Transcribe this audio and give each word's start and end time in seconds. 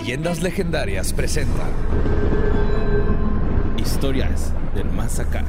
Leyendas 0.00 0.40
Legendarias 0.42 1.12
presenta 1.12 1.62
Historias 3.76 4.52
del 4.74 4.90
más 4.90 5.18
acá. 5.20 5.44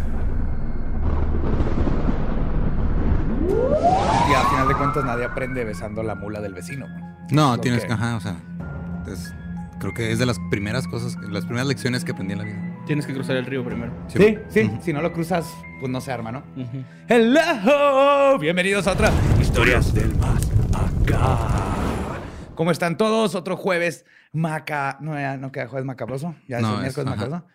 Y 4.29 4.33
al 4.33 4.45
final 4.47 4.67
de 4.67 4.73
cuentas 4.75 5.05
nadie 5.05 5.23
aprende 5.25 5.63
besando 5.63 6.03
la 6.03 6.15
mula 6.15 6.41
del 6.41 6.53
vecino. 6.53 6.85
No, 7.29 7.55
Lo 7.55 7.61
tienes 7.61 7.85
que- 7.85 7.93
ajá, 7.93 8.17
o 8.17 8.19
sea, 8.19 8.35
es- 9.07 9.33
creo 9.79 9.93
que 9.93 10.11
es 10.11 10.19
de 10.19 10.25
las 10.25 10.37
primeras 10.49 10.85
cosas, 10.87 11.15
las 11.29 11.45
primeras 11.45 11.67
lecciones 11.67 12.03
que 12.03 12.11
aprendí 12.11 12.33
en 12.33 12.39
la 12.39 12.45
vida. 12.45 12.57
Tienes 12.85 13.05
que 13.05 13.13
cruzar 13.13 13.37
el 13.37 13.45
río 13.45 13.63
primero. 13.63 13.93
Sí, 14.09 14.37
sí, 14.49 14.69
si 14.81 14.91
no 14.91 15.01
lo 15.01 15.13
cruzas, 15.13 15.45
pues 15.79 15.89
no 15.91 16.01
se 16.01 16.11
arma, 16.11 16.31
¿no? 16.33 16.43
Hello, 17.07 18.37
bienvenidos 18.37 18.85
a 18.87 18.91
otra 18.93 19.11
Historias 19.39 19.93
del 19.93 20.13
Más 20.17 20.41
Acá. 20.73 21.70
¿Cómo 22.55 22.71
están 22.71 22.97
todos? 22.97 23.35
Otro 23.35 23.57
jueves 23.57 24.05
maca... 24.31 24.97
No, 25.01 25.13
ya 25.13 25.37
no 25.37 25.51
queda 25.51 25.67
jueves 25.67 25.85
macabroso, 25.85 26.35
ya 26.47 26.57
es 26.57 26.61
No, 26.63 26.69
el 26.69 26.75
es- 26.75 26.81
miércoles 26.81 27.07
ajá. 27.07 27.15
macabroso. 27.15 27.45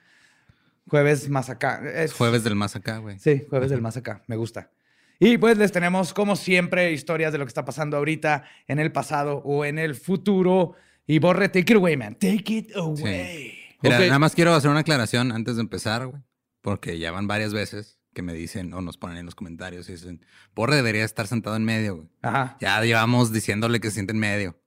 Jueves 0.89 1.29
más 1.29 1.51
acá. 1.51 1.81
Es 1.85 2.11
Es 2.11 2.13
jueves 2.13 2.45
del 2.45 2.55
más 2.55 2.77
acá, 2.77 2.99
güey. 2.99 3.19
Sí, 3.19 3.45
jueves 3.49 3.71
del 3.71 3.83
más 3.83 3.97
acá, 3.97 4.23
me 4.27 4.37
gusta. 4.37 4.71
Y 5.19 5.39
pues 5.39 5.57
les 5.59 5.73
tenemos, 5.73 6.13
como 6.13 6.37
siempre, 6.37 6.93
historias 6.93 7.33
de 7.33 7.39
lo 7.39 7.45
que 7.45 7.49
está 7.49 7.65
pasando 7.65 7.97
ahorita, 7.97 8.45
en 8.69 8.79
el 8.79 8.93
pasado 8.93 9.39
o 9.45 9.65
en 9.65 9.79
el 9.79 9.95
futuro. 9.95 10.75
Y 11.07 11.19
Borre, 11.19 11.49
take 11.49 11.73
it 11.73 11.77
away, 11.77 11.97
man. 11.97 12.15
Take 12.15 12.53
it 12.53 12.77
away. 12.77 13.55
Mira, 13.83 13.99
nada 14.01 14.19
más 14.19 14.35
quiero 14.35 14.55
hacer 14.55 14.71
una 14.71 14.81
aclaración 14.81 15.33
antes 15.33 15.57
de 15.57 15.63
empezar, 15.63 16.07
güey. 16.07 16.23
Porque 16.61 16.99
ya 16.99 17.13
van 17.13 17.27
varias 17.27 17.53
veces 17.55 17.99
que 18.13 18.23
me 18.23 18.33
dicen 18.33 18.73
o 18.75 18.81
nos 18.81 18.97
ponen 18.97 19.19
en 19.19 19.27
los 19.27 19.35
comentarios 19.35 19.89
y 19.89 19.93
dicen, 19.93 20.25
Borre 20.55 20.77
debería 20.77 21.05
estar 21.05 21.27
sentado 21.27 21.57
en 21.57 21.65
medio, 21.65 21.97
güey. 21.97 22.09
Ajá. 22.23 22.57
Ya 22.61 22.81
llevamos 22.83 23.33
diciéndole 23.33 23.81
que 23.81 23.89
se 23.89 23.95
siente 23.95 24.13
en 24.13 24.19
medio, 24.19 24.59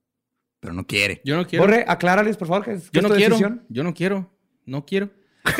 pero 0.59 0.73
no 0.73 0.85
quiere. 0.85 1.21
Yo 1.23 1.35
no 1.35 1.45
quiero. 1.47 1.63
Borre, 1.65 1.85
aclárales, 1.87 2.37
por 2.37 2.47
favor, 2.47 2.63
que 2.65 2.73
es, 2.73 2.89
que 2.89 2.99
Yo 2.99 2.99
es 2.99 3.03
no 3.03 3.09
tu 3.09 3.15
quiero. 3.15 3.35
decisión. 3.35 3.63
Yo 3.69 3.83
no 3.83 3.93
quiero. 3.93 4.31
No 4.65 4.85
quiero. 4.85 5.09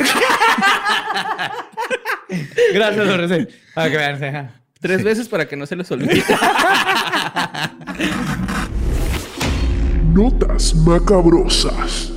Gracias, 2.74 3.06
Borre. 3.08 3.28
sí. 3.28 3.48
Para 3.74 3.90
que 3.90 3.96
vean, 3.96 4.18
sí. 4.18 4.26
Tres 4.80 5.02
veces 5.04 5.28
para 5.28 5.46
que 5.48 5.56
no 5.56 5.66
se 5.66 5.76
les 5.76 5.90
olvide. 5.90 6.22
Notas 10.14 10.74
macabrosas. 10.74 12.12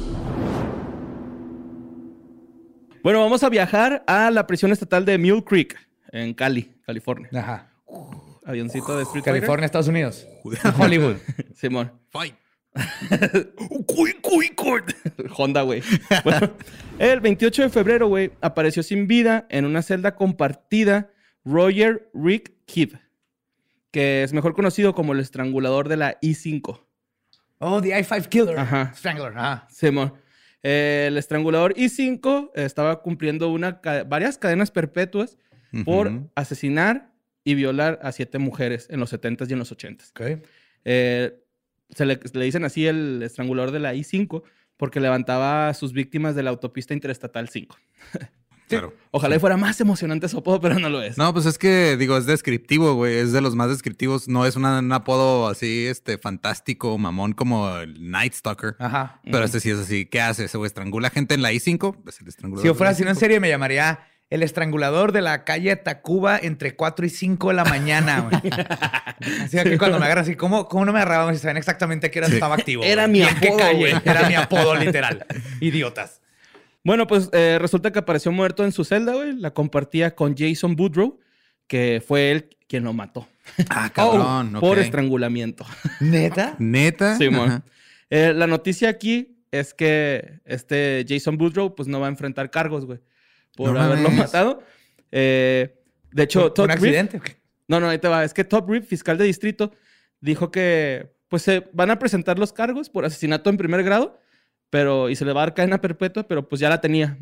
bueno, 3.04 3.20
vamos 3.22 3.44
a 3.44 3.50
viajar 3.50 4.04
a 4.08 4.32
la 4.32 4.48
prisión 4.48 4.72
estatal 4.72 5.04
de 5.06 5.18
Mule 5.18 5.44
Creek, 5.44 5.78
en 6.12 6.34
Cali, 6.34 6.74
California. 6.86 7.30
Ajá. 7.34 7.70
Avioncito 8.46 8.98
de 8.98 9.04
Street 9.04 9.24
Fighter. 9.24 9.42
California, 9.42 9.66
Estados 9.66 9.88
Unidos. 9.88 10.26
Hollywood. 10.78 11.16
Simón. 11.56 11.92
Fight. 12.10 12.36
Honda, 15.38 15.62
güey. 15.62 15.82
Bueno, 16.24 16.54
el 17.00 17.20
28 17.20 17.64
de 17.64 17.70
febrero, 17.70 18.08
güey, 18.08 18.32
apareció 18.42 18.84
sin 18.84 19.08
vida 19.08 19.46
en 19.50 19.66
una 19.66 19.82
celda 19.82 20.16
compartida 20.16 21.12
Roger 21.46 22.10
Rick 22.14 22.54
Kidd, 22.66 22.96
que 23.92 24.24
es 24.24 24.34
mejor 24.34 24.56
conocido 24.56 24.96
como 24.96 25.14
el 25.14 25.20
estrangulador 25.20 25.90
de 25.90 25.98
la 25.98 26.18
I-5. 26.22 26.82
Oh, 27.60 27.82
the 27.82 27.98
I-5 27.98 28.28
Killer. 28.28 28.58
Ajá. 28.58 28.94
Strangler. 28.96 29.38
Ajá. 29.38 29.68
Simón. 29.70 30.14
Eh, 30.64 31.06
el 31.08 31.18
estrangulador 31.18 31.74
I-5 31.78 32.52
estaba 32.56 33.02
cumpliendo 33.02 33.50
una 33.50 33.82
varias 34.08 34.38
cadenas 34.38 34.72
perpetuas 34.72 35.38
por 35.86 36.12
asesinar 36.36 37.12
y 37.44 37.56
violar 37.56 38.00
a 38.04 38.12
siete 38.12 38.38
mujeres 38.38 38.88
en 38.90 39.00
los 39.00 39.12
70s 39.12 39.50
y 39.50 39.54
en 39.54 39.60
los 39.60 39.76
80s. 39.76 40.12
Ok. 40.12 40.46
Eh, 40.86 41.43
se 41.90 42.06
le, 42.06 42.20
le 42.34 42.46
dicen 42.46 42.66
así 42.66 42.86
el 42.88 43.22
estrangulador 43.24 43.72
de 43.72 43.80
la 43.80 43.94
I-5 43.94 44.44
porque 44.78 45.00
levantaba 45.00 45.70
a 45.70 45.74
sus 45.74 45.94
víctimas 45.94 46.36
de 46.36 46.44
la 46.44 46.50
autopista 46.50 46.94
interestatal 46.94 47.50
5. 47.50 47.76
Claro. 48.70 48.94
Ojalá 49.12 49.36
y 49.36 49.40
fuera 49.40 49.58
más 49.58 49.80
emocionante 49.82 50.28
su 50.30 50.38
apodo, 50.38 50.60
pero 50.60 50.80
no 50.80 50.90
lo 50.90 51.02
es. 51.04 51.18
No, 51.18 51.32
pues 51.34 51.46
es 51.46 51.60
que, 51.60 51.96
digo, 51.98 52.18
es 52.18 52.26
descriptivo, 52.26 52.96
güey. 52.96 53.18
Es 53.18 53.32
de 53.32 53.42
los 53.42 53.56
más 53.56 53.70
descriptivos. 53.70 54.28
No 54.30 54.46
es 54.48 54.56
una- 54.56 54.80
un 54.80 54.92
apodo 54.92 55.48
así, 55.48 55.86
este, 55.86 56.18
fantástico, 56.18 56.98
mamón, 56.98 57.34
como 57.34 57.78
el 57.78 58.10
Night 58.10 58.34
Stalker. 58.34 58.76
Ajá. 58.80 59.20
Pero 59.26 59.44
este 59.44 59.60
sí 59.60 59.70
es 59.70 59.78
así. 59.78 60.06
¿Qué 60.06 60.22
hace? 60.22 60.48
¿Se 60.48 60.58
estrangula 60.66 61.10
gente 61.12 61.36
en 61.36 61.42
la 61.44 61.52
I-5? 61.52 62.02
Pues 62.04 62.20
el 62.22 62.28
estrangulador. 62.30 62.64
Si 62.64 62.68
yo 62.68 62.74
fuera 62.74 62.92
así 62.92 63.04
en 63.04 63.10
I-5. 63.10 63.16
serie, 63.16 63.40
me 63.40 63.50
llamaría 63.50 64.00
el 64.30 64.42
estrangulador 64.44 65.12
de 65.12 65.22
la 65.22 65.44
calle 65.44 65.76
Tacuba 65.76 66.38
entre 66.38 66.76
4 66.76 67.06
y 67.06 67.10
5 67.10 67.50
de 67.50 67.54
la 67.54 67.66
mañana, 67.66 68.22
güey. 68.22 68.54
Así 69.44 69.58
que 69.64 69.78
cuando 69.78 70.00
me 70.00 70.06
agarran 70.06 70.24
así, 70.24 70.36
¿cómo, 70.36 70.68
cómo 70.68 70.86
no 70.86 70.94
me 70.94 71.00
agarraban 71.00 71.36
si 71.36 71.42
saben 71.42 71.58
exactamente 71.58 72.10
qué 72.10 72.20
hora 72.20 72.28
estaba 72.28 72.56
activo? 72.56 72.84
Era 72.84 73.04
güey? 73.08 73.12
mi 73.12 73.20
¿Y 73.20 73.24
en 73.24 73.36
qué 73.40 73.48
apodo, 73.50 73.60
calle? 73.60 73.78
güey. 73.80 73.94
Era 74.04 74.28
mi 74.28 74.36
apodo, 74.36 74.76
literal. 74.76 75.26
Idiotas. 75.62 76.22
Bueno, 76.84 77.08
pues 77.08 77.30
eh, 77.32 77.58
resulta 77.62 77.92
que 77.92 78.00
apareció 78.00 78.32
muerto 78.32 78.66
en 78.66 78.72
su 78.72 78.84
celda, 78.84 79.14
güey. 79.14 79.34
La 79.38 79.52
compartía 79.54 80.16
con 80.16 80.36
Jason 80.36 80.76
Boudreau, 80.76 81.20
que 81.68 82.04
fue 82.06 82.32
él 82.32 82.50
quien 82.68 82.84
lo 82.84 82.92
mató. 82.92 83.28
Ah, 83.70 83.90
cabrón. 83.94 84.56
Oh, 84.56 84.60
Por 84.60 84.80
estrangulamiento. 84.80 85.66
¿Neta? 86.00 86.56
Neta. 86.60 87.18
Simón. 87.18 87.50
Ajá. 87.50 87.64
Eh, 88.10 88.34
la 88.34 88.48
noticia 88.48 88.90
aquí 88.90 89.38
es 89.52 89.74
que 89.74 90.40
este 90.46 91.06
Jason 91.08 91.38
Boudreau 91.38 91.76
pues 91.76 91.88
no 91.88 92.00
va 92.00 92.08
a 92.08 92.10
enfrentar 92.10 92.50
cargos, 92.50 92.86
güey, 92.86 93.00
por 93.56 93.74
No 93.74 93.82
haberlo 93.82 94.10
mames. 94.10 94.20
matado. 94.20 94.64
Eh, 95.12 95.80
de 96.12 96.24
hecho, 96.24 96.42
¿Fue 96.42 96.52
Todd 96.52 96.64
un 96.66 96.70
Reed- 96.72 96.74
accidente? 96.76 97.22
no, 97.68 97.80
no, 97.80 97.90
ahí 97.90 97.98
te 98.00 98.08
va. 98.08 98.24
Es 98.24 98.34
que 98.34 98.44
Todd 98.44 98.68
Reed, 98.70 98.84
fiscal 98.84 99.18
de 99.18 99.26
distrito, 99.26 99.72
dijo 100.22 100.52
que 100.52 101.14
pues 101.28 101.42
se 101.42 101.68
van 101.74 101.90
a 101.92 101.98
presentar 102.00 102.38
los 102.38 102.54
cargos 102.54 102.90
por 102.90 103.06
asesinato 103.06 103.50
en 103.50 103.58
primer 103.58 103.84
grado, 103.84 104.20
pero 104.70 105.10
y 105.10 105.16
se 105.16 105.26
le 105.26 105.34
va 105.34 105.42
a 105.42 105.46
dar 105.46 105.54
cadena 105.56 105.82
perpetua, 105.82 106.28
pero 106.28 106.48
pues 106.48 106.60
ya 106.62 106.70
la 106.70 106.80
tenía. 106.82 107.18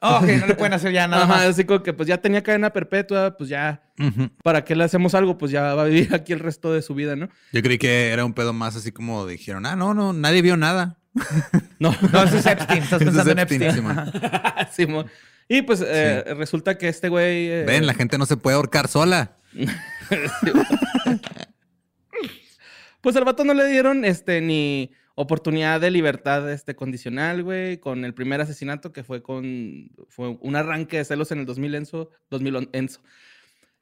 Oh, 0.00 0.18
ok, 0.18 0.28
no 0.40 0.46
le 0.46 0.54
pueden 0.56 0.74
hacer 0.74 0.92
ya 0.92 1.08
nada 1.08 1.24
Ajá, 1.24 1.32
más. 1.34 1.44
así 1.46 1.64
como 1.64 1.82
que 1.82 1.92
pues 1.92 2.06
ya 2.08 2.18
tenía 2.18 2.42
cadena 2.42 2.70
perpetua, 2.72 3.36
pues 3.36 3.48
ya, 3.48 3.82
Ujú. 3.98 4.28
¿para 4.44 4.64
qué 4.64 4.76
le 4.76 4.84
hacemos 4.84 5.14
algo? 5.14 5.38
Pues 5.38 5.50
ya 5.50 5.74
va 5.74 5.82
a 5.82 5.86
vivir 5.86 6.08
aquí 6.14 6.32
el 6.32 6.38
resto 6.40 6.72
de 6.72 6.82
su 6.82 6.94
vida, 6.94 7.16
¿no? 7.16 7.28
Yo 7.52 7.62
creí 7.62 7.78
que 7.78 8.10
era 8.10 8.24
un 8.24 8.34
pedo 8.34 8.52
más 8.52 8.76
así 8.76 8.92
como 8.92 9.26
dijeron, 9.26 9.66
ah, 9.66 9.74
no, 9.74 9.94
no, 9.94 10.12
nadie 10.12 10.42
vio 10.42 10.56
nada. 10.56 10.98
No, 11.78 11.94
No, 12.12 12.22
eso 12.24 12.36
es 12.38 12.46
Epstein. 12.46 12.82
Estás 12.82 13.00
Eso 13.02 13.10
es 13.10 13.16
pensando 13.16 13.32
en 13.32 13.38
Epstein, 13.40 13.62
Epstein. 13.62 13.84
Simón. 13.86 14.12
Simón. 14.70 15.06
Y 15.48 15.62
pues 15.62 15.82
eh, 15.86 16.24
resulta 16.36 16.76
que 16.76 16.88
este 16.88 17.08
güey... 17.08 17.48
eh, 17.48 17.64
Ven, 17.64 17.86
la 17.86 17.94
gente 17.94 18.18
no 18.18 18.26
se 18.26 18.36
puede 18.36 18.56
ahorcar 18.56 18.88
sola. 18.88 19.36
Pues 23.06 23.14
al 23.14 23.24
vato 23.24 23.44
no 23.44 23.54
le 23.54 23.68
dieron 23.68 24.04
este 24.04 24.40
ni 24.40 24.90
oportunidad 25.14 25.80
de 25.80 25.92
libertad 25.92 26.50
este 26.50 26.74
condicional, 26.74 27.44
güey, 27.44 27.78
con 27.78 28.04
el 28.04 28.14
primer 28.14 28.40
asesinato 28.40 28.92
que 28.92 29.04
fue 29.04 29.22
con 29.22 29.92
fue 30.08 30.36
un 30.40 30.56
arranque 30.56 30.96
de 30.96 31.04
celos 31.04 31.30
en 31.30 31.38
el 31.38 31.46
2000 31.46 31.74
Enzo, 31.76 32.10
2000 32.30 32.68
Enzo. 32.72 33.00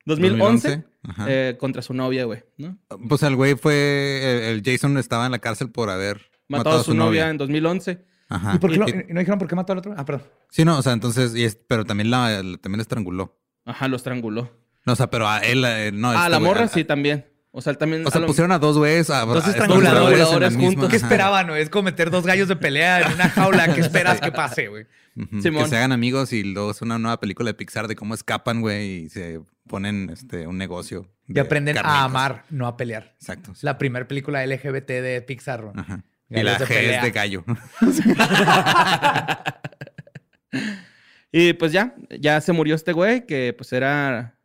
2011, 0.05 0.69
2011, 0.69 0.85
ajá. 1.05 1.27
eh, 1.27 1.57
contra 1.59 1.81
su 1.81 1.95
novia, 1.95 2.27
güey, 2.27 2.43
¿no? 2.59 2.77
Pues 3.09 3.23
el 3.23 3.37
güey 3.37 3.55
fue, 3.55 4.51
el, 4.51 4.63
Jason 4.63 4.99
estaba 4.99 5.25
en 5.25 5.33
la 5.33 5.39
cárcel 5.39 5.71
por 5.71 5.89
haber 5.89 6.31
Matado 6.47 6.81
a 6.81 6.85
su, 6.85 6.93
novia. 6.93 7.31
en 7.31 7.39
2011. 7.39 8.05
Ajá. 8.29 8.53
¿Y 8.55 8.59
por 8.59 8.71
qué 8.71 8.77
lo- 8.79 8.89
Y- 8.89 9.07
y 9.11 9.13
no 9.13 9.21
dijeron 9.21 9.39
por 9.39 9.49
qué 9.49 9.55
mató 9.55 9.73
al 9.73 9.79
otro? 9.79 9.95
Ah, 9.97 10.05
perdón. 10.05 10.27
Sí, 10.51 10.65
no, 10.65 10.79
o 10.79 10.83
sea, 10.83 10.93
entonces, 10.93 11.35
y 11.35 11.45
es- 11.45 11.57
pero 11.69 11.85
también 11.85 12.11
la, 12.11 12.43
la- 12.43 12.57
también 12.59 12.79
la 12.79 12.83
estranguló. 12.83 13.39
Ajá, 13.65 13.89
lo 13.89 13.97
estranguló. 13.97 14.51
No, 14.87 14.93
o 14.93 14.97
sea, 14.97 15.09
pero 15.11 15.29
a 15.29 15.39
él, 15.39 15.65
a 15.65 15.81
él, 15.83 15.99
no. 16.01 16.11
ah, 16.11 16.15
este 16.17 16.31
la 16.31 16.37
güey, 16.39 16.49
morra 16.51 16.65
a- 16.65 16.69
sí 16.69 16.85
también. 16.85 17.27
O 17.57 17.61
sea, 17.61 17.71
él 17.71 17.79
también 17.79 18.05
O 18.05 18.11
sea, 18.11 18.19
a 18.19 18.23
lo- 18.23 18.27
pusieron 18.27 18.51
a 18.51 18.59
dos 18.59 18.77
güeyes, 18.77 19.11
a, 19.11 19.25
Dos 19.25 19.47
a- 19.47 19.51
estranguladores 19.51 20.19
la 20.19 20.51
juntos. 20.51 20.89
¿Qué 20.91 20.97
esperaban? 20.97 21.47
güey? 21.47 21.63
Es 21.63 21.71
como 21.71 21.85
meter 21.85 22.11
dos 22.11 22.27
gallos 22.27 22.49
de 22.49 22.57
pelea 22.57 23.03
en 23.03 23.13
una 23.13 23.29
jaula. 23.31 23.73
¿Qué 23.75 23.81
esperas 24.17 24.21
que 24.21 24.33
pase, 24.33 24.67
güey? 24.69 24.87
Que 25.31 25.67
se 25.69 25.77
hagan 25.77 25.93
amigos 25.93 26.33
y 26.33 26.43
luego 26.43 26.73
es 26.73 26.83
una 26.83 26.99
nueva 26.99 27.21
película 27.21 27.51
de 27.51 27.55
Pixar 27.55 27.87
de 27.87 27.95
cómo 27.95 28.15
escapan, 28.15 28.61
güey, 28.61 29.05
y 29.05 29.09
se 29.09 29.41
ponen 29.69 30.11
este, 30.13 30.49
un 30.49 30.59
negocio. 30.59 31.09
Y 31.29 31.35
de 31.35 31.41
aprenden 31.41 31.79
a 31.79 32.03
amar, 32.03 32.45
no 32.51 32.67
a 32.67 32.77
pelear. 32.77 33.15
Exacto. 33.21 33.53
La 33.63 33.79
primera 33.79 34.09
película 34.09 34.45
LGBT 34.45 35.01
de 35.01 35.23
Pixar. 35.23 35.63
güey. 35.63 35.75
Ajá. 35.77 36.03
Y 36.31 36.43
la 36.43 36.59
de 36.59 36.65
G 36.65 36.69
pelea. 36.69 36.97
es 36.99 37.03
de 37.03 37.11
gallo. 37.11 37.45
Y 41.37 41.53
pues 41.55 41.73
ya, 41.73 41.97
ya 42.21 42.41
se 42.41 42.53
murió 42.53 42.77
este 42.77 42.93
güey 42.93 43.27
que 43.27 43.53
pues 43.57 43.73
era 43.73 44.39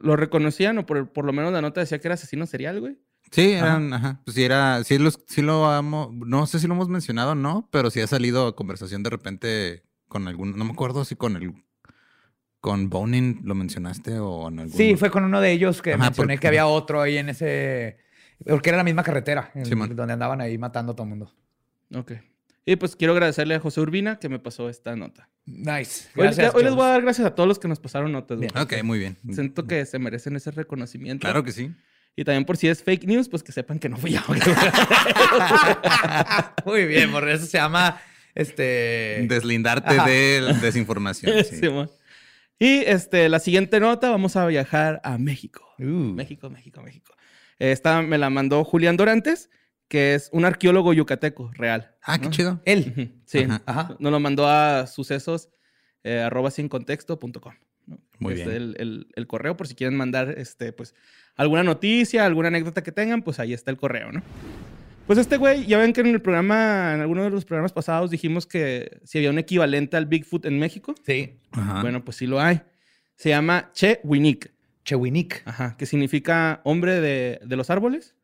lo 0.00 0.16
reconocían 0.16 0.78
o 0.78 0.86
por, 0.86 1.12
por 1.12 1.26
lo 1.26 1.34
menos 1.34 1.52
la 1.52 1.60
nota 1.60 1.80
decía 1.80 1.98
que 1.98 2.08
era 2.08 2.14
asesino 2.14 2.46
serial, 2.46 2.80
güey. 2.80 2.96
Sí, 3.30 3.52
eran, 3.52 3.92
ajá. 3.92 4.22
Pues 4.24 4.34
sí 4.34 4.42
era, 4.42 4.82
sí, 4.84 4.96
los, 4.96 5.18
sí 5.26 5.42
lo 5.42 5.66
amo, 5.66 6.10
no 6.14 6.46
sé 6.46 6.60
si 6.60 6.66
lo 6.66 6.72
hemos 6.74 6.88
mencionado 6.88 7.32
o 7.32 7.34
no, 7.34 7.68
pero 7.70 7.90
sí 7.90 8.00
ha 8.00 8.06
salido 8.06 8.46
a 8.46 8.56
conversación 8.56 9.02
de 9.02 9.10
repente 9.10 9.82
con 10.08 10.26
algún, 10.26 10.56
no 10.56 10.64
me 10.64 10.72
acuerdo 10.72 11.04
si 11.04 11.14
con 11.14 11.36
el, 11.36 11.52
con 12.60 12.88
Bonin 12.88 13.40
lo 13.44 13.54
mencionaste 13.54 14.18
o 14.18 14.48
en 14.48 14.60
algún. 14.60 14.76
Sí, 14.78 14.96
fue 14.96 15.10
con 15.10 15.24
uno 15.24 15.42
de 15.42 15.52
ellos 15.52 15.82
que 15.82 15.92
Ajá, 15.92 16.04
mencioné 16.04 16.34
porque- 16.36 16.40
que 16.40 16.48
había 16.48 16.66
otro 16.66 17.02
ahí 17.02 17.18
en 17.18 17.28
ese... 17.28 17.98
Porque 18.46 18.70
era 18.70 18.78
la 18.78 18.84
misma 18.84 19.02
carretera, 19.02 19.50
en- 19.54 19.96
donde 19.96 20.12
andaban 20.12 20.40
ahí 20.40 20.58
matando 20.58 20.92
a 20.92 20.94
todo 20.94 21.04
el 21.04 21.10
mundo. 21.10 21.32
Ok. 21.94 22.12
Y 22.66 22.76
pues 22.76 22.96
quiero 22.96 23.12
agradecerle 23.12 23.54
a 23.54 23.60
José 23.60 23.80
Urbina 23.80 24.18
que 24.18 24.28
me 24.28 24.38
pasó 24.38 24.70
esta 24.70 24.96
nota. 24.96 25.28
Nice. 25.44 26.08
Hoy, 26.16 26.24
Gracias, 26.24 26.54
hoy 26.54 26.64
les 26.64 26.74
voy 26.74 26.86
a 26.86 26.88
dar 26.88 27.02
gracias 27.02 27.26
a 27.26 27.34
todos 27.34 27.46
los 27.46 27.58
que 27.58 27.68
nos 27.68 27.78
pasaron 27.78 28.10
notas, 28.12 28.38
güey. 28.38 28.48
Ok, 28.58 28.82
muy 28.82 28.98
bien. 28.98 29.18
Siento 29.30 29.66
que 29.66 29.84
se 29.84 29.98
merecen 29.98 30.34
ese 30.36 30.50
reconocimiento. 30.50 31.26
Claro 31.26 31.44
que 31.44 31.52
sí. 31.52 31.70
Y 32.16 32.24
también 32.24 32.44
por 32.44 32.56
si 32.56 32.68
es 32.68 32.82
fake 32.82 33.04
news, 33.04 33.28
pues 33.28 33.42
que 33.42 33.52
sepan 33.52 33.78
que 33.78 33.88
no 33.88 33.98
fui 33.98 34.12
yo. 34.12 34.20
Muy 36.64 36.86
bien, 36.86 37.10
por 37.10 37.28
eso 37.28 37.44
se 37.44 37.58
llama 37.58 38.00
este. 38.34 39.26
Deslindarte 39.28 39.94
Ajá. 39.94 40.08
de 40.08 40.40
la 40.40 40.52
desinformación. 40.54 41.44
sí. 41.50 41.56
Sí, 41.56 41.68
y 42.58 42.78
este, 42.86 43.28
la 43.28 43.40
siguiente 43.40 43.80
nota, 43.80 44.10
vamos 44.10 44.36
a 44.36 44.46
viajar 44.46 45.00
a 45.04 45.18
México. 45.18 45.62
Uh. 45.78 46.14
México, 46.14 46.48
México, 46.50 46.82
México. 46.82 47.14
Esta 47.72 48.02
me 48.02 48.18
la 48.18 48.30
mandó 48.30 48.64
Julián 48.64 48.96
Dorantes, 48.96 49.50
que 49.88 50.14
es 50.14 50.28
un 50.32 50.44
arqueólogo 50.44 50.92
yucateco 50.92 51.50
real. 51.54 51.94
Ah, 52.02 52.18
qué 52.18 52.30
chido. 52.30 52.60
Él. 52.64 53.12
Sí, 53.26 53.40
Ajá. 53.48 53.62
Ajá. 53.66 53.96
nos 53.98 54.12
lo 54.12 54.20
mandó 54.20 54.48
a 54.48 54.86
sucesos 54.86 55.48
eh, 56.02 56.20
arroba 56.20 56.50
sin 56.50 56.68
contexto.com. 56.68 57.54
¿no? 57.86 57.98
Muy 58.18 58.34
Es 58.34 58.38
bien. 58.44 58.50
El, 58.50 58.76
el- 58.78 59.06
el 59.14 59.26
correo, 59.26 59.56
por 59.56 59.66
si 59.68 59.74
quieren 59.74 59.96
mandar 59.96 60.34
este, 60.38 60.72
pues, 60.72 60.94
alguna 61.36 61.62
noticia, 61.62 62.24
alguna 62.24 62.48
anécdota 62.48 62.82
que 62.82 62.92
tengan, 62.92 63.22
pues 63.22 63.38
ahí 63.40 63.52
está 63.52 63.70
el 63.70 63.76
correo, 63.76 64.12
¿no? 64.12 64.22
Pues 65.06 65.18
este 65.18 65.36
güey, 65.36 65.66
ya 65.66 65.76
ven 65.78 65.92
que 65.92 66.00
en 66.00 66.06
el 66.06 66.22
programa, 66.22 66.94
en 66.94 67.00
alguno 67.02 67.24
de 67.24 67.30
los 67.30 67.44
programas 67.44 67.72
pasados 67.74 68.10
dijimos 68.10 68.46
que 68.46 69.00
si 69.04 69.18
había 69.18 69.28
un 69.30 69.38
equivalente 69.38 69.98
al 69.98 70.06
Bigfoot 70.06 70.46
en 70.46 70.58
México. 70.58 70.94
Sí. 71.04 71.38
Ajá. 71.52 71.82
Bueno, 71.82 72.02
pues 72.04 72.16
sí 72.16 72.26
lo 72.26 72.40
hay. 72.40 72.62
Se 73.16 73.28
llama 73.28 73.70
Che 73.74 74.00
Winik. 74.02 74.50
Chewinik. 74.84 75.42
Ajá, 75.46 75.76
que 75.76 75.86
significa 75.86 76.60
hombre 76.64 77.00
de, 77.00 77.40
de 77.44 77.56
los 77.56 77.70
árboles. 77.70 78.14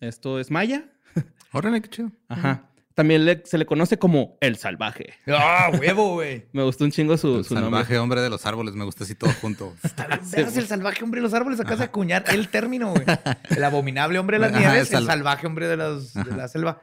Esto 0.00 0.38
es 0.40 0.50
maya. 0.50 0.84
Órale, 1.52 1.80
qué 1.82 1.88
chido. 1.88 2.12
Ajá. 2.28 2.64
También 2.94 3.24
le- 3.24 3.42
se 3.46 3.58
le 3.58 3.64
conoce 3.66 3.96
como 3.96 4.36
el 4.40 4.56
salvaje. 4.56 5.14
¡Ah, 5.28 5.70
huevo, 5.78 6.14
güey! 6.14 6.46
Me 6.52 6.64
gustó 6.64 6.82
un 6.84 6.90
chingo 6.90 7.16
su, 7.16 7.36
El 7.38 7.44
su 7.44 7.54
salvaje 7.54 7.94
nombre. 7.94 7.98
hombre 7.98 8.20
de 8.22 8.30
los 8.30 8.44
árboles. 8.44 8.74
Me 8.74 8.84
gusta 8.84 9.04
así 9.04 9.14
todo 9.14 9.30
junto. 9.40 9.72
Veas 10.36 10.56
el 10.56 10.66
salvaje 10.66 11.04
hombre 11.04 11.20
de 11.20 11.22
los 11.22 11.32
árboles. 11.34 11.60
Acá 11.60 11.76
de 11.76 11.84
acuñar 11.84 12.24
el 12.32 12.48
término, 12.48 12.90
güey. 12.90 13.04
El 13.50 13.62
abominable 13.62 14.18
hombre 14.18 14.38
de 14.38 14.40
las 14.40 14.50
Ajá, 14.52 14.58
nieves, 14.60 14.90
el 14.90 14.98
el 14.98 15.04
sal- 15.04 15.06
salvaje 15.06 15.46
hombre 15.46 15.68
de, 15.68 15.76
las- 15.76 16.12
de 16.14 16.36
la 16.36 16.48
selva. 16.48 16.82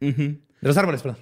De 0.00 0.38
los 0.60 0.76
árboles, 0.76 1.02
perdón. 1.02 1.20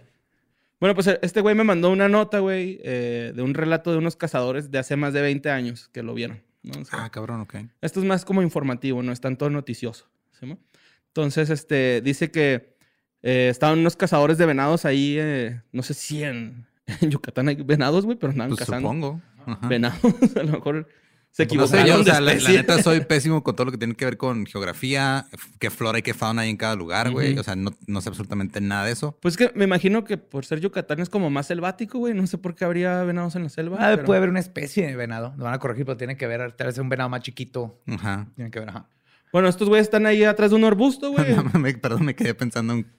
Bueno, 0.80 0.94
pues 0.94 1.06
este 1.20 1.42
güey 1.42 1.54
me 1.54 1.64
mandó 1.64 1.90
una 1.90 2.08
nota, 2.08 2.38
güey, 2.38 2.80
eh, 2.82 3.32
de 3.34 3.42
un 3.42 3.52
relato 3.52 3.92
de 3.92 3.98
unos 3.98 4.16
cazadores 4.16 4.70
de 4.70 4.78
hace 4.78 4.96
más 4.96 5.12
de 5.12 5.20
20 5.20 5.50
años 5.50 5.88
que 5.92 6.02
lo 6.02 6.14
vieron. 6.14 6.42
¿No? 6.62 6.80
O 6.80 6.84
sea, 6.84 7.04
Ah, 7.04 7.10
cabrón, 7.10 7.40
ok. 7.40 7.54
Esto 7.80 8.00
es 8.00 8.06
más 8.06 8.24
como 8.24 8.42
informativo, 8.42 9.02
no 9.02 9.12
es 9.12 9.20
tanto 9.20 9.48
noticioso. 9.50 10.08
¿sí, 10.38 10.46
mo? 10.46 10.58
Entonces, 11.08 11.50
este, 11.50 12.00
dice 12.02 12.30
que 12.30 12.76
eh, 13.22 13.48
estaban 13.50 13.78
unos 13.80 13.96
cazadores 13.96 14.38
de 14.38 14.46
venados 14.46 14.84
ahí, 14.84 15.16
eh, 15.18 15.60
no 15.72 15.82
sé 15.82 15.94
si 15.94 16.22
en, 16.22 16.66
en 17.00 17.10
Yucatán 17.10 17.48
hay 17.48 17.56
venados, 17.56 18.04
güey, 18.04 18.16
pero 18.18 18.32
andaban 18.32 18.50
Pues 18.50 18.60
cazando 18.60 18.88
supongo. 18.88 19.22
Ajá. 19.46 19.68
venados. 19.68 20.00
A 20.36 20.42
lo 20.42 20.52
mejor 20.52 20.88
se 21.32 21.44
No 21.44 21.46
equivocaron 21.46 21.86
sé, 21.86 21.88
yo, 21.88 22.00
o 22.00 22.04
sea, 22.04 22.20
la, 22.20 22.34
neta 22.34 22.82
soy 22.82 23.00
pésimo 23.04 23.42
con 23.44 23.54
todo 23.54 23.66
lo 23.66 23.70
que 23.72 23.78
tiene 23.78 23.94
que 23.94 24.04
ver 24.04 24.16
con 24.16 24.46
geografía, 24.46 25.26
qué 25.60 25.70
flora 25.70 26.00
y 26.00 26.02
qué 26.02 26.12
fauna 26.12 26.42
hay 26.42 26.50
en 26.50 26.56
cada 26.56 26.74
lugar, 26.74 27.10
güey. 27.12 27.38
O 27.38 27.42
sea, 27.44 27.54
no, 27.56 27.70
no 27.86 28.00
sé 28.00 28.08
absolutamente 28.08 28.60
nada 28.60 28.84
de 28.84 28.92
eso. 28.92 29.16
Pues 29.22 29.36
que 29.36 29.50
me 29.54 29.64
imagino 29.64 30.02
que 30.04 30.18
por 30.18 30.44
ser 30.44 30.58
Yucatán 30.60 30.98
es 31.00 31.08
como 31.08 31.30
más 31.30 31.46
selvático, 31.46 31.98
güey. 31.98 32.14
No 32.14 32.26
sé 32.26 32.36
por 32.36 32.56
qué 32.56 32.64
habría 32.64 33.02
venados 33.04 33.36
en 33.36 33.44
la 33.44 33.48
selva. 33.48 33.76
Ah, 33.80 33.92
pero- 33.94 34.04
Puede 34.06 34.18
haber 34.18 34.30
una 34.30 34.40
especie 34.40 34.86
de 34.86 34.96
venado. 34.96 35.32
Lo 35.38 35.44
van 35.44 35.54
a 35.54 35.58
corregir, 35.60 35.86
pero 35.86 35.96
tiene 35.96 36.16
que 36.16 36.26
ver, 36.26 36.52
tal 36.52 36.66
vez 36.66 36.76
un 36.78 36.88
venado 36.88 37.08
más 37.08 37.22
chiquito. 37.22 37.80
Ajá. 37.86 38.26
Tiene 38.34 38.50
que 38.50 38.58
ver, 38.58 38.68
ajá. 38.70 38.88
Bueno, 39.32 39.48
estos 39.48 39.68
güeyes 39.68 39.86
están 39.86 40.06
ahí 40.06 40.24
atrás 40.24 40.50
de 40.50 40.56
un 40.56 40.64
arbusto, 40.64 41.12
güey. 41.12 41.36
No, 41.52 41.60
me- 41.60 41.74
perdón, 41.74 42.04
me 42.04 42.16
quedé 42.16 42.34
pensando 42.34 42.72
en 42.72 42.90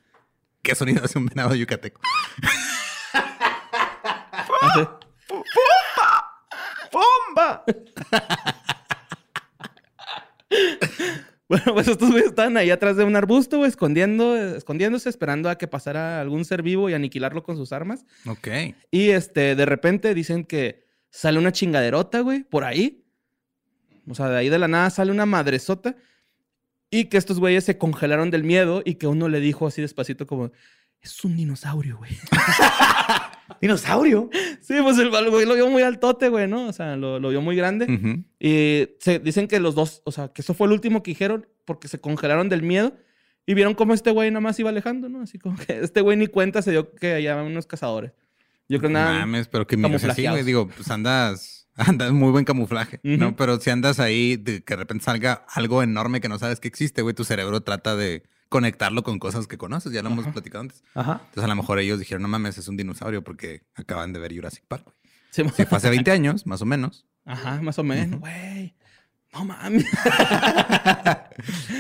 qué 0.62 0.74
sonido 0.74 1.04
hace 1.04 1.20
un 1.20 1.26
venado 1.26 1.54
yucateco. 1.54 2.00
Bueno, 11.52 11.74
pues 11.74 11.90
estos 11.90 12.12
güeyes 12.12 12.30
estaban 12.30 12.56
ahí 12.56 12.70
atrás 12.70 12.96
de 12.96 13.04
un 13.04 13.14
arbusto, 13.18 13.58
güey, 13.58 13.68
escondiendo, 13.68 14.38
escondiéndose, 14.38 15.10
esperando 15.10 15.50
a 15.50 15.58
que 15.58 15.68
pasara 15.68 16.22
algún 16.22 16.46
ser 16.46 16.62
vivo 16.62 16.90
y 16.90 16.94
aniquilarlo 16.94 17.44
con 17.44 17.58
sus 17.58 17.74
armas. 17.74 18.06
Ok. 18.26 18.48
Y 18.90 19.10
este, 19.10 19.58
de 19.58 19.66
repente 19.66 20.14
dicen 20.14 20.46
que 20.46 20.86
sale 21.10 21.40
una 21.40 21.52
chingaderota, 21.52 22.22
güey, 22.22 22.44
por 22.44 22.64
ahí. 22.64 23.04
O 24.08 24.16
sea, 24.16 24.30
de 24.30 24.38
ahí 24.38 24.48
de 24.48 24.60
la 24.60 24.70
nada 24.70 24.90
sale 24.92 25.12
una 25.12 25.26
madresota. 25.26 25.98
Y 26.90 27.06
que 27.06 27.18
estos 27.18 27.38
güeyes 27.38 27.66
se 27.66 27.78
congelaron 27.78 28.32
del 28.32 28.46
miedo 28.46 28.82
y 28.86 28.96
que 28.96 29.08
uno 29.08 29.28
le 29.28 29.42
dijo 29.42 29.68
así 29.68 29.82
despacito 29.82 30.28
como, 30.28 30.52
es 31.02 31.22
un 31.26 31.36
dinosaurio, 31.36 31.98
güey. 31.98 32.12
¿Dinosaurio? 33.62 34.30
sí, 34.62 34.74
pues 34.82 34.98
el 34.98 35.10
güey 35.30 35.46
lo 35.46 35.54
vio 35.56 35.70
muy 35.70 35.84
altote, 35.84 36.30
güey, 36.30 36.48
¿no? 36.48 36.68
O 36.68 36.74
sea, 36.74 36.96
lo, 36.96 37.20
lo 37.20 37.30
vio 37.30 37.42
muy 37.42 37.56
grande. 37.56 37.86
Ujú. 37.86 38.24
Y 38.40 38.90
se, 39.00 39.20
dicen 39.20 39.48
que 39.48 39.60
los 39.60 39.76
dos, 39.76 40.02
o 40.06 40.12
sea, 40.12 40.30
que 40.30 40.42
eso 40.42 40.54
fue 40.54 40.68
el 40.68 40.74
último 40.74 41.04
que 41.04 41.12
dijeron 41.12 41.48
porque 41.66 41.88
se 41.88 42.00
congelaron 42.02 42.50
del 42.50 42.64
miedo 42.64 42.94
y 43.46 43.54
vieron 43.54 43.74
cómo 43.76 43.94
este 43.94 44.12
güey 44.12 44.32
nada 44.32 44.42
más 44.42 44.60
iba 44.60 44.70
alejando, 44.70 45.10
¿no? 45.10 45.22
Así 45.22 45.38
como 45.38 45.58
que 45.58 45.80
este 45.80 46.02
güey 46.02 46.18
ni 46.18 46.28
cuenta 46.28 46.62
se 46.62 46.72
dio 46.72 46.92
que 46.96 47.14
allá 47.14 47.42
unos 47.44 47.66
cazadores. 47.68 48.12
Yo 48.68 48.80
creo 48.80 48.90
No 48.90 49.00
nada. 49.00 49.20
mames, 49.20 49.48
pero 49.48 49.68
que 49.68 49.76
mira, 49.78 49.90
o 49.90 49.92
sea, 49.92 50.00
sí, 50.00 50.06
camuflajeados. 50.24 50.36
güey, 50.38 50.46
digo, 50.46 50.68
pues 50.70 50.90
andas, 50.90 51.68
andas 51.76 52.12
muy 52.14 52.32
buen 52.32 52.46
camuflaje. 52.46 53.00
¿no? 53.04 53.36
Pero 53.36 53.60
si 53.60 53.70
andas 53.70 54.00
ahí, 54.00 54.38
de 54.38 54.64
que 54.64 54.74
de 54.74 54.78
repente 54.78 55.04
salga 55.04 55.46
algo 55.50 55.84
enorme 55.84 56.22
que 56.22 56.30
no 56.30 56.40
sabes 56.40 56.60
que 56.60 56.68
existe, 56.68 57.02
güey, 57.02 57.14
tu 57.14 57.24
cerebro 57.26 57.62
trata 57.62 57.96
de 57.96 58.24
conectarlo 58.52 59.02
con 59.02 59.18
cosas 59.18 59.48
que 59.48 59.58
conoces, 59.58 59.94
ya 59.94 60.04
lo 60.04 60.10
hemos 60.10 60.28
platicado 60.28 60.62
antes. 60.64 60.84
Ajá. 60.94 61.22
Entonces 61.30 61.44
a 61.46 61.48
lo 61.48 61.56
mejor 61.56 61.80
ellos 61.80 61.98
dijeron, 62.00 62.22
no 62.22 62.28
mames, 62.28 62.58
es 62.58 62.68
un 62.68 62.76
dinosaurio 62.76 63.24
porque 63.24 63.64
acaban 63.76 64.12
de 64.12 64.20
ver 64.20 64.36
Jurassic 64.36 64.66
Park. 64.68 64.94
Sí, 65.32 65.44
Si 65.56 65.66
fue 65.66 65.78
hace 65.78 65.90
20 65.96 66.12
años, 66.12 66.46
más 66.46 66.62
o 66.62 66.66
menos. 66.66 67.08
Ajá, 67.26 67.62
más 67.62 67.80
o 67.80 67.84
menos, 67.84 68.20
güey. 68.20 68.76
No 69.34 69.46
mames. 69.46 69.86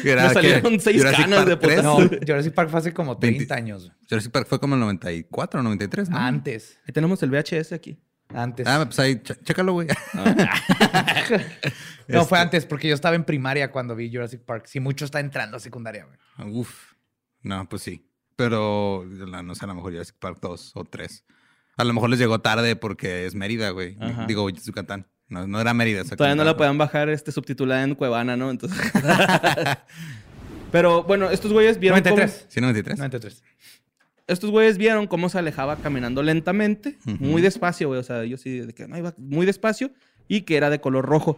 Me 0.03 0.33
salieron 0.33 0.79
seis 0.79 0.97
Jurassic 0.97 1.19
canas 1.25 1.45
de 1.45 1.57
Park 1.57 1.61
3, 1.61 1.75
putazo. 1.81 1.99
No, 1.99 2.09
Jurassic 2.25 2.53
Park 2.53 2.69
fue 2.69 2.79
hace 2.79 2.93
como 2.93 3.17
30 3.17 3.43
Veinti- 3.43 3.57
años. 3.57 3.91
Jurassic 4.09 4.31
Park 4.31 4.47
fue 4.47 4.59
como 4.59 4.75
el 4.75 4.79
94 4.81 5.59
o 5.59 5.63
93, 5.63 6.09
¿no? 6.09 6.17
Antes. 6.17 6.79
Ahí 6.87 6.93
tenemos 6.93 7.21
el 7.23 7.29
VHS 7.31 7.73
aquí. 7.73 7.99
Antes. 8.33 8.65
Ah, 8.67 8.83
pues 8.85 8.99
ahí, 8.99 9.15
ch- 9.15 9.43
chécalo, 9.43 9.73
güey. 9.73 9.87
no, 12.07 12.25
fue 12.25 12.37
este- 12.37 12.37
antes 12.37 12.65
porque 12.65 12.87
yo 12.87 12.95
estaba 12.95 13.15
en 13.15 13.23
primaria 13.23 13.71
cuando 13.71 13.95
vi 13.95 14.11
Jurassic 14.11 14.41
Park. 14.41 14.65
Si 14.67 14.79
mucho 14.79 15.05
está 15.05 15.19
entrando 15.19 15.57
a 15.57 15.59
secundaria, 15.59 16.05
güey. 16.05 16.51
Uf. 16.53 16.93
No, 17.41 17.67
pues 17.69 17.81
sí. 17.83 18.07
Pero 18.35 19.05
no 19.05 19.55
sé, 19.55 19.65
a 19.65 19.67
lo 19.67 19.75
mejor 19.75 19.91
Jurassic 19.91 20.15
Park 20.17 20.39
2 20.41 20.71
o 20.75 20.83
3. 20.85 21.25
A 21.77 21.83
lo 21.83 21.93
mejor 21.93 22.09
les 22.09 22.19
llegó 22.19 22.39
tarde 22.39 22.75
porque 22.75 23.25
es 23.25 23.35
Mérida, 23.35 23.69
güey. 23.71 23.97
Ajá. 23.99 24.25
Digo, 24.27 24.49
Yucatán. 24.49 25.07
No, 25.27 25.47
no 25.47 25.61
era 25.61 25.73
Mérida. 25.73 26.03
Todavía 26.03 26.35
no 26.35 26.43
la 26.43 26.57
puedan 26.57 26.77
bajar 26.77 27.09
este, 27.09 27.31
subtitulada 27.31 27.83
en 27.83 27.95
Cuevana, 27.95 28.35
¿no? 28.35 28.51
Entonces. 28.51 28.77
Pero 30.71 31.03
bueno, 31.03 31.29
estos 31.29 31.51
güeyes 31.51 31.79
vieron. 31.79 31.99
cómo- 32.01 32.15
93. 32.15 32.47
Sí, 32.49 32.61
93. 32.61 32.97
93. 32.97 33.43
Estos 34.27 34.49
güeyes 34.51 34.77
vieron 34.77 35.07
cómo 35.07 35.29
se 35.29 35.37
alejaba 35.39 35.75
caminando 35.77 36.23
lentamente, 36.23 36.97
Ujú. 37.05 37.17
muy 37.23 37.41
despacio, 37.41 37.87
güey. 37.89 37.99
O 37.99 38.03
sea, 38.03 38.23
yo 38.25 38.37
sí, 38.37 38.59
de 38.59 38.73
que 38.73 38.87
no 38.87 38.97
iba 38.97 39.13
muy 39.17 39.45
despacio 39.45 39.91
y 40.27 40.41
que 40.41 40.55
era 40.57 40.69
de 40.69 40.79
color 40.81 41.05
rojo. 41.05 41.37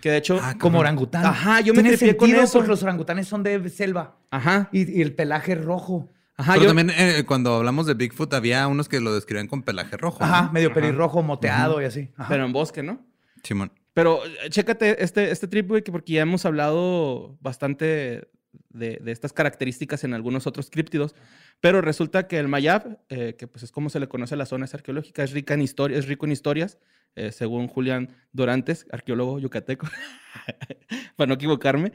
Que 0.00 0.10
de 0.10 0.16
hecho. 0.16 0.38
Ah, 0.42 0.56
Como 0.58 0.80
orangután. 0.80 1.24
Ajá, 1.24 1.60
yo 1.60 1.74
me 1.74 1.82
tripié 1.84 2.16
con 2.16 2.28
eso. 2.34 2.54
porque 2.58 2.68
los 2.70 2.82
orangutanes 2.82 3.28
son 3.28 3.42
de 3.44 3.68
selva 3.68 4.16
Ajá. 4.30 4.68
y, 4.72 4.98
y 4.98 5.02
el 5.02 5.14
pelaje 5.14 5.54
rojo. 5.54 6.08
Ajá. 6.36 6.54
Pero 6.54 6.64
yo- 6.64 6.68
también 6.74 6.90
eh, 6.98 7.22
cuando 7.24 7.54
hablamos 7.54 7.86
de 7.86 7.94
Bigfoot 7.94 8.32
había 8.34 8.66
unos 8.66 8.88
que 8.88 8.98
lo 9.00 9.14
describían 9.14 9.46
con 9.46 9.62
pelaje 9.62 9.96
rojo. 9.96 10.24
Ajá, 10.24 10.42
¿no? 10.46 10.52
medio 10.52 10.72
pelirrojo, 10.72 11.22
moteado 11.22 11.80
y 11.80 11.84
así. 11.84 12.10
Ajá. 12.16 12.28
Pero 12.30 12.44
en 12.46 12.52
bosque, 12.52 12.82
¿no? 12.82 13.04
Simón. 13.44 13.70
Pero 13.94 14.24
eh, 14.24 14.48
chécate 14.48 15.04
este, 15.04 15.30
este 15.30 15.46
trip, 15.46 15.68
güey, 15.68 15.82
que 15.82 15.92
porque 15.92 16.14
ya 16.14 16.22
hemos 16.22 16.44
hablado 16.46 17.36
bastante 17.40 18.26
de, 18.70 18.98
de 19.02 19.12
estas 19.12 19.32
características 19.32 20.02
en 20.04 20.14
algunos 20.14 20.46
otros 20.46 20.68
críptidos. 20.70 21.14
Pero 21.62 21.80
resulta 21.80 22.26
que 22.26 22.38
el 22.40 22.48
Mayab, 22.48 22.98
eh, 23.08 23.36
que 23.38 23.46
pues 23.46 23.62
es 23.62 23.70
como 23.70 23.88
se 23.88 24.00
le 24.00 24.08
conoce 24.08 24.34
a 24.34 24.36
la 24.36 24.46
zona 24.46 24.66
arqueológica, 24.70 25.22
es 25.22 25.30
rica 25.30 25.54
en 25.54 25.62
historia, 25.62 25.96
es 25.96 26.08
rico 26.08 26.26
en 26.26 26.32
historias, 26.32 26.76
eh, 27.14 27.30
según 27.30 27.68
Julián 27.68 28.08
Dorantes, 28.32 28.84
arqueólogo 28.90 29.38
yucateco, 29.38 29.86
para 31.16 31.28
no 31.28 31.34
equivocarme. 31.34 31.92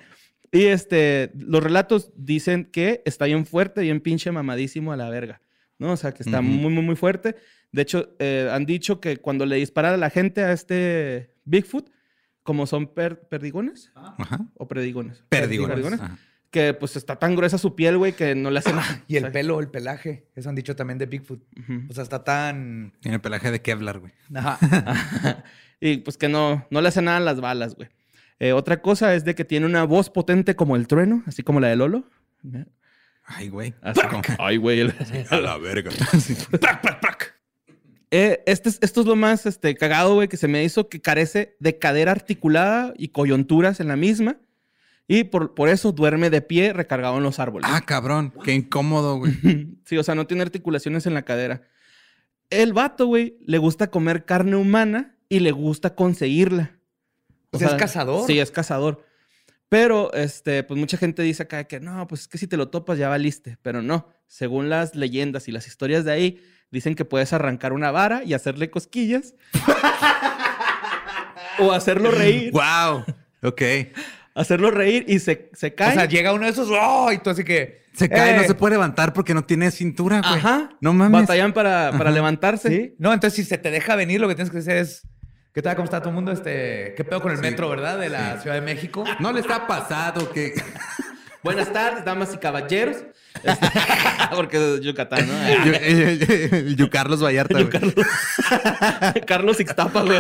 Y 0.54 0.68
este, 0.68 1.32
los 1.36 1.62
relatos 1.62 2.14
dicen 2.16 2.64
que 2.66 3.02
está 3.06 3.26
bien 3.26 3.46
fuerte, 3.46 3.82
bien 3.82 4.00
pinche 4.00 4.32
mamadísimo 4.32 4.94
a 4.94 4.96
la 4.96 5.10
verga, 5.10 5.42
¿no? 5.80 5.92
O 5.92 5.98
sea, 5.98 6.14
que 6.14 6.24
está 6.24 6.40
muy, 6.42 6.72
muy, 6.72 6.84
muy 6.84 6.96
fuerte. 6.96 7.36
De 7.74 7.82
hecho, 7.82 8.16
eh, 8.20 8.48
han 8.50 8.66
dicho 8.66 9.02
que 9.02 9.18
cuando 9.18 9.46
le 9.46 9.58
disparan 9.58 9.94
a 9.96 9.98
la 9.98 10.10
gente 10.10 10.44
a 10.44 10.54
este 10.54 11.34
Bigfoot, 11.44 11.90
como 12.42 12.66
son 12.66 12.88
per- 12.94 13.28
perdigones 13.28 13.92
Ajá. 13.96 14.48
o 14.56 14.66
predigones. 14.70 15.26
Perdigones. 15.28 16.00
Ajá. 16.00 16.18
Que 16.50 16.74
pues 16.74 16.96
está 16.96 17.18
tan 17.18 17.36
gruesa 17.36 17.58
su 17.58 17.76
piel, 17.76 17.98
güey, 17.98 18.14
que 18.14 18.34
no 18.34 18.50
le 18.52 18.60
hace 18.60 18.72
nada. 18.74 19.04
Y 19.08 19.18
el 19.18 19.32
pelo, 19.32 19.60
el 19.60 19.68
pelaje. 19.70 20.28
Eso 20.36 20.50
han 20.50 20.56
dicho 20.56 20.76
también 20.76 20.98
de 20.98 21.06
Bigfoot. 21.06 21.42
ujú. 21.60 21.82
O 21.90 21.94
sea, 21.94 22.04
está 22.04 22.24
tan. 22.24 22.94
Tiene 23.02 23.20
pelaje 23.20 23.52
de 23.52 23.62
Kevlar, 23.62 24.00
güey. 24.00 24.14
Ajá. 24.34 25.44
y 25.82 25.98
pues 25.98 26.18
que 26.18 26.30
no, 26.30 26.66
no 26.70 26.82
le 26.82 26.88
hace 26.88 27.02
nada 27.02 27.18
a 27.18 27.22
las 27.22 27.42
balas, 27.42 27.76
güey. 27.76 27.90
Eh, 28.40 28.54
otra 28.54 28.82
cosa 28.82 29.14
es 29.16 29.26
de 29.26 29.36
que 29.36 29.44
tiene 29.46 29.66
una 29.66 29.84
voz 29.84 30.10
potente 30.10 30.56
como 30.56 30.76
el 30.76 30.88
trueno, 30.88 31.24
así 31.26 31.44
como 31.44 31.60
la 31.60 31.68
de 31.70 31.76
Lolo. 31.76 32.06
Ay, 33.26 33.50
güey. 33.50 33.74
Así 33.82 34.00
como, 34.02 34.22
ay, 34.40 34.58
güey. 34.58 34.80
el- 34.80 34.94
A 35.30 35.38
la 35.38 35.58
verga. 35.58 35.92
Eh, 38.10 38.42
este, 38.46 38.70
es- 38.70 38.80
esto 38.82 39.02
es 39.02 39.08
lo 39.08 39.18
más 39.18 39.46
este, 39.46 39.76
cagado, 39.76 40.14
güey, 40.16 40.30
que 40.30 40.38
se 40.38 40.48
me 40.48 40.64
hizo 40.64 40.88
que 40.88 41.02
carece 41.02 41.58
de 41.60 41.78
cadera 41.78 42.14
articulada 42.14 42.94
y 42.98 43.10
coyunturas 43.10 43.82
en 43.82 43.90
la 43.90 43.98
misma. 43.98 44.38
Y 45.08 45.26
por, 45.26 45.54
por 45.54 45.70
eso 45.70 45.94
duerme 45.94 46.30
de 46.30 46.42
pie 46.42 46.74
recargado 46.74 47.18
en 47.18 47.24
los 47.24 47.40
árboles. 47.40 47.70
Ah, 47.72 47.82
cabrón. 47.82 48.34
Qué 48.44 48.54
incómodo, 48.54 49.18
güey. 49.18 49.34
Sí, 49.86 49.98
o 49.98 50.04
sea, 50.04 50.16
no 50.16 50.28
tiene 50.28 50.44
articulaciones 50.44 51.06
en 51.06 51.14
la 51.14 51.24
cadera. 51.24 51.62
El 52.50 52.74
vato, 52.74 53.08
güey, 53.08 53.38
le 53.46 53.58
gusta 53.58 53.90
comer 53.90 54.26
carne 54.26 54.58
humana 54.58 55.16
y 55.30 55.40
le 55.40 55.52
gusta 55.52 55.96
conseguirla. 55.96 56.78
O 57.52 57.58
sea, 57.58 57.70
¿es 57.70 57.74
cazador? 57.76 58.28
Sí, 58.28 58.38
es 58.40 58.52
cazador. 58.52 59.06
Pero, 59.70 60.12
este, 60.14 60.64
pues 60.64 60.78
mucha 60.78 60.98
gente 60.98 61.22
dice 61.24 61.44
acá 61.44 61.64
que 61.66 61.80
no, 61.80 62.06
pues 62.08 62.22
es 62.22 62.28
que 62.28 62.38
si 62.38 62.48
te 62.48 62.58
lo 62.58 62.70
topas 62.70 62.98
ya 62.98 63.08
valiste. 63.08 63.58
Pero 63.62 63.82
no, 63.82 64.10
según 64.28 64.70
las 64.70 64.96
leyendas 64.96 65.48
y 65.48 65.54
las 65.54 65.68
historias 65.68 66.04
de 66.04 66.12
ahí, 66.12 66.42
dicen 66.70 66.96
que 66.96 67.06
puedes 67.06 67.32
arrancar 67.32 67.72
una 67.72 67.92
vara 67.92 68.24
y 68.26 68.34
hacerle 68.34 68.70
cosquillas. 68.70 69.36
o 71.60 71.72
hacerlo 71.72 72.12
reír. 72.12 72.52
wow. 72.52 73.06
Ok. 73.42 73.62
Hacerlo 74.38 74.70
reír 74.70 75.04
y 75.08 75.18
se, 75.18 75.50
se 75.54 75.74
cae. 75.74 75.90
O 75.90 75.94
sea, 75.94 76.06
llega 76.06 76.32
uno 76.32 76.46
de 76.46 76.52
esos, 76.52 76.70
¡oh! 76.72 77.12
Y 77.12 77.18
tú 77.18 77.32
así 77.32 77.44
que... 77.44 77.88
Se 77.94 78.08
cae, 78.08 78.36
eh, 78.36 78.38
no 78.38 78.44
se 78.44 78.54
puede 78.54 78.76
levantar 78.76 79.12
porque 79.12 79.34
no 79.34 79.44
tiene 79.44 79.72
cintura, 79.72 80.22
güey. 80.22 80.36
Ajá. 80.36 80.70
No 80.80 80.94
mames. 80.94 81.22
Batallan 81.22 81.54
para, 81.54 81.92
para 81.98 82.12
levantarse. 82.12 82.70
¿Sí? 82.70 82.96
No, 83.00 83.12
entonces 83.12 83.36
si 83.36 83.44
se 83.44 83.58
te 83.58 83.72
deja 83.72 83.96
venir, 83.96 84.22
lo 84.22 84.28
que 84.28 84.36
tienes 84.36 84.52
que 84.52 84.60
hacer 84.60 84.78
es... 84.78 85.08
¿Qué 85.56 85.64
tal? 85.64 85.76
¿Cómo 85.76 85.86
está 85.86 86.00
todo 86.02 86.10
el 86.10 86.16
mundo? 86.16 86.32
Este, 86.32 86.94
¿Qué 86.96 87.04
pedo 87.04 87.20
con 87.20 87.32
el 87.32 87.40
metro, 87.40 87.68
verdad? 87.68 87.98
De 87.98 88.10
la 88.10 88.40
Ciudad 88.40 88.56
de 88.56 88.62
México. 88.62 89.04
No 89.20 89.34
les 89.34 89.50
ha 89.50 89.66
pasado 89.66 90.32
que. 90.32 90.54
Buenas 91.44 91.74
tardes, 91.74 92.06
damas 92.06 92.32
y 92.36 92.38
caballeros. 92.38 92.98
Este, 93.44 93.68
porque 94.36 94.76
es 94.76 94.82
Yucatán, 94.82 95.28
¿no? 95.28 95.34
Yo, 95.66 95.72
eh, 95.74 96.76
yo 96.78 96.92
Carlos 96.92 97.24
Vallarta. 97.24 97.58
Carlos 99.26 99.60
Ixtapa, 99.60 100.04
güey. 100.04 100.20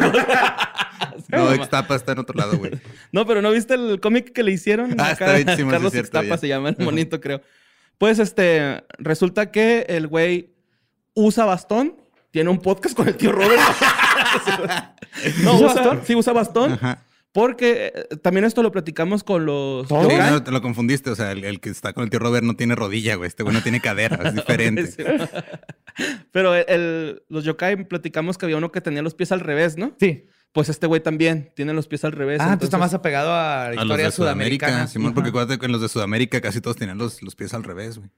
No, 1.31 1.53
Ixtapa 1.55 1.95
está 1.95 2.11
en 2.13 2.19
otro 2.19 2.35
lado, 2.37 2.57
güey. 2.57 2.71
No, 3.11 3.25
pero 3.25 3.41
¿no 3.41 3.51
viste 3.51 3.73
el 3.73 3.99
cómic 3.99 4.31
que 4.33 4.43
le 4.43 4.51
hicieron? 4.51 4.95
Ah, 4.99 5.11
está 5.11 5.33
bien, 5.35 5.47
sí, 5.57 5.63
Carlos 5.63 5.91
sí 5.91 5.99
es 5.99 6.09
cierto, 6.09 6.17
Ixtapa 6.19 6.27
ya. 6.35 6.37
se 6.37 6.47
llama 6.47 6.69
el 6.69 6.77
monito, 6.79 7.19
creo. 7.21 7.41
Pues 7.97 8.19
este, 8.19 8.83
resulta 8.99 9.51
que 9.51 9.85
el 9.89 10.07
güey 10.07 10.53
usa 11.13 11.45
bastón, 11.45 11.95
tiene 12.31 12.49
un 12.49 12.59
podcast 12.59 12.95
con 12.95 13.07
el 13.07 13.15
tío 13.15 13.31
Robert. 13.31 13.59
no, 15.43 15.55
¿Usa 15.55 15.67
bastón? 15.73 16.01
Sí, 16.05 16.15
usa 16.15 16.33
bastón. 16.33 16.73
Ajá. 16.73 17.03
Porque 17.33 17.91
eh, 17.93 18.15
también 18.17 18.45
esto 18.45 18.63
lo 18.63 18.71
platicamos 18.71 19.23
con 19.23 19.45
los... 19.45 19.87
¿Todo? 19.87 20.09
Sí, 20.09 20.15
yokai. 20.15 20.31
no, 20.31 20.43
te 20.43 20.51
lo 20.51 20.61
confundiste. 20.61 21.09
O 21.11 21.15
sea, 21.15 21.31
el, 21.31 21.43
el 21.43 21.59
que 21.59 21.69
está 21.69 21.93
con 21.93 22.03
el 22.03 22.09
tío 22.09 22.19
Robert 22.19 22.43
no 22.43 22.55
tiene 22.55 22.73
rodilla, 22.73 23.15
güey. 23.15 23.27
Este 23.27 23.43
güey 23.43 23.53
no 23.55 23.61
tiene 23.61 23.79
cadera. 23.79 24.17
Es 24.29 24.33
diferente. 24.35 24.87
Sí. 24.87 25.03
Pero 26.31 26.55
el- 26.55 26.65
el- 26.67 27.23
los 27.29 27.43
yokai 27.43 27.87
platicamos 27.87 28.37
que 28.37 28.45
había 28.45 28.57
uno 28.57 28.71
que 28.71 28.81
tenía 28.81 29.01
los 29.03 29.13
pies 29.13 29.31
al 29.31 29.39
revés, 29.41 29.77
¿no? 29.77 29.93
Sí. 29.99 30.25
Pues 30.53 30.69
este 30.69 30.87
güey 30.87 31.01
también 31.01 31.51
tiene 31.55 31.73
los 31.73 31.87
pies 31.87 32.03
al 32.03 32.13
revés. 32.13 32.39
Ah, 32.41 32.57
tú 32.57 32.65
estás 32.65 32.79
más 32.79 32.89
entonces- 32.89 32.93
apegado 32.95 33.31
a 33.33 33.35
la 33.35 33.65
A 33.65 33.73
los 33.75 33.83
historia 33.83 34.05
de 34.05 34.11
sudamericana. 34.11 34.71
Sudamérica, 34.71 34.87
Simón, 34.91 35.13
porque 35.13 35.29
acuérdate 35.29 35.59
que 35.59 35.65
en 35.67 35.71
los 35.71 35.81
de 35.81 35.89
Sudamérica 35.89 36.41
casi 36.41 36.61
todos 36.61 36.77
tenían 36.77 36.97
los, 36.97 37.21
los 37.21 37.35
pies 37.35 37.53
al 37.53 37.63
revés, 37.63 37.97
güey. 37.99 38.09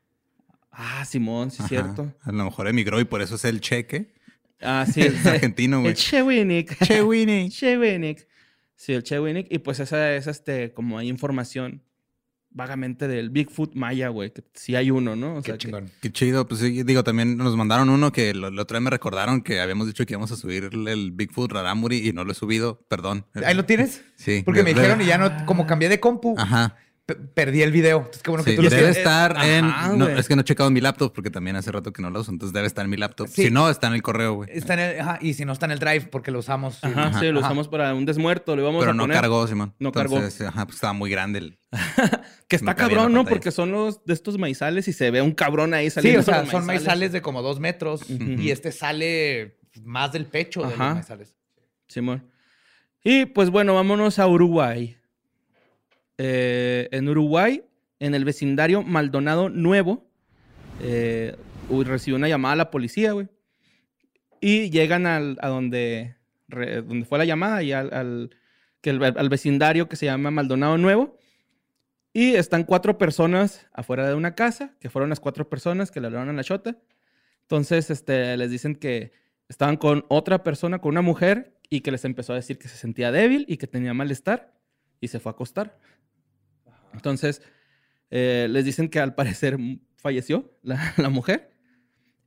Ah, 0.72 1.04
Simón, 1.06 1.52
sí, 1.52 1.58
Ajá. 1.60 1.68
cierto. 1.68 2.14
A 2.22 2.32
lo 2.32 2.46
mejor 2.46 2.68
emigró 2.70 3.00
y 3.02 3.04
por 3.06 3.22
eso 3.22 3.36
es 3.36 3.44
el 3.46 3.60
cheque. 3.60 4.14
Ah, 4.62 4.86
sí. 4.92 5.02
Es 5.02 5.26
argentino, 5.26 5.80
güey. 5.82 5.92
El 5.92 5.98
Chewinick. 5.98 6.78
Che, 6.86 7.02
Winnie. 7.04 7.50
Chewinick. 7.50 8.28
Sí, 8.76 8.94
el 8.94 9.04
Chewinick. 9.04 9.48
Y 9.52 9.58
pues 9.60 9.82
esa 9.82 10.16
es, 10.16 10.26
este, 10.28 10.72
como 10.72 10.98
hay 10.98 11.10
información 11.10 11.84
vagamente 12.52 13.08
del 13.08 13.30
Bigfoot 13.30 13.76
maya, 13.76 14.10
güey. 14.10 14.32
Que 14.32 14.44
sí 14.54 14.76
hay 14.76 14.92
uno, 14.92 15.16
¿no? 15.16 15.38
O 15.38 15.42
Qué 15.42 15.52
sea, 15.52 15.58
que-. 15.58 15.86
Qué 16.02 16.12
chido. 16.12 16.48
Pues 16.48 16.62
sí, 16.62 16.84
digo, 16.84 17.04
también 17.04 17.38
nos 17.38 17.56
mandaron 17.56 17.90
uno 17.90 18.12
que 18.12 18.34
lo, 18.34 18.50
la 18.50 18.62
otra 18.62 18.80
vez 18.80 18.84
me 18.84 18.90
recordaron 18.90 19.42
que 19.42 19.60
habíamos 19.60 19.88
dicho 19.88 20.06
que 20.06 20.14
íbamos 20.14 20.32
a 20.32 20.36
subir 20.36 20.70
el 20.74 21.12
Bigfoot 21.12 21.52
Raramuri 21.52 22.08
y 22.08 22.14
no 22.14 22.24
lo 22.24 22.32
he 22.32 22.36
subido. 22.36 22.82
Perdón. 22.88 23.26
¿Ahí 23.46 23.56
lo 23.56 23.66
tienes? 23.66 24.02
Sí. 24.16 24.42
Porque 24.46 24.64
me 24.64 24.74
dijeron 24.74 25.02
y 25.02 25.06
ya 25.06 25.18
no, 25.18 25.46
como 25.46 25.66
cambié 25.66 25.90
de 25.90 26.00
compu, 26.00 26.36
Ajá. 26.38 26.76
Pe- 27.10 27.16
perdí 27.34 27.62
el 27.62 27.72
video. 27.72 27.98
Entonces, 27.98 28.22
qué 28.24 28.30
bueno 28.30 28.44
que 28.44 28.52
Sí, 28.52 28.56
tú 28.58 28.64
lo 28.64 28.70
debe 28.70 28.90
estar 28.90 29.36
Ajá, 29.36 29.48
en. 29.92 29.98
no, 30.00 30.08
es 30.08 30.28
que 30.28 30.36
no 30.36 30.42
he 30.42 30.46
checado 30.46 30.68
en 30.68 30.74
mi 30.74 30.82
laptop 30.82 31.12
porque 31.14 31.30
también 31.30 31.56
hace 31.56 31.72
rato 31.72 31.92
que 31.92 32.02
no 32.02 32.10
lo 32.10 32.20
uso. 32.22 32.32
Entonces 32.32 32.54
debe 32.54 32.68
estar 32.68 32.86
en 32.86 32.92
mi 32.92 32.98
laptop. 32.98 33.28
Sí. 33.28 33.46
Si 33.46 33.52
no, 33.52 33.70
está 33.70 33.88
en 33.88 33.94
el 33.94 34.02
correo, 34.02 34.34
güey. 34.36 34.50
Está 34.54 34.76
en 34.76 34.80
el, 34.80 35.00
ajá, 35.02 35.18
y 35.22 35.34
si 35.34 35.44
no 35.46 35.54
está 35.54 35.66
en 35.66 35.72
el 35.72 35.80
drive, 35.80 36.02
porque 36.12 36.32
lo 36.32 36.40
usamos. 36.40 36.76
sí. 36.76 36.82
Ajá, 36.88 37.08
Ajá, 37.08 37.20
sí, 37.20 37.28
lo 37.32 37.40
usamos 37.40 37.68
para 37.68 37.94
un 37.94 38.06
desmuerto. 38.06 38.56
Le 38.56 38.62
vamos 38.62 38.80
Pero 38.82 38.92
a 38.92 38.94
no 38.94 39.04
poner. 39.04 39.18
cargó, 39.18 39.48
Simón. 39.48 39.74
No 39.80 39.92
cargó. 39.92 40.18
Ajá, 40.18 40.66
pues 40.66 40.76
estaba 40.76 40.94
muy 40.94 41.10
grande 41.10 41.40
el. 41.40 41.60
Que 42.48 42.56
está 42.56 42.72
No 42.72 42.76
cabrón, 42.78 43.14
¿no? 43.14 43.26
Porque 43.26 43.52
son 43.52 43.72
los 43.72 44.04
de 44.06 44.14
estos 44.14 44.38
maizales 44.40 44.88
y 44.88 44.94
se 44.94 45.12
ve 45.12 45.22
un 45.22 45.34
cabrón 45.34 45.74
ahí 45.76 45.86
Sí, 45.86 45.96
saliendo. 45.96 46.22
o 46.22 46.24
sea, 46.24 46.46
son 46.48 46.66
maizales 46.66 47.12
de 47.12 47.22
como 47.22 47.42
dos 47.44 47.60
metros 47.60 48.10
y 48.10 48.50
este 48.50 48.72
sale 48.72 49.60
más 49.84 50.12
del 50.12 50.26
pecho 50.26 50.62
de 50.64 50.70
los 50.70 50.78
maizales. 50.78 51.36
Simón. 51.88 52.28
Y 53.04 53.26
pues 53.28 53.50
bueno, 53.50 53.76
vámonos 53.76 54.18
a 54.20 54.28
Uruguay. 54.28 54.98
Eh, 56.22 56.90
en 56.92 57.08
Uruguay, 57.08 57.64
en 58.00 58.14
el 58.14 58.26
vecindario 58.26 58.84
Maldonado 58.84 59.48
Nuevo, 59.48 60.06
eh, 60.82 61.36
recibió 61.86 62.18
una 62.18 62.28
llamada 62.28 62.54
a 62.54 62.58
la 62.58 62.72
policía, 62.72 63.14
güey. 63.14 63.30
Y 64.42 64.70
llegan 64.70 65.06
al, 65.08 65.38
a 65.42 65.48
donde, 65.48 66.16
re- 66.50 66.82
donde 66.82 67.06
fue 67.06 67.18
la 67.20 67.26
llamada 67.26 67.64
y 67.64 67.72
al, 67.72 67.94
al- 67.94 68.30
que 68.82 68.90
el- 68.90 69.02
al 69.04 69.30
vecindario 69.30 69.88
que 69.88 69.96
se 69.96 70.08
llama 70.08 70.30
Maldonado 70.30 70.78
Nuevo. 70.78 71.18
Y 72.12 72.34
están 72.36 72.64
cuatro 72.66 72.98
personas 72.98 73.68
afuera 73.72 74.06
de 74.08 74.16
una 74.16 74.36
casa, 74.36 74.76
que 74.82 74.90
fueron 74.90 75.10
las 75.10 75.20
cuatro 75.22 75.48
personas 75.48 75.90
que 75.90 76.02
le 76.02 76.08
hablaron 76.08 76.30
a 76.30 76.34
la 76.34 76.44
chota. 76.44 76.76
Entonces, 77.44 77.90
este, 77.92 78.36
les 78.36 78.52
dicen 78.52 78.76
que 78.76 79.14
estaban 79.48 79.78
con 79.78 80.06
otra 80.10 80.44
persona, 80.44 80.80
con 80.80 80.90
una 80.92 81.02
mujer, 81.02 81.56
y 81.70 81.80
que 81.82 81.92
les 81.92 82.04
empezó 82.04 82.34
a 82.34 82.36
decir 82.36 82.58
que 82.58 82.68
se 82.68 82.76
sentía 82.78 83.12
débil 83.12 83.46
y 83.48 83.56
que 83.58 83.68
tenía 83.68 83.94
malestar, 83.94 84.54
y 85.00 85.08
se 85.08 85.20
fue 85.20 85.30
a 85.30 85.34
acostar. 85.34 85.78
Entonces, 86.94 87.42
eh, 88.10 88.48
les 88.50 88.66
dicen 88.66 88.90
que 88.90 89.00
al 89.00 89.16
parecer 89.16 89.58
falleció 89.98 90.58
la, 90.64 90.94
la 90.98 91.10
mujer. 91.10 91.52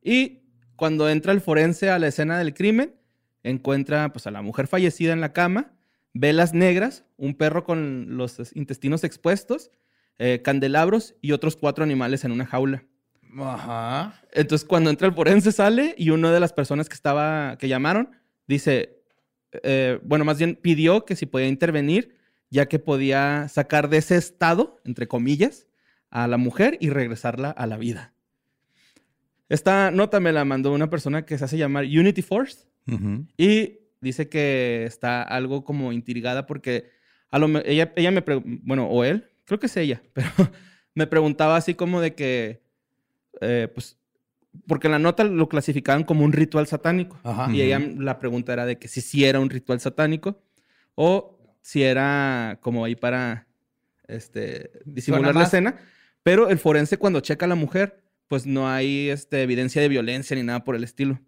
Y 0.02 0.40
cuando 0.76 1.09
entra 1.09 1.33
el 1.33 1.40
forense 1.40 1.90
a 1.90 1.99
la 1.99 2.09
escena 2.09 2.38
del 2.38 2.54
crimen, 2.54 2.95
encuentra 3.42 4.12
pues, 4.12 4.26
a 4.26 4.31
la 4.31 4.42
mujer 4.42 4.66
fallecida 4.66 5.12
en 5.12 5.21
la 5.21 5.33
cama, 5.33 5.73
velas 6.14 6.54
negras, 6.54 7.04
un 7.16 7.35
perro 7.35 7.64
con 7.64 8.16
los 8.16 8.38
es- 8.40 8.54
intestinos 8.57 9.04
expuestos, 9.04 9.71
eh, 10.19 10.40
candelabros 10.42 11.14
y 11.21 11.33
otros 11.33 11.57
cuatro 11.57 11.85
animales 11.85 12.25
en 12.25 12.33
una 12.33 12.47
jaula. 12.47 12.85
Ajá. 13.38 14.21
Entonces, 14.33 14.66
cuando 14.66 14.90
entra 14.90 15.09
el 15.09 15.14
forense, 15.14 15.52
sale 15.52 15.95
y 15.97 16.11
una 16.11 16.31
de 16.33 16.38
las 16.40 16.52
personas 16.52 16.88
que 16.88 16.95
estaba, 16.95 17.57
que 17.59 17.66
llamaron, 17.69 18.11
dice, 18.47 19.00
eh, 19.62 19.99
bueno, 20.02 20.25
más 20.25 20.38
bien 20.38 20.54
pidió 20.61 21.04
que 21.07 21.16
si 21.16 21.25
podía 21.26 21.47
intervenir, 21.49 22.14
ya 22.53 22.67
que 22.67 22.79
podía 22.79 23.49
sacar 23.49 23.89
de 23.89 23.97
ese 23.97 24.17
estado, 24.17 24.79
entre 24.85 25.09
comillas, 25.09 25.67
a 26.11 26.29
la 26.29 26.37
mujer 26.37 26.77
y 26.81 26.91
regresarla 26.91 27.51
a 27.51 27.67
la 27.67 27.79
vida. 27.79 28.13
Esta 29.49 29.91
nota 29.91 30.21
me 30.21 30.33
la 30.33 30.45
mandó 30.45 30.71
una 30.71 30.91
persona 30.91 31.25
que 31.25 31.39
se 31.39 31.45
hace 31.47 31.57
llamar 31.57 31.85
Unity 31.85 32.21
Force 32.21 32.67
y 33.39 33.79
dice 34.03 34.29
que 34.29 34.85
está 34.85 35.23
algo 35.23 35.65
como 35.65 35.93
intrigada 35.93 36.45
porque 36.45 36.91
a 37.31 37.39
lo, 37.39 37.49
ella, 37.65 37.91
ella 37.97 38.11
me 38.11 38.23
bueno, 38.63 38.87
o 38.87 39.03
él, 39.03 39.31
creo 39.47 39.59
que 39.59 39.67
es 39.67 39.77
ella, 39.79 40.03
pero 40.13 40.29
me 40.95 41.07
preguntaba 41.07 41.57
así 41.57 41.73
como 41.73 42.03
de 42.03 42.15
que, 42.15 42.61
eh, 43.41 43.69
pues, 43.73 43.99
porque 44.67 44.89
en 44.89 44.93
la 44.93 44.99
nota 44.99 45.25
lo 45.25 45.49
clasificaban 45.49 46.05
como 46.05 46.23
un 46.23 46.33
ritual 46.35 46.67
satánico. 46.67 47.19
Ajá. 47.23 47.51
Y 47.51 47.63
ella, 47.63 47.79
la 47.79 48.19
pregunta 48.19 48.53
era 48.53 48.67
de 48.67 48.79
que 48.79 48.89
si 48.89 49.01
sí 49.01 49.25
era 49.25 49.41
un 49.41 49.49
ritual 49.49 49.81
satánico 49.81 50.43
o 50.95 51.39
si 51.62 51.83
era 51.83 52.59
como 52.61 52.85
ahí 52.85 52.95
para 52.95 53.47
este, 54.09 54.71
disimular 54.85 55.35
la 55.35 55.45
escena. 55.45 55.76
Pero 56.23 56.50
el 56.50 56.59
forense 56.59 56.99
cuando 56.99 57.21
checa 57.21 57.47
a 57.47 57.49
la 57.49 57.54
mujer, 57.54 58.02
pues 58.28 58.47
no 58.47 58.69
hay 58.69 59.09
este, 59.09 59.42
evidencia 59.42 59.81
de 59.81 59.88
violencia 59.88 60.37
ni 60.37 60.42
nada 60.42 60.64
por 60.64 60.76
el 60.76 60.85
estilo. 60.85 61.21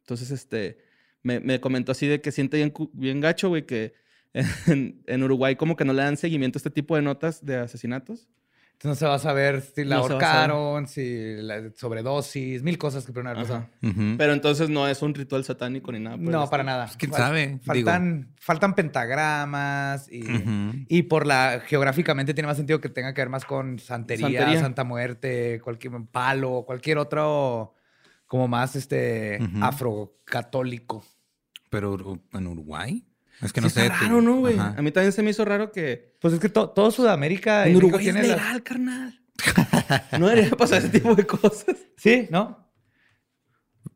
Entonces, 0.00 0.30
este, 0.30 0.78
me, 1.22 1.40
me 1.40 1.60
comentó 1.60 1.92
así 1.92 2.06
de 2.06 2.20
que 2.20 2.32
siente 2.32 2.56
bien, 2.56 2.72
bien 2.92 3.20
gacho, 3.20 3.48
güey, 3.48 3.64
que 3.64 3.94
en, 4.66 5.02
en 5.06 5.22
Uruguay 5.22 5.56
como 5.56 5.76
que 5.76 5.84
no 5.84 5.92
le 5.92 6.02
dan 6.02 6.16
seguimiento 6.16 6.56
a 6.56 6.60
este 6.60 6.70
tipo 6.70 6.96
de 6.96 7.02
notas 7.02 7.44
de 7.44 7.56
asesinatos. 7.56 8.28
No 8.84 8.94
se 8.96 9.06
va 9.06 9.14
a 9.14 9.18
saber 9.18 9.60
si 9.60 9.84
la 9.84 9.96
No 9.96 10.02
ahorcaron, 10.02 10.88
si 10.88 11.36
la 11.36 11.70
sobredosis, 11.76 12.62
mil 12.62 12.78
cosas 12.78 13.04
que 13.06 13.12
pudieron 13.12 13.28
haber 13.36 13.42
pasado. 13.42 13.68
Pero 14.18 14.32
entonces 14.32 14.68
no 14.68 14.88
es 14.88 15.02
un 15.02 15.14
ritual 15.14 15.44
satánico 15.44 15.92
ni 15.92 16.00
nada. 16.00 16.16
No, 16.16 16.50
para 16.50 16.64
nada. 16.64 16.86
Pues, 16.86 16.96
quién 16.96 17.12
Fal- 17.12 17.16
sabe, 17.16 17.60
Faltan, 17.62 18.34
faltan 18.40 18.74
pentagramas 18.74 20.10
y, 20.10 20.24
y 20.88 21.02
por 21.02 21.26
la 21.26 21.62
geográficamente 21.64 22.34
tiene 22.34 22.48
más 22.48 22.56
sentido 22.56 22.80
que 22.80 22.88
tenga 22.88 23.14
que 23.14 23.20
ver 23.20 23.28
más 23.28 23.44
con 23.44 23.78
santería, 23.78 24.26
Santería. 24.26 24.60
Santa 24.60 24.84
Muerte, 24.84 25.60
cualquier 25.62 25.92
palo, 26.10 26.64
cualquier 26.66 26.98
otro 26.98 27.74
como 28.26 28.48
más 28.48 28.74
este 28.76 29.38
afrocatólico. 29.60 31.04
Pero 31.70 32.20
en 32.32 32.46
Uruguay. 32.46 33.04
Es 33.42 33.52
que 33.52 33.60
no 33.60 33.68
Sí 33.68 33.74
sé. 33.74 33.86
está 33.86 33.98
raro, 33.98 34.22
¿no, 34.22 34.36
güey? 34.36 34.58
Ajá. 34.58 34.74
A 34.78 34.82
mí 34.82 34.90
también 34.92 35.12
se 35.12 35.22
me 35.22 35.30
hizo 35.30 35.44
raro 35.44 35.72
que 35.72 36.14
Pues 36.20 36.34
es 36.34 36.40
que 36.40 36.48
to- 36.48 36.70
todo 36.70 36.90
Sudamérica 36.90 37.66
y 37.68 37.72
en 37.72 37.76
Uruguay 37.76 38.06
es 38.08 38.14
tiene 38.14 38.28
las- 38.28 38.38
legal, 38.38 38.62
carnal. 38.62 39.20
no 40.18 40.28
debería 40.28 40.50
pasar 40.56 40.78
ese 40.78 40.88
tipo 40.90 41.14
de 41.14 41.26
cosas. 41.26 41.76
Sí, 41.96 42.28
¿no? 42.30 42.68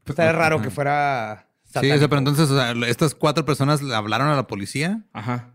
Pues 0.04 0.10
estaría 0.10 0.32
raro 0.32 0.56
Ajá. 0.56 0.64
que 0.64 0.70
fuera 0.70 1.48
Sí, 1.64 1.70
o 1.70 1.72
sea, 1.72 1.82
satánico. 1.82 2.08
pero 2.08 2.18
entonces, 2.18 2.50
o 2.50 2.56
sea, 2.56 2.72
estas 2.88 3.14
cuatro 3.14 3.44
personas 3.44 3.82
le 3.82 3.94
hablaron 3.94 4.28
a 4.28 4.36
la 4.36 4.46
policía 4.46 5.04
Ajá. 5.12 5.52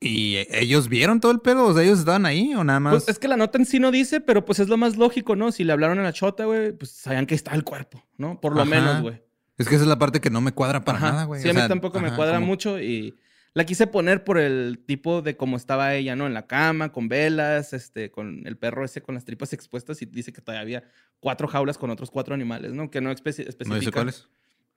¿Y 0.00 0.38
ellos 0.50 0.88
vieron 0.88 1.20
todo 1.20 1.30
el 1.30 1.38
pedo? 1.40 1.64
O 1.66 1.74
sea, 1.74 1.84
¿ellos 1.84 2.00
estaban 2.00 2.26
ahí 2.26 2.54
o 2.56 2.64
nada 2.64 2.80
más? 2.80 2.92
Pues 2.92 3.08
es 3.08 3.20
que 3.20 3.28
la 3.28 3.36
nota 3.36 3.56
en 3.58 3.66
sí 3.66 3.78
no 3.78 3.92
dice, 3.92 4.20
pero 4.20 4.44
pues 4.44 4.58
es 4.58 4.68
lo 4.68 4.76
más 4.76 4.96
lógico, 4.96 5.36
¿no? 5.36 5.52
Si 5.52 5.62
le 5.62 5.72
hablaron 5.72 6.00
a 6.00 6.02
la 6.02 6.12
chota, 6.12 6.44
güey, 6.44 6.72
pues 6.72 6.90
sabían 6.90 7.24
que 7.26 7.36
está 7.36 7.54
el 7.54 7.62
cuerpo, 7.62 8.02
¿no? 8.18 8.40
Por 8.40 8.54
lo 8.56 8.62
Ajá. 8.62 8.70
menos, 8.70 9.00
güey. 9.00 9.22
Es 9.58 9.68
que 9.68 9.74
esa 9.74 9.84
es 9.84 9.88
la 9.88 9.98
parte 9.98 10.20
que 10.20 10.30
no 10.30 10.40
me 10.40 10.52
cuadra 10.52 10.84
para 10.84 10.98
Ajá. 10.98 11.10
nada, 11.12 11.24
güey. 11.24 11.40
Sí, 11.42 11.48
O 11.48 11.50
a 11.50 11.54
mí 11.54 11.60
sea, 11.60 11.68
tampoco 11.68 12.00
me 12.00 12.08
ajá, 12.08 12.16
cuadra 12.16 12.36
como- 12.36 12.46
mucho 12.46 12.80
y 12.80 13.16
la 13.54 13.64
quise 13.64 13.86
poner 13.86 14.24
por 14.24 14.38
el 14.38 14.82
tipo 14.86 15.20
de 15.20 15.36
cómo 15.36 15.56
estaba 15.58 15.94
ella, 15.94 16.16
¿no? 16.16 16.26
En 16.26 16.32
la 16.34 16.46
cama, 16.46 16.90
con 16.90 17.08
velas, 17.08 17.72
este, 17.74 18.10
con 18.10 18.46
el 18.46 18.56
perro 18.56 18.84
ese 18.84 19.02
con 19.02 19.14
las 19.14 19.24
tripas 19.26 19.52
expuestas 19.52 20.00
y 20.00 20.06
dice 20.06 20.32
que 20.32 20.40
todavía 20.40 20.62
había 20.62 20.84
cuatro 21.20 21.46
jaulas 21.48 21.76
con 21.76 21.90
otros 21.90 22.10
cuatro 22.10 22.34
animales, 22.34 22.72
¿no? 22.72 22.90
Que 22.90 23.00
no 23.02 23.10
especi- 23.10 23.46
especifica 23.46 23.68
No 23.68 23.74
dice 23.78 23.92
cuáles. 23.92 24.28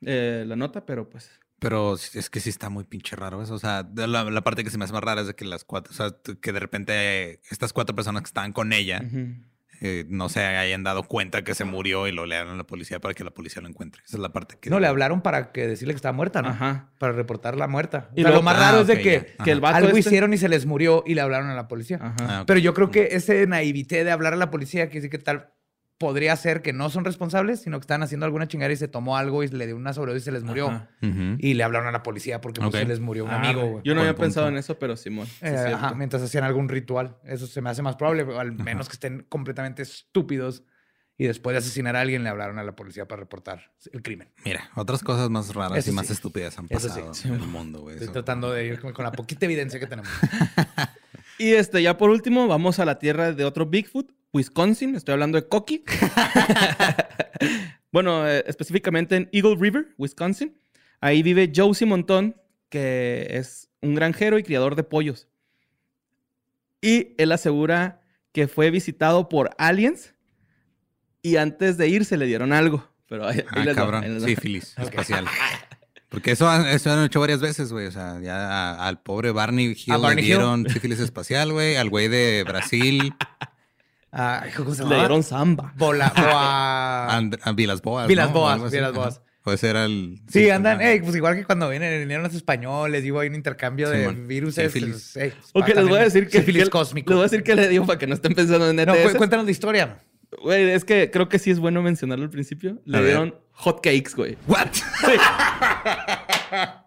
eh, 0.05 0.43
la 0.45 0.55
nota, 0.57 0.85
pero 0.85 1.09
pues... 1.09 1.31
Pero 1.57 1.95
es 1.95 2.29
que 2.29 2.41
sí 2.41 2.49
está 2.49 2.69
muy 2.69 2.83
pinche 2.83 3.15
raro 3.15 3.41
eso. 3.41 3.53
O 3.53 3.59
sea, 3.59 3.89
la, 3.95 4.25
la 4.25 4.41
parte 4.43 4.65
que 4.65 4.69
se 4.69 4.77
me 4.77 4.83
hace 4.83 4.93
más 4.93 5.01
rara 5.01 5.21
es 5.21 5.27
de 5.27 5.35
que 5.35 5.45
las 5.45 5.63
cuatro, 5.63 5.93
o 5.93 5.95
sea, 5.95 6.13
que 6.41 6.51
de 6.51 6.59
repente 6.59 7.39
estas 7.49 7.71
cuatro 7.71 7.95
personas 7.95 8.23
que 8.23 8.27
estaban 8.27 8.51
con 8.51 8.73
ella, 8.73 9.01
ujú. 9.07 9.35
Eh, 9.81 10.05
no 10.09 10.29
se 10.29 10.43
hayan 10.43 10.83
dado 10.83 11.03
cuenta 11.03 11.43
que 11.43 11.53
se 11.53 11.65
murió 11.65 12.07
y 12.07 12.11
lo 12.11 12.25
le 12.25 12.35
a 12.37 12.45
la 12.45 12.63
policía 12.65 12.99
para 12.99 13.13
que 13.13 13.23
la 13.23 13.31
policía 13.31 13.61
lo 13.61 13.67
encuentre. 13.67 14.01
Esa 14.05 14.17
es 14.17 14.21
la 14.21 14.29
parte 14.33 14.57
que... 14.59 14.69
No, 14.69 14.79
le 14.79 14.87
hablaron 14.87 15.21
para 15.21 15.51
que 15.51 15.67
decirle 15.67 15.93
que 15.93 15.97
estaba 15.97 16.13
muerta, 16.13 16.41
¿no? 16.41 16.49
Ajá. 16.49 16.89
Para 16.97 17.13
reportar 17.13 17.57
la 17.57 17.67
muerta. 17.67 18.09
Y 18.15 18.21
O 18.21 18.27
sea, 18.27 18.35
lo 18.35 18.41
más 18.41 18.55
Ah, 18.57 18.71
raro 18.71 18.81
es 18.81 18.87
de 18.87 18.93
ok, 18.93 18.99
que. 18.99 19.35
Que 19.43 19.51
el 19.51 19.59
vato 19.61 19.75
algo 19.77 19.89
este- 19.89 19.99
hicieron 20.01 20.33
y 20.33 20.37
se 20.37 20.49
les 20.49 20.65
murió 20.65 21.03
y 21.05 21.13
le 21.15 21.21
hablaron 21.21 21.49
a 21.49 21.55
la 21.55 21.67
policía. 21.67 21.97
Ajá. 22.01 22.15
Ah. 22.19 22.43
Pero 22.47 22.59
yo 22.59 22.73
creo 22.73 22.89
que 22.91 23.09
ese 23.11 23.45
naivité 23.47 24.03
de 24.03 24.11
hablar 24.11 24.33
a 24.33 24.37
la 24.37 24.49
policía, 24.51 24.89
que 24.89 25.01
sí 25.01 25.09
que 25.09 25.17
tal 25.19 25.51
podría 25.97 26.35
ser 26.35 26.61
que 26.61 26.73
no 26.73 26.89
son 26.89 27.05
responsables, 27.05 27.61
sino 27.61 27.77
que 27.79 27.83
están 27.83 28.03
haciendo 28.03 28.25
alguna 28.25 28.47
chingada 28.47 28.71
y 28.73 28.75
se 28.75 28.87
tomó 28.89 29.15
algo 29.17 29.43
y 29.43 29.47
le 29.47 29.65
dio 29.65 29.77
una 29.77 29.93
sobredosis 29.93 30.23
y 30.23 30.25
se 30.25 30.31
les 30.33 30.43
murió. 30.43 30.87
Y 31.01 31.53
le 31.53 31.63
hablaron 31.63 31.87
a 31.87 31.91
la 31.91 32.03
policía 32.03 32.41
porque 32.41 32.59
pues, 32.59 32.73
Ok. 32.73 32.79
se 32.81 32.85
les 32.85 32.99
murió 32.99 33.23
un 33.25 33.31
Ah, 33.31 33.37
amigo. 33.39 33.81
Yo 33.83 33.93
no 33.93 34.01
Buen 34.01 34.09
había 34.09 34.15
pensado 34.15 34.47
en 34.49 34.57
eso, 34.57 34.77
pero 34.77 34.97
Simón. 34.97 35.25
sí 35.27 35.33
Eh, 35.41 35.53
es 35.53 35.59
ajá, 35.61 35.79
cierto. 35.79 35.95
mientras 35.95 36.21
hacían 36.21 36.43
algún 36.43 36.67
ritual. 36.69 37.17
Eso 37.23 37.47
se 37.47 37.61
me 37.61 37.69
hace 37.69 37.81
más 37.81 37.95
probable, 37.95 38.25
al 38.37 38.51
menos 38.51 38.87
que 38.89 38.93
estén 38.93 39.25
completamente 39.29 39.83
estúpidos 39.83 40.63
y 41.17 41.27
después 41.27 41.53
de 41.53 41.59
asesinar 41.59 41.95
a 41.95 42.01
alguien 42.01 42.23
le 42.23 42.29
hablaron 42.29 42.59
a 42.59 42.63
la 42.63 42.75
policía 42.75 43.07
para 43.07 43.21
reportar 43.21 43.71
el 43.93 44.01
crimen. 44.01 44.33
Mira, 44.43 44.69
otras 44.75 45.01
cosas 45.01 45.29
más 45.29 45.55
raras 45.55 45.77
Eso 45.77 45.91
y 45.91 45.93
más 45.93 46.07
sí. 46.07 46.13
estúpidas 46.13 46.59
han 46.59 46.67
pasado 46.67 47.13
Sí. 47.13 47.29
en 47.29 47.35
el 47.35 47.47
mundo, 47.47 47.79
güey. 47.83 47.93
Estoy 47.95 48.07
Eso- 48.07 48.11
tratando 48.11 48.51
de 48.51 48.65
ir 48.65 48.81
con 48.81 48.93
la 49.05 49.13
poquita 49.13 49.45
evidencia 49.45 49.79
que 49.79 49.87
tenemos. 49.87 50.11
Y 51.37 51.53
este, 51.53 51.81
ya 51.81 51.97
por 51.97 52.09
último, 52.09 52.47
vamos 52.47 52.79
a 52.79 52.85
la 52.85 52.97
tierra 52.99 53.33
de 53.33 53.43
otro 53.45 53.65
Bigfoot, 53.65 54.11
Wisconsin. 54.33 54.95
Estoy 54.95 55.13
hablando 55.13 55.39
de 55.39 55.47
Coqui. 55.47 55.83
bueno, 57.91 58.27
eh, 58.27 58.43
específicamente 58.47 59.15
en 59.15 59.29
Eagle 59.31 59.55
River, 59.59 59.93
Wisconsin. 59.97 60.57
Ahí 61.01 61.23
vive 61.23 61.51
Josie 61.53 61.85
Montón, 61.85 62.35
que 62.69 63.27
es 63.31 63.69
un 63.81 63.95
granjero 63.95 64.39
y 64.39 64.43
criador 64.43 64.75
de 64.75 64.83
pollos. 64.83 65.27
Y 66.81 67.15
él 67.17 67.31
asegura 67.31 68.01
que 68.31 68.47
fue 68.47 68.69
visitado 68.71 69.29
por 69.29 69.51
aliens 69.57 70.13
y 71.21 71.37
antes 71.37 71.77
de 71.77 71.87
irse 71.89 72.17
le 72.17 72.25
dieron 72.27 72.53
algo. 72.53 72.87
Pero 73.07 73.27
ahí, 73.27 73.39
ahí 73.39 73.61
Ah, 73.61 73.65
les 73.65 73.75
cabrón. 73.75 74.21
Sífilis 74.21 74.75
espacial. 74.77 75.25
Porque 76.09 76.31
eso, 76.31 76.47
han- 76.49 76.67
eso 76.67 76.91
han 76.91 77.03
hecho 77.03 77.19
varias 77.19 77.41
veces, 77.41 77.71
güey. 77.71 77.87
O 77.87 77.91
sea, 77.91 78.19
ya 78.21 78.35
a- 78.73 78.87
al 78.87 79.01
pobre 79.01 79.31
Barney 79.31 79.67
Hill 79.75 79.93
¿A 79.93 79.97
Barney 79.97 80.23
le 80.23 80.27
dieron 80.27 80.69
sífilis 80.69 80.99
espacial, 80.99 81.51
güey. 81.51 81.75
Al 81.75 81.89
güey 81.89 82.07
de 82.07 82.43
Brasil, 82.47 83.13
Ah, 84.17 84.45
¿Cómo 84.55 84.73
se 84.73 84.85
Le 84.85 84.95
dieron 84.95 85.23
samba. 85.23 85.73
Bola, 85.75 86.13
boa... 86.15 87.05
a, 87.07 87.17
And- 87.17 87.37
a 87.43 87.51
Vilas 87.51 87.81
Boas. 87.81 88.07
Vilas 88.07 88.27
¿no? 88.29 88.33
Boas. 88.33 88.71
Vilas. 88.71 88.93
Boas. 88.93 89.21
Ese 89.45 89.69
era 89.69 89.85
el... 89.85 90.21
Sí, 90.29 90.49
andan, 90.49 90.81
ey, 90.81 91.01
pues 91.01 91.15
igual 91.15 91.35
que 91.35 91.43
cuando 91.43 91.69
vienen, 91.69 91.99
vinieron 91.99 92.23
los 92.23 92.33
españoles, 92.33 93.03
digo, 93.03 93.19
hay 93.19 93.27
un 93.27 93.35
intercambio 93.35 93.89
de 93.89 94.07
virus. 94.07 94.55
Sífilis. 94.55 95.15
Ok, 95.53 95.67
les 95.67 95.87
voy 95.87 95.99
a 95.99 96.03
decir 96.03 96.27
que. 96.29 96.39
Sífilis 96.39 96.69
cosmico. 96.69 97.09
Les 97.11 97.15
voy 97.17 97.23
a 97.25 97.29
decir 97.29 97.43
que 97.43 97.55
le 97.55 97.67
dio 97.69 97.85
para 97.85 97.99
que 97.99 98.07
no 98.07 98.15
estén 98.15 98.33
pensando 98.33 98.67
en 98.69 98.75
No, 98.77 98.95
ETS. 98.95 99.11
cu- 99.11 99.17
cuéntanos 99.17 99.45
la 99.45 99.51
historia. 99.51 99.99
Güey, 100.41 100.69
es 100.71 100.85
que 100.85 101.11
creo 101.11 101.29
que 101.29 101.39
sí 101.39 101.51
es 101.51 101.59
bueno 101.59 101.81
mencionarlo 101.81 102.25
al 102.25 102.31
principio. 102.31 102.79
Le 102.85 103.03
dieron 103.03 103.35
hot 103.51 103.81
cakes, 103.81 104.11
güey. 104.15 104.37
¿What? 104.47 104.67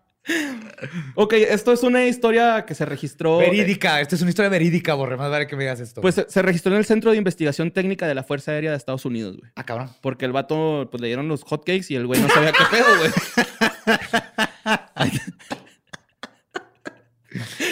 Ok, 1.14 1.32
esto 1.32 1.72
es 1.72 1.82
una 1.82 2.04
historia 2.06 2.66
que 2.66 2.74
se 2.74 2.84
registró. 2.84 3.40
eh, 3.40 3.46
Verídica, 3.50 3.98
esta 4.00 4.14
es 4.14 4.20
una 4.20 4.28
historia 4.28 4.50
verídica, 4.50 4.92
Borre. 4.94 5.16
Más 5.16 5.30
vale 5.30 5.46
que 5.46 5.56
me 5.56 5.62
digas 5.62 5.80
esto. 5.80 6.02
Pues 6.02 6.16
se, 6.16 6.26
se 6.28 6.42
registró 6.42 6.70
en 6.72 6.78
el 6.78 6.84
Centro 6.84 7.10
de 7.10 7.16
Investigación 7.16 7.70
Técnica 7.70 8.06
de 8.06 8.14
la 8.14 8.22
Fuerza 8.22 8.52
Aérea 8.52 8.72
de 8.72 8.76
Estados 8.76 9.06
Unidos, 9.06 9.38
güey. 9.38 9.50
Ah, 9.56 9.64
cabrón. 9.64 9.88
Porque 10.02 10.26
el 10.26 10.32
vato, 10.32 10.86
pues 10.90 11.00
le 11.00 11.06
dieron 11.06 11.28
los 11.28 11.44
hot 11.44 11.64
cakes 11.64 11.86
y 11.88 11.94
el 11.96 12.06
güey 12.06 12.20
no 12.20 12.28
sabía 12.28 12.52
qué 12.52 12.64
pedo, 12.70 12.86
güey. 12.98 13.10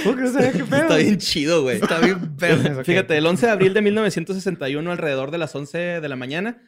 ¿Por 0.06 0.16
qué 0.16 0.22
no 0.22 0.32
sabía 0.32 0.52
qué 0.52 0.64
pedo? 0.64 0.82
Está 0.82 0.96
bien 0.96 1.18
chido, 1.18 1.62
güey. 1.62 1.76
Está 1.76 2.00
bien 2.00 2.16
ok. 2.78 2.84
Fíjate, 2.84 3.16
el 3.16 3.26
11 3.26 3.46
de 3.46 3.52
abril 3.52 3.74
de 3.74 3.82
1961, 3.82 4.90
alrededor 4.90 5.30
de 5.30 5.38
las 5.38 5.54
11 5.54 6.00
de 6.00 6.08
la 6.08 6.16
mañana, 6.16 6.62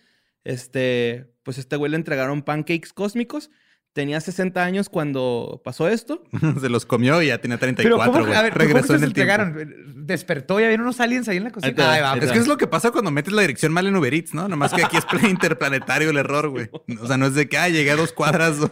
este, 0.45 1.33
pues 1.43 1.59
este 1.59 1.77
güey 1.77 1.91
le 1.91 1.97
entregaron 1.97 2.43
pancakes 2.43 2.93
cósmicos. 2.95 3.51
Tenía 3.99 4.21
60 4.21 4.63
años 4.63 4.89
cuando 4.89 5.61
pasó 5.65 5.89
esto. 5.89 6.23
Se 6.61 6.69
los 6.69 6.87
comió 6.87 7.21
y 7.21 7.27
ya 7.27 7.39
tenía 7.39 7.59
Pero 7.59 7.75
34, 7.75 8.13
¿cómo, 8.13 8.25
güey. 8.25 8.39
a 8.39 8.43
ver, 8.43 8.53
¿cómo 8.53 8.63
Regresó 8.65 8.87
que 8.87 8.93
en 8.95 8.99
se 9.01 9.07
el 9.07 9.13
tiempo. 9.13 9.33
entregaron? 9.33 10.07
Despertó 10.07 10.61
y 10.61 10.63
había 10.65 10.77
unos 10.77 11.01
aliens 11.01 11.27
ahí 11.29 11.39
en 11.39 11.43
la 11.45 11.51
cocina. 11.51 11.75
va, 11.85 11.93
Ahí 11.95 12.01
va, 12.01 12.13
ahí 12.13 12.19
ok. 12.19 12.25
Es 12.27 12.31
que 12.31 12.39
es 12.39 12.47
lo 12.47 12.57
que 12.59 12.69
pasa 12.69 12.93
cuando 12.93 13.11
metes 13.11 13.33
la 13.33 13.41
dirección 13.43 13.73
mal 13.73 13.89
en 13.89 13.97
Uber 13.97 14.15
Eats, 14.15 14.35
¿no? 14.35 14.47
Nomás 14.47 14.73
que 14.73 14.85
aquí 14.85 14.99
es 14.99 15.05
interplanetario 15.29 16.11
el 16.11 16.17
error, 16.17 16.49
güey. 16.49 16.71
O 17.03 17.09
sea, 17.09 17.17
no 17.17 17.27
es 17.27 17.35
de 17.35 17.49
que, 17.49 17.59
ah, 17.59 17.69
llegué 17.69 17.91
a 17.91 17.97
dos 17.97 18.13
cuadras, 18.13 18.57
dos- 18.61 18.71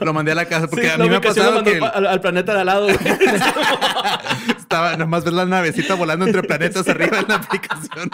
lo 0.00 0.12
mandé 0.12 0.30
a 0.30 0.36
la 0.36 0.44
casa. 0.44 0.68
Porque 0.68 0.86
Sí, 0.86 0.92
a 0.92 0.98
mí 0.98 1.08
me 1.08 1.16
ha 1.16 1.20
pasado 1.20 1.64
que 1.64 1.80
al 1.82 2.20
planeta 2.20 2.54
de 2.54 2.60
al 2.60 2.66
lado, 2.66 2.84
güey. 2.84 2.96
estaba, 4.56 4.96
nomás 4.96 5.24
ves 5.24 5.34
la 5.34 5.44
navecita 5.44 5.94
volando 5.94 6.24
entre 6.26 6.42
planetas 6.44 6.88
arriba 6.88 7.18
en 7.18 7.26
la 7.28 7.34
aplicación. 7.34 8.10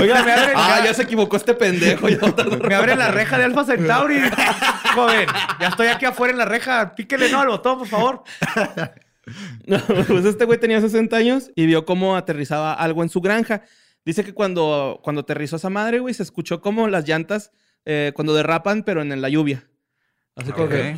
Oiga, 0.00 0.22
me 0.22 0.32
abren, 0.32 0.54
ah, 0.56 0.82
ya, 0.84 0.94
se 0.94 1.02
equivocó 1.02 1.36
este 1.36 1.54
pendejo. 1.54 2.06
me 2.68 2.74
abren 2.74 2.98
la 2.98 3.10
reja 3.10 3.38
de 3.38 3.44
Alpha 3.44 3.64
Centauri. 3.64 4.20
Joven, 4.94 5.26
ya 5.60 5.68
estoy 5.68 5.88
aquí 5.88 6.04
afuera 6.04 6.32
en 6.32 6.38
la 6.38 6.44
reja. 6.44 6.94
Píquele 6.94 7.30
no 7.30 7.40
al 7.40 7.48
botón, 7.48 7.78
por 7.78 7.88
favor. 7.88 8.22
No, 9.66 9.78
pues 10.08 10.24
este 10.24 10.44
güey 10.44 10.58
tenía 10.58 10.80
60 10.80 11.16
años 11.16 11.52
y 11.54 11.66
vio 11.66 11.86
cómo 11.86 12.16
aterrizaba 12.16 12.74
algo 12.74 13.04
en 13.04 13.08
su 13.08 13.20
granja. 13.20 13.62
Dice 14.04 14.24
que 14.24 14.34
cuando, 14.34 14.98
cuando 15.04 15.20
aterrizó 15.20 15.54
esa 15.54 15.70
madre, 15.70 16.00
güey, 16.00 16.12
se 16.12 16.24
escuchó 16.24 16.60
como 16.60 16.88
las 16.88 17.06
llantas 17.06 17.52
eh, 17.84 18.10
cuando 18.16 18.34
derrapan, 18.34 18.82
pero 18.82 19.00
en 19.00 19.22
la 19.22 19.28
lluvia. 19.28 19.64
Así 20.34 20.50
como 20.50 20.68
que, 20.68 20.96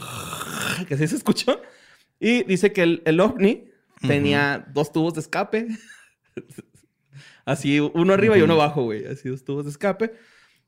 que 0.88 0.96
sí 0.96 1.06
se 1.06 1.16
escuchó. 1.16 1.60
Y 2.18 2.44
dice 2.44 2.72
que 2.72 2.82
el, 2.82 3.02
el 3.04 3.20
ovni 3.20 3.66
tenía 4.00 4.64
dos 4.72 4.90
tubos 4.90 5.12
de 5.12 5.20
escape. 5.20 5.68
Así, 7.44 7.80
uno 7.80 8.12
arriba 8.12 8.38
y 8.38 8.42
uno 8.42 8.54
abajo, 8.54 8.84
güey. 8.84 9.06
Así, 9.06 9.28
dos 9.28 9.44
tubos 9.44 9.64
de 9.64 9.70
escape. 9.70 10.12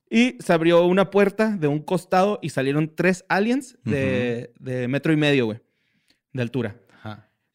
Y 0.08 0.36
se 0.40 0.52
abrió 0.52 0.84
una 0.84 1.10
puerta 1.10 1.56
de 1.56 1.66
un 1.66 1.80
costado 1.80 2.38
y 2.42 2.50
salieron 2.50 2.94
tres 2.94 3.24
aliens 3.28 3.76
de, 3.84 4.52
de 4.60 4.86
metro 4.86 5.12
y 5.12 5.16
medio, 5.16 5.46
güey, 5.46 5.60
de 6.32 6.42
altura. 6.42 6.76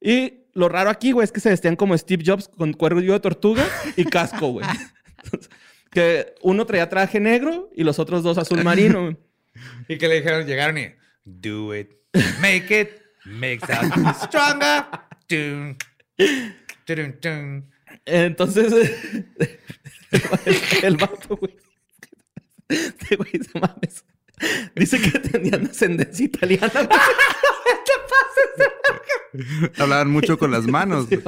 Y 0.02 0.46
lo 0.54 0.68
raro 0.68 0.90
aquí, 0.90 1.12
güey, 1.12 1.24
es 1.24 1.32
que 1.32 1.40
se 1.40 1.50
vestían 1.50 1.76
como 1.76 1.98
Steve 1.98 2.24
Jobs 2.26 2.48
con 2.48 2.74
cuello 2.74 3.14
de 3.14 3.20
tortuga 3.20 3.66
y 3.96 4.04
casco, 4.06 4.48
güey. 4.50 4.66
que 5.92 6.34
uno 6.42 6.66
traía 6.66 6.90
traje 6.90 7.20
negro 7.20 7.70
y 7.76 7.84
los 7.84 8.00
otros 8.00 8.24
dos 8.24 8.38
azul 8.38 8.64
marino. 8.64 9.18
Y 9.88 9.98
que 9.98 10.08
le 10.08 10.16
dijeron, 10.16 10.46
llegaron 10.46 10.78
y 10.78 10.88
do 11.24 11.76
it, 11.76 11.92
make 12.40 12.82
it, 12.82 12.90
make 13.26 13.60
that 13.60 14.16
stronger. 14.26 14.86
Dun, 15.30 15.78
dun, 16.88 17.18
dun. 17.22 17.71
Entonces, 18.06 18.94
el, 20.84 20.98
vato, 20.98 21.38
güey. 21.38 21.56
Este 22.68 23.16
güey, 23.16 23.32
no 23.54 23.62
mames. 23.62 24.06
Dice 24.76 25.00
que 25.00 25.20
tenían 25.20 25.68
ascendencia 25.68 26.26
italiana. 26.26 26.72
güey. 26.74 26.90
Hablaban 29.78 30.10
mucho 30.10 30.38
con 30.38 30.52
las 30.52 30.66
manos. 30.66 31.08
güey. 31.08 31.22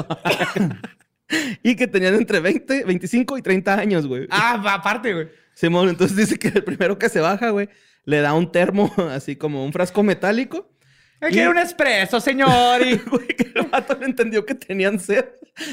y 1.64 1.76
que 1.76 1.88
tenían 1.88 2.16
entre 2.16 2.40
20, 2.40 2.86
25 2.86 3.38
y 3.38 3.42
30 3.42 3.74
años, 3.76 4.08
güey. 4.08 4.28
Ah, 4.30 4.62
aparte, 4.74 5.14
güey. 5.14 5.30
Simón, 5.54 5.90
entonces 5.90 6.18
dice 6.18 6.40
que 6.40 6.48
el 6.48 6.64
primero 6.64 6.98
que 6.98 7.10
se 7.10 7.20
baja, 7.20 7.52
güey, 7.52 7.70
le 8.06 8.22
da 8.22 8.34
un 8.34 8.52
termo, 8.52 8.92
así 9.12 9.36
como 9.36 9.64
un 9.64 9.72
frasco 9.72 10.02
metálico. 10.04 10.73
Me 11.24 11.30
quiero 11.30 11.52
un 11.52 11.58
espresso, 11.58 12.20
señor. 12.20 12.82
Y... 12.86 12.98
Güey, 13.10 13.28
que 13.28 13.52
el 13.56 13.68
vato 13.68 13.98
no 14.00 14.06
entendió 14.06 14.46
que 14.46 14.56
tenían 14.56 15.00
sed. 15.00 15.26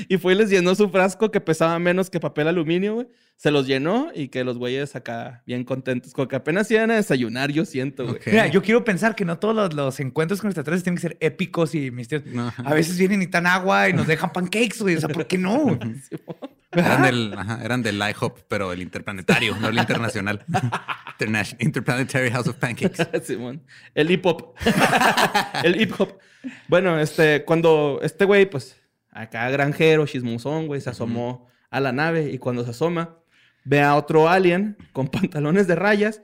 Y 0.09 0.19
fue 0.19 0.35
y 0.35 0.37
les 0.37 0.51
llenó 0.51 0.75
su 0.75 0.91
frasco 0.91 1.31
que 1.31 1.41
pesaba 1.41 1.79
menos 1.79 2.11
que 2.11 2.21
papel 2.21 2.49
aluminio, 2.49 2.95
güey. 2.95 3.09
Se 3.37 3.51
los 3.51 3.67
llenó 3.67 4.11
y 4.15 4.29
que 4.29 4.45
los 4.45 4.59
güeyes 4.59 4.95
acá 4.95 5.43
bien 5.47 5.65
contentos. 5.65 6.13
Como 6.13 6.29
que 6.29 6.37
apenas 6.37 6.71
iban 6.71 6.91
a 6.91 6.97
desayunar, 6.97 7.51
yo 7.51 7.65
siento, 7.65 8.07
güey. 8.07 8.21
Mira, 8.27 8.49
yo 8.49 8.63
quiero 8.63 8.85
pensar 8.85 9.15
que 9.15 9.25
no 9.25 9.39
todos 9.39 9.55
los, 9.55 9.73
los 9.73 9.99
encuentros 10.01 10.41
con 10.41 10.51
extraterrestres 10.51 10.85
tienen 10.85 10.97
que 10.97 11.03
ser 11.03 11.17
épicos 11.21 11.75
y 11.75 11.91
misteriosos. 11.91 12.35
No. 12.35 12.53
A 12.59 12.75
veces 12.75 12.99
vienen 12.99 13.23
y 13.23 13.27
tan 13.27 13.47
agua 13.47 13.89
y 13.89 13.95
nos 13.95 14.07
dejan 14.07 14.33
pancakes, 14.33 14.81
güey. 14.81 14.97
O 14.97 15.01
sea, 15.01 15.09
¿por 15.09 15.27
qué 15.27 15.39
no? 15.39 15.79
Eran 16.73 17.03
del, 17.03 17.35
ajá, 17.37 17.61
eran 17.65 17.83
del 17.83 17.97
IHOP, 17.97 18.41
pero 18.49 18.73
el 18.73 18.81
interplanetario, 18.83 19.57
no 19.57 19.69
el 19.69 19.79
internacional. 19.79 20.45
Interna- 21.19 21.57
Interplanetary 21.59 22.31
House 22.31 22.47
of 22.47 22.57
Pancakes. 22.57 23.09
Simón. 23.25 23.63
El 23.95 24.11
hip 24.11 24.25
hop. 24.25 24.55
el 25.65 25.81
hip 25.81 25.93
hop. 25.99 26.19
Bueno, 26.69 26.99
este, 27.01 27.45
cuando 27.45 27.99
este 28.03 28.25
güey, 28.25 28.49
pues, 28.49 28.81
acá 29.11 29.51
granjero, 29.51 30.07
chismosón, 30.07 30.69
güey, 30.69 30.81
se 30.81 30.91
asomó 30.91 31.49
a 31.71 31.81
la 31.81 31.93
nave 31.93 32.31
y 32.31 32.39
cuando 32.39 32.65
se 32.65 32.71
asoma, 32.71 33.17
ve 33.65 33.83
a 33.83 33.97
otro 33.97 34.29
alien 34.29 34.77
con 34.93 35.09
pantalones 35.09 35.67
de 35.67 35.75
rayas 35.75 36.23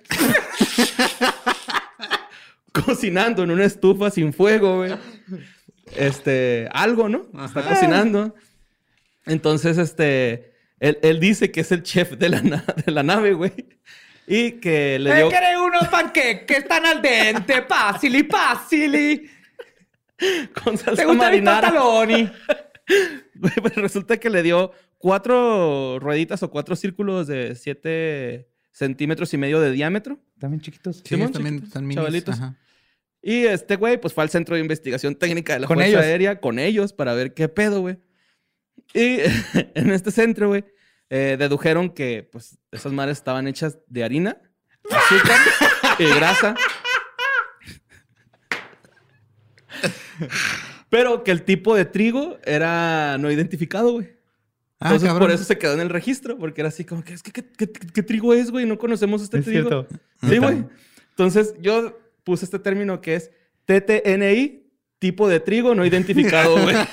cocinando 2.73 3.43
en 3.43 3.51
una 3.51 3.65
estufa 3.65 4.11
sin 4.11 4.33
fuego, 4.33 4.77
güey. 4.79 4.93
Este, 5.97 6.69
algo, 6.73 7.09
¿no? 7.09 7.27
Está 7.45 7.63
cocinando. 7.63 8.35
Entonces, 9.27 9.79
este, 9.79 10.53
él, 10.81 10.99
él 11.03 11.21
dice 11.21 11.51
que 11.51 11.61
es 11.61 11.73
el 11.73 11.83
chef 11.83 12.13
de 12.13 12.29
la, 12.29 12.43
na- 12.43 12.65
de 12.85 12.93
la 12.93 13.03
nave, 13.03 13.33
güey. 13.35 13.53
Y 14.27 14.53
que 14.53 14.99
le 14.99 15.15
dio... 15.15 15.29
quiere 15.29 15.59
unos 15.59 15.87
panqueques 15.89 16.45
que 16.47 16.55
están 16.57 16.85
al 16.87 17.01
dente? 17.03 17.63
Pásili, 17.69 18.23
pásili. 18.25 19.31
con 20.65 20.77
salsa 20.79 21.03
¿Te 21.03 21.07
gusta 21.07 21.13
mi 21.31 21.41
marinara. 21.43 21.69
pantaloni? 21.69 22.31
Pues 23.41 23.75
resulta 23.75 24.17
que 24.17 24.31
le 24.31 24.43
dio 24.45 24.71
cuatro 24.99 25.99
rueditas 25.99 26.43
o 26.45 26.51
cuatro 26.51 26.77
círculos 26.77 27.27
de 27.27 27.55
siete 27.57 28.49
centímetros 28.71 29.35
y 29.35 29.39
medio 29.39 29.61
de 29.61 29.73
diámetro. 29.73 30.21
También 30.39 30.61
chiquitos. 30.61 30.99
Sí, 30.99 31.03
Simón, 31.17 31.33
también 31.33 31.55
chiquitos, 31.57 31.69
están 31.69 31.83
minis. 31.85 31.97
chavalitos. 31.97 32.35
Ajá. 32.37 32.57
Y 33.23 33.45
este 33.47 33.75
güey, 33.77 34.01
pues 34.01 34.15
fue 34.15 34.23
al 34.23 34.31
centro 34.31 34.55
de 34.55 34.61
investigación 34.61 35.17
técnica 35.17 35.55
de 35.55 35.61
la 35.61 35.67
Con 35.67 35.77
Fuerza 35.79 35.91
ellos. 35.91 36.03
Aérea 36.03 36.41
con 36.41 36.59
ellos 36.61 36.93
para 36.93 37.13
ver 37.15 37.35
qué 37.35 37.49
pedo, 37.49 37.81
güey. 37.81 37.99
Y 38.95 39.19
en 39.75 39.91
este 39.91 40.11
centro, 40.11 40.49
güey, 40.49 40.65
eh, 41.11 41.37
dedujeron 41.39 41.91
que, 41.91 42.29
pues, 42.31 42.59
esas 42.73 42.93
madres 42.93 43.19
estaban 43.19 43.47
hechas 43.47 43.79
de 43.89 44.05
harina, 44.05 44.37
azúcar 44.91 45.39
y 45.99 46.05
grasa. 46.15 46.55
Pero 50.89 51.25
que 51.25 51.31
el 51.31 51.43
tipo 51.43 51.75
de 51.75 51.85
trigo 51.85 52.39
era 52.45 53.19
no 53.19 53.31
identificado, 53.31 53.93
güey. 53.93 54.15
Ah, 54.79 54.87
Entonces, 54.89 55.09
cabrón. 55.09 55.29
por 55.29 55.35
eso 55.35 55.45
se 55.45 55.59
quedó 55.59 55.73
en 55.75 55.81
el 55.81 55.89
registro, 55.91 56.39
porque 56.39 56.61
era 56.61 56.69
así 56.69 56.85
como 56.85 57.03
que, 57.03 57.15
es 57.15 57.23
que, 57.23 57.33
¿qué, 57.33 57.45
qué- 57.45 57.71
qué 57.73 58.03
trigo 58.03 58.35
es, 58.35 58.51
güey? 58.51 58.67
No 58.67 58.79
conocemos 58.79 59.23
este 59.23 59.39
Es 59.39 59.45
trigo. 59.45 59.69
cierto. 59.69 59.89
Sí, 60.29 60.39
güey. 60.39 60.65
Entonces, 61.11 61.55
yo 61.61 61.99
puse 62.25 62.45
este 62.45 62.59
término 62.59 63.01
que 63.01 63.15
es 63.17 63.31
TTNI, 63.65 64.67
tipo 64.99 65.29
de 65.29 65.41
trigo 65.41 65.75
no 65.75 65.85
identificado, 65.85 66.61
güey. 66.63 66.77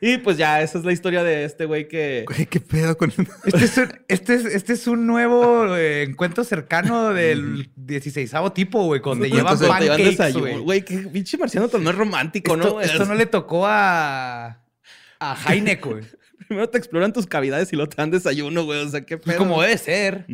y 0.00 0.18
pues 0.18 0.36
ya, 0.36 0.62
esa 0.62 0.78
es 0.78 0.84
la 0.84 0.92
historia 0.92 1.22
de 1.22 1.44
este 1.44 1.64
güey 1.64 1.86
que... 1.86 2.24
Güey, 2.26 2.46
qué 2.46 2.60
pedo 2.60 2.96
con 2.96 3.12
Este 3.44 3.64
es 3.64 3.76
un, 3.78 3.92
este 4.08 4.34
es, 4.34 4.44
este 4.46 4.72
es 4.72 4.86
un 4.86 5.06
nuevo 5.06 5.76
eh, 5.76 6.02
encuentro 6.02 6.42
cercano 6.44 7.10
del 7.12 7.70
16 7.76 8.32
tipo, 8.54 8.84
güey, 8.84 9.00
donde 9.00 9.30
llevan 9.30 9.56
llevan 9.58 9.86
pancakes, 9.86 10.32
güey. 10.38 10.58
Güey, 10.58 10.84
qué 10.84 10.98
pinche 10.98 11.38
marciano 11.38 11.68
tan 11.68 11.84
no 11.84 11.90
es 11.90 11.96
romántico, 11.96 12.54
Esto, 12.54 12.68
¿no? 12.74 12.80
esto 12.80 13.04
no 13.04 13.14
le 13.14 13.26
tocó 13.26 13.66
a, 13.66 14.60
a 15.20 15.36
Heineck, 15.48 15.84
güey. 15.84 16.04
Primero 16.48 16.68
te 16.68 16.76
exploran 16.76 17.12
tus 17.12 17.26
cavidades 17.26 17.72
y 17.72 17.76
luego 17.76 17.88
te 17.88 17.96
dan 17.96 18.10
desayuno, 18.10 18.64
güey. 18.64 18.80
O 18.84 18.88
sea, 18.88 19.02
qué 19.02 19.16
Pues 19.16 19.36
pedo. 19.36 19.38
como 19.46 19.62
debe 19.62 19.78
ser. 19.78 20.26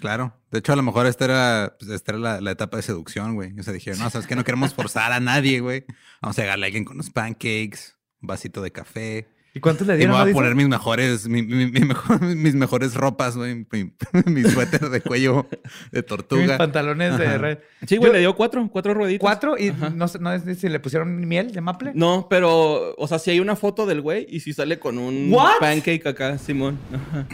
Claro. 0.00 0.32
De 0.52 0.60
hecho, 0.60 0.72
a 0.72 0.76
lo 0.76 0.82
mejor 0.82 1.06
esta 1.06 1.24
era, 1.24 1.76
pues, 1.78 1.90
esta 1.90 2.12
era 2.12 2.18
la, 2.20 2.40
la 2.40 2.52
etapa 2.52 2.76
de 2.76 2.84
seducción, 2.84 3.34
güey. 3.34 3.58
O 3.58 3.62
sea, 3.64 3.72
dijeron, 3.72 3.98
no, 3.98 4.08
sabes 4.08 4.28
que 4.28 4.36
no 4.36 4.44
queremos 4.44 4.72
forzar 4.72 5.12
a 5.12 5.18
nadie, 5.20 5.58
güey. 5.60 5.84
Vamos 6.22 6.38
a 6.38 6.42
llegarle 6.42 6.64
a 6.64 6.68
alguien 6.68 6.84
con 6.84 6.94
unos 6.94 7.10
pancakes, 7.10 7.95
vasito 8.26 8.62
de 8.62 8.70
café. 8.72 9.26
¿Y 9.54 9.60
cuántos 9.60 9.86
le 9.86 9.94
Y 9.94 9.96
me 9.96 9.98
dieron? 10.00 10.20
voy 10.20 10.30
a 10.30 10.34
poner 10.34 10.54
mis 10.54 10.68
mejores, 10.68 11.26
mi- 11.28 11.40
mi- 11.42 11.70
mi 11.70 11.80
mejor- 11.80 12.20
mis 12.36 12.54
mejores 12.54 12.92
ropas, 12.94 13.38
güey. 13.38 13.66
Mi, 13.72 13.90
mi 14.26 14.42
suéter 14.50 14.90
de 14.90 15.00
cuello 15.00 15.46
de 15.92 16.00
Mis 16.00 16.06
tortuga. 16.06 16.58
pantalones 16.58 17.16
de 17.16 17.38
red. 17.38 17.58
Sí, 17.86 17.96
güey, 17.96 18.10
Yo- 18.10 18.12
le 18.12 18.18
dio 18.20 18.36
cuatro, 18.36 18.68
cuatro 18.70 18.92
rueditas. 18.92 19.22
Cuatro 19.22 19.56
y 19.58 19.68
Ajá. 19.70 19.88
no, 19.88 20.08
sé- 20.08 20.18
no 20.18 20.30
es 20.32 20.42
si 20.58 20.68
le 20.68 20.78
pusieron 20.78 21.26
miel 21.26 21.52
de 21.52 21.62
maple. 21.62 21.92
No, 21.94 22.26
pero, 22.28 22.94
o 22.98 23.08
sea, 23.08 23.18
si 23.18 23.30
hay 23.30 23.40
una 23.40 23.56
foto 23.56 23.86
del 23.86 24.02
güey 24.02 24.26
y 24.28 24.40
si 24.40 24.52
sale 24.52 24.78
con 24.78 24.98
un 24.98 25.32
What? 25.32 25.58
pancake 25.60 26.06
acá, 26.06 26.36
Simón. 26.36 26.78
Ajá. 26.92 27.26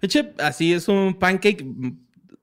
Eche, 0.00 0.32
así 0.38 0.72
es 0.72 0.88
un 0.88 1.18
pancake, 1.18 1.62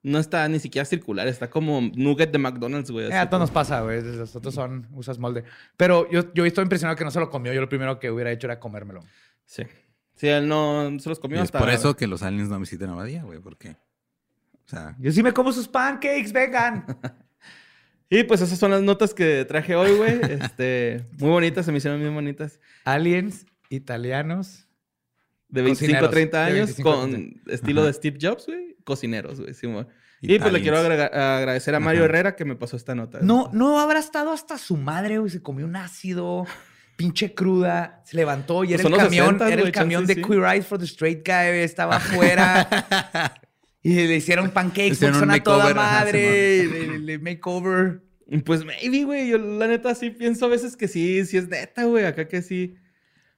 no 0.04 0.18
está 0.18 0.46
ni 0.48 0.60
siquiera 0.60 0.84
circular, 0.84 1.26
está 1.26 1.48
como 1.48 1.80
nugget 1.80 2.30
de 2.30 2.38
McDonald's, 2.38 2.90
güey. 2.90 3.10
Eh, 3.10 3.14
a 3.14 3.28
todos 3.28 3.40
nos 3.40 3.50
pasa, 3.50 3.80
güey. 3.80 4.02
Los 4.02 4.36
otros 4.36 4.54
son, 4.54 4.86
usas 4.92 5.18
molde. 5.18 5.44
Pero 5.78 6.08
yo, 6.10 6.32
yo 6.34 6.44
estoy 6.44 6.62
impresionado 6.62 6.94
que 6.94 7.04
no 7.04 7.10
se 7.10 7.18
lo 7.18 7.30
comió. 7.30 7.54
Yo 7.54 7.60
lo 7.62 7.70
primero 7.70 7.98
que 7.98 8.10
hubiera 8.10 8.30
hecho 8.30 8.46
era 8.46 8.60
comérmelo. 8.60 9.00
Sí. 9.46 9.62
Sí, 10.14 10.28
él 10.28 10.46
no 10.46 10.94
se 11.00 11.08
los 11.08 11.18
Y 11.18 11.20
comió 11.22 11.38
es 11.38 11.44
hasta... 11.44 11.58
por 11.58 11.70
eso 11.70 11.96
que 11.96 12.06
los 12.06 12.22
aliens 12.22 12.50
no 12.50 12.60
visiten 12.60 12.90
Abadía, 12.90 13.22
güey. 13.22 13.40
Porque, 13.40 13.70
o 13.70 14.68
sea, 14.68 14.94
Yo 15.00 15.10
sí 15.10 15.22
me 15.22 15.32
como 15.32 15.52
sus 15.52 15.66
pancakes, 15.66 16.32
vengan. 16.32 16.84
Y 18.10 18.22
pues 18.24 18.42
esas 18.42 18.58
son 18.58 18.70
las 18.70 18.82
notas 18.82 19.14
que 19.14 19.44
traje 19.46 19.74
hoy, 19.74 19.96
güey. 19.96 20.20
Este, 20.30 21.06
muy 21.18 21.30
bonitas, 21.30 21.64
se 21.64 21.72
me 21.72 21.78
hicieron 21.78 21.98
bien 21.98 22.14
bonitas. 22.14 22.60
Aliens 22.84 23.46
italianos. 23.70 24.68
De 25.48 25.62
25 25.62 25.96
a 25.96 26.08
Cocineros, 26.08 26.10
30 26.10 26.38
de 26.38 26.44
años 26.44 26.66
25 26.66 26.90
a 26.90 26.94
con 26.94 27.10
30. 27.10 27.52
estilo 27.52 27.80
Ajá. 27.80 27.86
de 27.86 27.92
Steve 27.94 28.18
Jobs, 28.20 28.46
güey. 28.46 28.73
Cocineros, 28.84 29.40
güey. 29.40 29.54
Simón. 29.54 29.88
Y 30.20 30.38
pues 30.38 30.52
le 30.52 30.62
quiero 30.62 30.78
agradecer 30.78 31.74
a 31.74 31.80
Mario 31.80 32.00
Ajá. 32.02 32.08
Herrera 32.08 32.36
que 32.36 32.44
me 32.46 32.56
pasó 32.56 32.76
esta 32.76 32.94
nota. 32.94 33.18
No, 33.20 33.50
no 33.52 33.78
habrá 33.80 33.98
estado 33.98 34.32
hasta 34.32 34.56
su 34.56 34.76
madre, 34.76 35.18
güey. 35.18 35.30
Se 35.30 35.42
comió 35.42 35.66
un 35.66 35.76
ácido, 35.76 36.46
pinche 36.96 37.34
cruda. 37.34 38.00
Se 38.06 38.16
levantó 38.16 38.64
y 38.64 38.68
Pues 38.68 38.80
era 38.80 38.88
el 38.88 38.96
camión, 38.96 39.38
60s, 39.38 39.50
era 39.52 39.62
el 39.62 39.72
camión 39.72 40.06
de 40.06 40.14
sí. 40.14 40.22
Queer 40.22 40.44
Eyes 40.44 40.66
for 40.66 40.78
the 40.78 40.86
Straight 40.86 41.26
Guy, 41.26 41.58
Estaba 41.62 41.96
afuera. 41.96 42.66
y 43.82 43.94
le 44.06 44.16
hicieron 44.16 44.50
pancakes 44.50 44.92
Hicieron 44.92 45.30
a 45.30 45.42
toda 45.42 45.74
madre. 45.74 46.64
le, 46.66 46.86
le- 46.88 46.98
le 47.00 47.18
makeover. 47.18 48.02
Pues 48.46 48.64
maybe, 48.64 49.04
güey. 49.04 49.28
Yo 49.28 49.36
la 49.36 49.66
neta 49.66 49.94
sí 49.94 50.08
pienso 50.08 50.46
a 50.46 50.48
veces 50.48 50.74
que 50.76 50.88
sí, 50.88 51.22
sí 51.26 51.36
es 51.36 51.48
neta, 51.48 51.84
güey. 51.84 52.06
Acá 52.06 52.26
que 52.28 52.40
sí. 52.40 52.76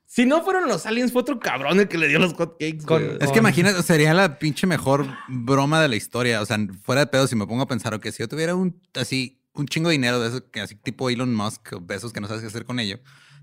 Si 0.06 0.24
no 0.24 0.42
fueron 0.42 0.68
los 0.68 0.86
aliens, 0.86 1.12
fue 1.12 1.22
otro 1.22 1.38
cabrón 1.40 1.80
el 1.80 1.88
que 1.88 1.98
le 1.98 2.08
dio 2.08 2.18
los 2.18 2.32
hotcakes, 2.34 2.84
Con-. 2.84 3.18
Es 3.20 3.30
que 3.32 3.38
imagínate, 3.40 3.82
sería 3.82 4.14
la 4.14 4.38
pinche 4.38 4.66
mejor 4.66 5.06
broma 5.28 5.80
de 5.82 5.88
la 5.88 5.96
historia. 5.96 6.40
O 6.40 6.46
sea, 6.46 6.58
fuera 6.82 7.00
de 7.02 7.06
pedo, 7.08 7.26
si 7.26 7.34
me 7.36 7.46
pongo 7.46 7.62
a 7.62 7.68
pensar, 7.68 7.98
que 8.00 8.12
si 8.12 8.22
yo 8.22 8.28
tuviera 8.28 8.54
un 8.54 8.80
así, 8.94 9.42
un 9.52 9.66
chingo 9.66 9.88
de 9.88 9.92
dinero 9.94 10.20
de 10.20 10.28
eso, 10.28 10.50
que 10.50 10.60
así 10.60 10.76
tipo 10.76 11.10
Elon 11.10 11.34
Musk, 11.34 11.72
o 11.74 11.80
besos 11.80 12.12
que 12.12 12.20
no 12.20 12.28
sabes 12.28 12.42
qué 12.42 12.46
hacer 12.48 12.64
con 12.64 12.78
ello, 12.78 13.00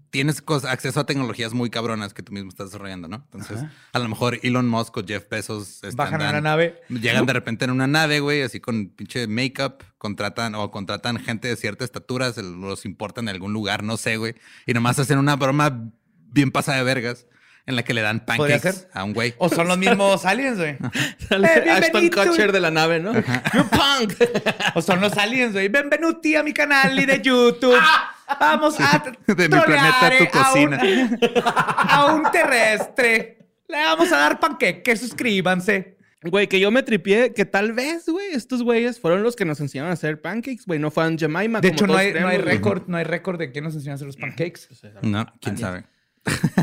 tienes 0.10 0.43
acceso 0.67 0.99
a 0.99 1.06
tecnologías 1.08 1.54
muy 1.54 1.69
cabronas 1.71 2.13
que 2.13 2.21
tú 2.21 2.32
mismo 2.34 2.49
estás 2.49 2.67
desarrollando, 2.67 3.08
¿no? 3.08 3.28
Entonces, 3.34 3.65
a 3.91 3.99
lo 3.99 4.08
mejor 4.08 4.39
Elon 4.43 4.69
Musk 4.69 4.95
o 4.97 5.04
Jeff 5.04 5.28
Bezos 5.28 5.84
están- 5.84 5.95
Bajan 5.95 6.21
a 6.21 6.30
una 6.30 6.41
nave. 6.41 6.82
Llegan 6.88 7.26
de 7.26 7.34
repente 7.34 7.65
en 7.65 7.71
una 7.71 7.88
nave, 7.88 8.19
güey, 8.19 8.43
así 8.43 8.60
con 8.60 8.89
pinche 8.89 9.26
make-up, 9.28 9.84
contratan 9.97 10.54
o 10.56 10.69
contratan 10.69 11.17
gente 11.19 11.47
de 11.47 11.56
cierta 11.56 11.84
estatura, 11.84 12.32
se 12.32 12.43
los 12.43 12.86
importan 12.86 13.26
en 13.28 13.30
algún 13.36 13.54
lugar, 13.54 13.82
no 13.84 13.97
sé, 13.97 14.17
güey, 14.17 14.36
y 14.67 14.73
nomás 14.73 14.99
hacen 14.99 15.17
una 15.17 15.36
broma 15.36 15.91
bien 16.33 16.51
pasada 16.51 16.79
de 16.79 16.83
vergas 16.83 17.25
en 17.65 17.77
la 17.77 17.83
que 17.83 17.93
le 17.93 18.01
dan 18.01 18.25
¿Podría 18.25 18.57
pancakes 18.59 18.87
a 18.93 19.05
un 19.05 19.13
güey. 19.13 19.35
O 19.37 19.47
son 19.47 19.67
los 19.69 19.77
mismos 19.85 20.25
aliens, 20.25 20.57
güey. 20.57 20.77
Sale 21.29 21.47
Eh, 21.65 21.71
Ashton. 21.71 22.09
Kutcher 22.09 22.51
de 22.51 22.59
la 22.59 22.71
nave, 22.71 22.99
¿no? 22.99 23.13
You 23.13 23.63
punk. 23.69 24.13
O 24.75 24.81
son 24.81 24.99
los 24.99 25.15
aliens, 25.17 25.53
güey. 25.53 25.69
Benvenuti 25.69 26.35
a 26.35 26.43
mi 26.43 26.51
canal 26.53 26.99
y 26.99 27.05
de 27.05 27.21
YouTube. 27.21 27.79
Vamos 28.39 28.75
a 28.79 29.01
De 29.27 29.47
mi 29.47 29.59
planeta 29.59 30.07
a 30.07 30.09
tu 30.17 30.23
a 30.23 30.27
un- 30.27 30.27
cocina. 30.43 30.81
A 31.45 32.13
un, 32.15 32.23
terrestre. 32.31 33.37
Le 33.67 33.77
vamos 33.77 34.11
a 34.11 34.17
dar 34.17 34.39
panqueques, 34.39 34.99
suscríbanse. 34.99 35.97
Güey, 36.23 36.47
que 36.47 36.59
yo 36.59 36.71
me 36.71 36.83
tripié 36.83 37.33
que 37.33 37.43
tal 37.45 37.73
vez, 37.73 38.07
güey, 38.07 38.27
estos 38.33 38.63
güeyes 38.63 38.99
fueron 38.99 39.23
los 39.23 39.35
que 39.35 39.43
nos 39.45 39.59
enseñaron 39.59 39.91
a 39.91 39.93
hacer 39.93 40.21
pancakes, 40.21 40.63
güey. 40.65 40.79
No 40.79 40.89
fue 40.91 41.05
en 41.05 41.17
Jemima. 41.19 41.59
De 41.59 41.69
como 41.69 41.73
hecho, 41.75 41.87
no 41.87 41.97
hay, 41.97 42.13
no 42.13 42.27
hay 42.27 42.37
récord, 42.37 42.83
no 42.87 42.97
hay 42.97 43.03
récord 43.03 43.37
de 43.37 43.51
quién 43.51 43.63
nos 43.65 43.73
enseñó 43.75 43.91
a 43.91 43.95
hacer 43.95 44.07
los 44.07 44.15
pancakes. 44.17 44.67
No, 45.01 45.25
quién 45.41 45.57
sabe. 45.57 45.83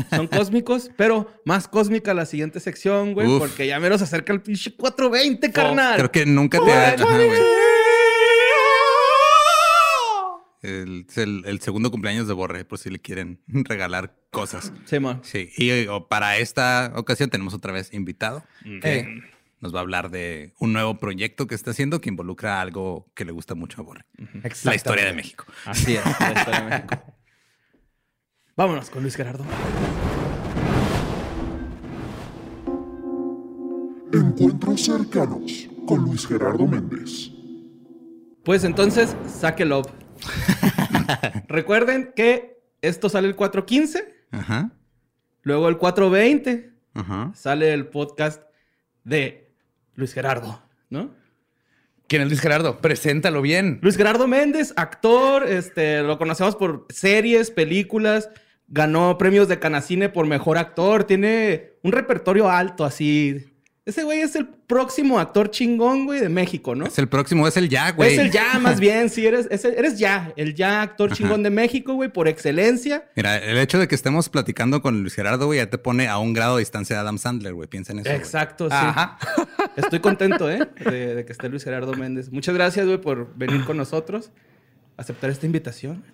Son 0.09 0.27
cósmicos, 0.27 0.89
pero 0.97 1.31
más 1.45 1.67
cósmica 1.67 2.13
la 2.13 2.25
siguiente 2.25 2.59
sección, 2.59 3.13
güey, 3.13 3.27
Uf. 3.27 3.39
porque 3.39 3.67
ya 3.67 3.79
menos 3.79 4.01
acerca 4.01 4.33
el 4.33 4.41
pinche 4.41 4.75
420, 4.75 5.51
carnal. 5.51 5.95
Creo 5.97 6.11
que 6.11 6.25
nunca 6.25 6.59
te 6.63 6.71
ha... 6.71 6.89
ajá, 6.93 7.05
güey. 7.05 7.39
El, 10.61 11.07
es 11.09 11.17
el, 11.17 11.43
el 11.47 11.59
segundo 11.59 11.89
cumpleaños 11.89 12.27
de 12.27 12.33
Borre, 12.33 12.65
por 12.65 12.77
si 12.77 12.91
le 12.91 12.99
quieren 12.99 13.39
regalar 13.47 14.15
cosas. 14.29 14.71
Simón. 14.85 15.21
Sí, 15.23 15.49
y 15.57 15.69
eh, 15.71 15.89
o 15.89 16.07
para 16.07 16.37
esta 16.37 16.93
ocasión 16.95 17.29
tenemos 17.31 17.53
otra 17.55 17.71
vez 17.73 17.91
invitado 17.93 18.43
que 18.81 18.99
Eh. 18.99 19.07
nos 19.59 19.73
va 19.73 19.79
a 19.79 19.81
hablar 19.81 20.11
de 20.11 20.53
un 20.59 20.71
nuevo 20.73 20.99
proyecto 20.99 21.47
que 21.47 21.55
está 21.55 21.71
haciendo 21.71 21.99
que 21.99 22.09
involucra 22.09 22.61
algo 22.61 23.07
que 23.15 23.25
le 23.25 23.31
gusta 23.31 23.55
mucho 23.55 23.81
a 23.81 23.83
Borre. 23.83 24.05
La 24.63 24.75
historia 24.75 25.05
de 25.05 25.13
México. 25.13 25.45
Así 25.65 25.95
es, 25.95 26.05
la 26.19 26.33
historia 26.33 26.61
de 26.61 26.69
México. 26.69 27.15
Vámonos 28.61 28.91
con 28.91 29.01
Luis 29.01 29.15
Gerardo. 29.15 29.43
Encuentros 34.13 34.81
cercanos 34.85 35.67
con 35.87 36.03
Luis 36.03 36.27
Gerardo 36.27 36.67
Méndez. 36.67 37.31
Pues 38.43 38.63
entonces, 38.63 39.15
sáquelo. 39.25 39.81
Recuerden 41.47 42.13
que 42.15 42.61
esto 42.83 43.09
sale 43.09 43.29
el 43.29 43.35
415, 43.35 44.25
Ajá. 44.29 44.69
luego 45.41 45.67
el 45.67 45.79
420 45.79 46.71
Ajá. 46.93 47.31
sale 47.33 47.73
el 47.73 47.87
podcast 47.87 48.43
de 49.03 49.55
Luis 49.95 50.13
Gerardo, 50.13 50.61
¿no? 50.91 51.15
¿Quién 52.07 52.21
es 52.21 52.27
Luis 52.27 52.41
Gerardo? 52.41 52.79
Preséntalo 52.79 53.41
bien. 53.41 53.79
Luis 53.81 53.97
Gerardo 53.97 54.27
Méndez, 54.27 54.71
actor, 54.75 55.47
este, 55.47 56.03
lo 56.03 56.19
conocemos 56.19 56.55
por 56.55 56.85
series, 56.89 57.49
películas, 57.49 58.29
Ganó 58.73 59.17
premios 59.17 59.47
de 59.49 59.59
Canacine 59.59 60.09
por 60.09 60.25
mejor 60.25 60.57
actor. 60.57 61.03
Tiene 61.03 61.73
un 61.83 61.91
repertorio 61.91 62.49
alto, 62.49 62.85
así. 62.85 63.45
Ese 63.83 64.03
güey 64.03 64.21
es 64.21 64.35
el 64.35 64.47
próximo 64.47 65.19
actor 65.19 65.49
chingón, 65.49 66.05
güey, 66.05 66.21
de 66.21 66.29
México, 66.29 66.75
¿no? 66.75 66.85
Es 66.85 66.97
el 66.99 67.09
próximo, 67.09 67.47
es 67.47 67.57
el 67.57 67.67
ya, 67.67 67.91
güey. 67.91 68.13
Es 68.13 68.19
el 68.19 68.31
ya, 68.31 68.59
más 68.61 68.79
bien, 68.79 69.09
sí, 69.09 69.25
eres, 69.25 69.47
es 69.49 69.65
el- 69.65 69.73
eres 69.73 69.97
ya, 69.97 70.31
el 70.37 70.53
ya 70.53 70.83
actor 70.83 71.11
chingón 71.11 71.41
de 71.41 71.49
México, 71.49 71.95
güey, 71.95 72.07
por 72.07 72.27
excelencia. 72.27 73.09
Mira, 73.15 73.37
el 73.39 73.57
hecho 73.57 73.79
de 73.79 73.87
que 73.87 73.95
estemos 73.95 74.29
platicando 74.29 74.83
con 74.83 75.01
Luis 75.01 75.15
Gerardo, 75.15 75.47
güey, 75.47 75.57
ya 75.57 75.69
te 75.69 75.79
pone 75.79 76.07
a 76.07 76.19
un 76.19 76.31
grado 76.33 76.57
de 76.57 76.61
distancia 76.61 76.95
de 76.95 77.01
Adam 77.01 77.17
Sandler, 77.17 77.55
güey. 77.55 77.67
Piensa 77.67 77.91
en 77.91 77.99
eso. 77.99 78.09
güey. 78.09 78.19
Exacto, 78.19 78.69
sí. 78.69 78.75
Ajá. 78.77 79.17
Estoy 79.75 79.99
contento, 79.99 80.49
¿eh? 80.49 80.69
De, 80.85 81.15
de 81.15 81.25
que 81.25 81.31
esté 81.33 81.49
Luis 81.49 81.63
Gerardo 81.63 81.93
Méndez. 81.95 82.31
Muchas 82.31 82.53
gracias, 82.53 82.85
güey, 82.85 83.01
por 83.01 83.35
venir 83.35 83.65
con 83.65 83.77
nosotros, 83.77 84.31
aceptar 84.95 85.31
esta 85.31 85.47
invitación. 85.47 86.05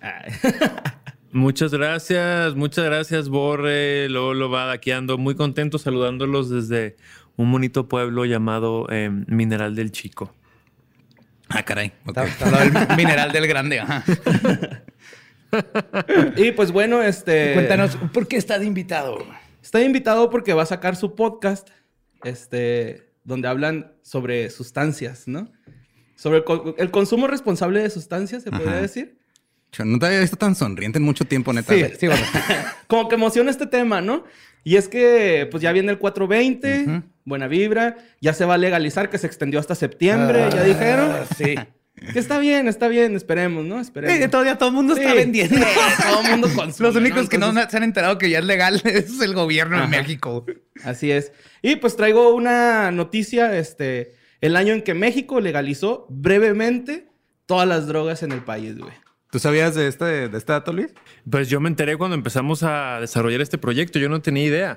Muchas 1.32 1.72
gracias, 1.72 2.54
muchas 2.54 2.84
gracias, 2.86 3.28
Borre, 3.28 4.08
Lolo, 4.08 4.48
Badaqueando. 4.48 5.18
Muy 5.18 5.34
contento 5.34 5.78
saludándolos 5.78 6.48
desde 6.48 6.96
un 7.36 7.52
bonito 7.52 7.86
pueblo 7.88 8.24
llamado 8.24 8.86
eh, 8.90 9.10
Mineral 9.26 9.74
del 9.74 9.92
Chico. 9.92 10.34
Ah, 11.50 11.62
caray. 11.62 11.92
Está, 12.06 12.24
está 12.24 12.94
mineral 12.96 13.32
del 13.32 13.46
grande. 13.46 13.80
Ajá. 13.80 14.04
Y 16.36 16.52
pues 16.52 16.72
bueno, 16.72 17.02
este. 17.02 17.54
Cuéntanos, 17.54 17.96
¿por 18.12 18.28
qué 18.28 18.36
estás 18.36 18.62
invitado? 18.62 19.16
Está 19.62 19.80
invitado 19.82 20.28
porque 20.28 20.52
va 20.52 20.64
a 20.64 20.66
sacar 20.66 20.94
su 20.94 21.14
podcast, 21.14 21.70
este, 22.22 23.08
donde 23.24 23.48
hablan 23.48 23.92
sobre 24.02 24.50
sustancias, 24.50 25.26
¿no? 25.26 25.50
Sobre 26.16 26.38
el, 26.38 26.44
co- 26.44 26.74
el 26.76 26.90
consumo 26.90 27.28
responsable 27.28 27.80
de 27.80 27.88
sustancias, 27.88 28.42
se 28.42 28.50
podría 28.50 28.72
Ajá. 28.72 28.80
decir. 28.82 29.16
Yo 29.72 29.84
no 29.84 29.98
te 29.98 30.06
había 30.06 30.20
visto 30.20 30.36
tan 30.36 30.54
sonriente 30.54 30.98
en 30.98 31.04
mucho 31.04 31.24
tiempo, 31.26 31.52
neta. 31.52 31.72
Sí, 31.74 31.84
sí, 31.98 32.06
bueno. 32.06 32.22
Como 32.86 33.08
que 33.08 33.14
emociona 33.16 33.50
este 33.50 33.66
tema, 33.66 34.00
¿no? 34.00 34.24
Y 34.64 34.76
es 34.76 34.88
que, 34.88 35.46
pues 35.50 35.62
ya 35.62 35.72
viene 35.72 35.92
el 35.92 35.98
420, 35.98 36.84
Ujú. 36.84 37.02
buena 37.24 37.46
vibra, 37.48 37.96
ya 38.20 38.32
se 38.34 38.44
va 38.44 38.54
a 38.54 38.58
legalizar, 38.58 39.08
que 39.10 39.18
se 39.18 39.26
extendió 39.26 39.60
hasta 39.60 39.74
septiembre, 39.74 40.48
ya 40.52 40.60
Ah, 40.60 40.64
dijeron. 40.64 41.12
Sí. 41.36 41.54
Que 42.12 42.20
está 42.20 42.38
bien, 42.38 42.68
está 42.68 42.86
bien, 42.86 43.16
esperemos, 43.16 43.64
¿no? 43.64 43.80
Esperemos. 43.80 44.16
Eh, 44.20 44.28
todavía 44.28 44.56
todo 44.56 44.68
el 44.68 44.74
mundo 44.76 44.94
está 44.94 45.10
Sí, 45.10 45.16
vendiendo. 45.16 45.56
sí, 45.56 45.62
todo 46.08 46.20
el 46.22 46.30
mundo 46.30 46.48
consume, 46.54 46.86
Los 46.90 46.94
únicos 46.96 47.28
que 47.28 47.38
no 47.38 47.52
se 47.68 47.76
han 47.76 47.82
enterado 47.82 48.18
que 48.18 48.30
ya 48.30 48.38
es 48.38 48.44
legal 48.44 48.80
es 48.84 49.20
el 49.20 49.34
gobierno 49.34 49.78
Ajá. 49.78 49.86
de 49.86 49.98
México. 49.98 50.46
Así 50.84 51.10
es. 51.10 51.32
Y 51.60 51.74
pues 51.74 51.96
traigo 51.96 52.32
una 52.36 52.92
noticia, 52.92 53.58
este, 53.58 54.14
el 54.40 54.54
año 54.54 54.74
en 54.74 54.82
que 54.82 54.94
México 54.94 55.40
legalizó 55.40 56.06
brevemente 56.08 57.08
todas 57.46 57.66
las 57.66 57.88
drogas 57.88 58.22
en 58.22 58.30
el 58.30 58.44
país, 58.44 58.78
güey. 58.78 58.92
¿Tú 59.30 59.38
sabías 59.38 59.74
de 59.74 59.88
este, 59.88 60.28
de 60.28 60.38
este 60.38 60.52
dato, 60.52 60.72
Luis? 60.72 60.94
Pues 61.30 61.48
yo 61.50 61.60
me 61.60 61.68
enteré 61.68 61.96
cuando 61.98 62.14
empezamos 62.14 62.62
a 62.62 62.98
desarrollar 63.00 63.40
este 63.42 63.58
proyecto, 63.58 63.98
yo 63.98 64.08
no 64.08 64.22
tenía 64.22 64.44
idea. 64.44 64.76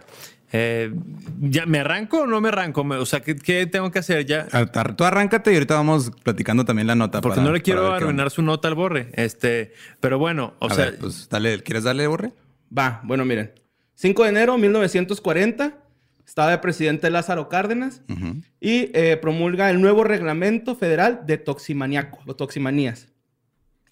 Eh, 0.52 0.94
¿Ya 1.40 1.66
me 1.66 1.80
arranco 1.80 2.22
o 2.24 2.28
no 2.28 2.42
me 2.42 2.50
arranco? 2.50 2.82
O 2.82 3.06
sea, 3.06 3.22
¿qué, 3.22 3.38
qué 3.38 3.66
tengo 3.66 3.90
que 3.92 4.00
hacer 4.00 4.26
ya? 4.26 4.48
Ah, 4.52 4.66
Tú 4.66 5.06
arráncate 5.06 5.52
y 5.52 5.54
ahorita 5.54 5.76
vamos 5.76 6.12
platicando 6.24 6.66
también 6.66 6.88
la 6.88 6.96
nota. 6.96 7.22
Porque 7.22 7.38
para- 7.38 7.48
no 7.48 7.54
le 7.54 7.62
quiero 7.62 7.94
arruinar 7.94 8.30
su 8.30 8.42
nota 8.42 8.68
al 8.68 8.76
borre. 8.76 9.08
Este, 9.14 9.72
pero 10.02 10.20
bueno, 10.20 10.56
o 10.60 10.68
A 10.70 10.74
sea, 10.74 10.86
ver, 10.86 10.98
pues 11.00 11.30
dale, 11.30 11.64
¿quieres 11.64 11.86
darle, 11.86 12.08
Borre? 12.08 12.34
Va, 12.78 13.00
bueno, 13.06 13.24
miren. 13.24 13.54
5 13.96 14.24
de 14.24 14.30
enero 14.30 14.54
de 14.54 14.60
1940, 14.60 15.78
estaba 16.28 16.52
de 16.52 16.58
presidente 16.58 17.10
Lázaro 17.10 17.48
Cárdenas 17.48 18.02
Ujú. 18.10 18.42
y 18.60 18.90
eh, 18.94 19.18
promulga 19.22 19.70
el 19.70 19.80
nuevo 19.80 20.04
reglamento 20.04 20.76
federal 20.76 21.22
de 21.26 21.38
toximaniaco 21.38 22.20
o 22.26 22.36
toximanías. 22.36 23.08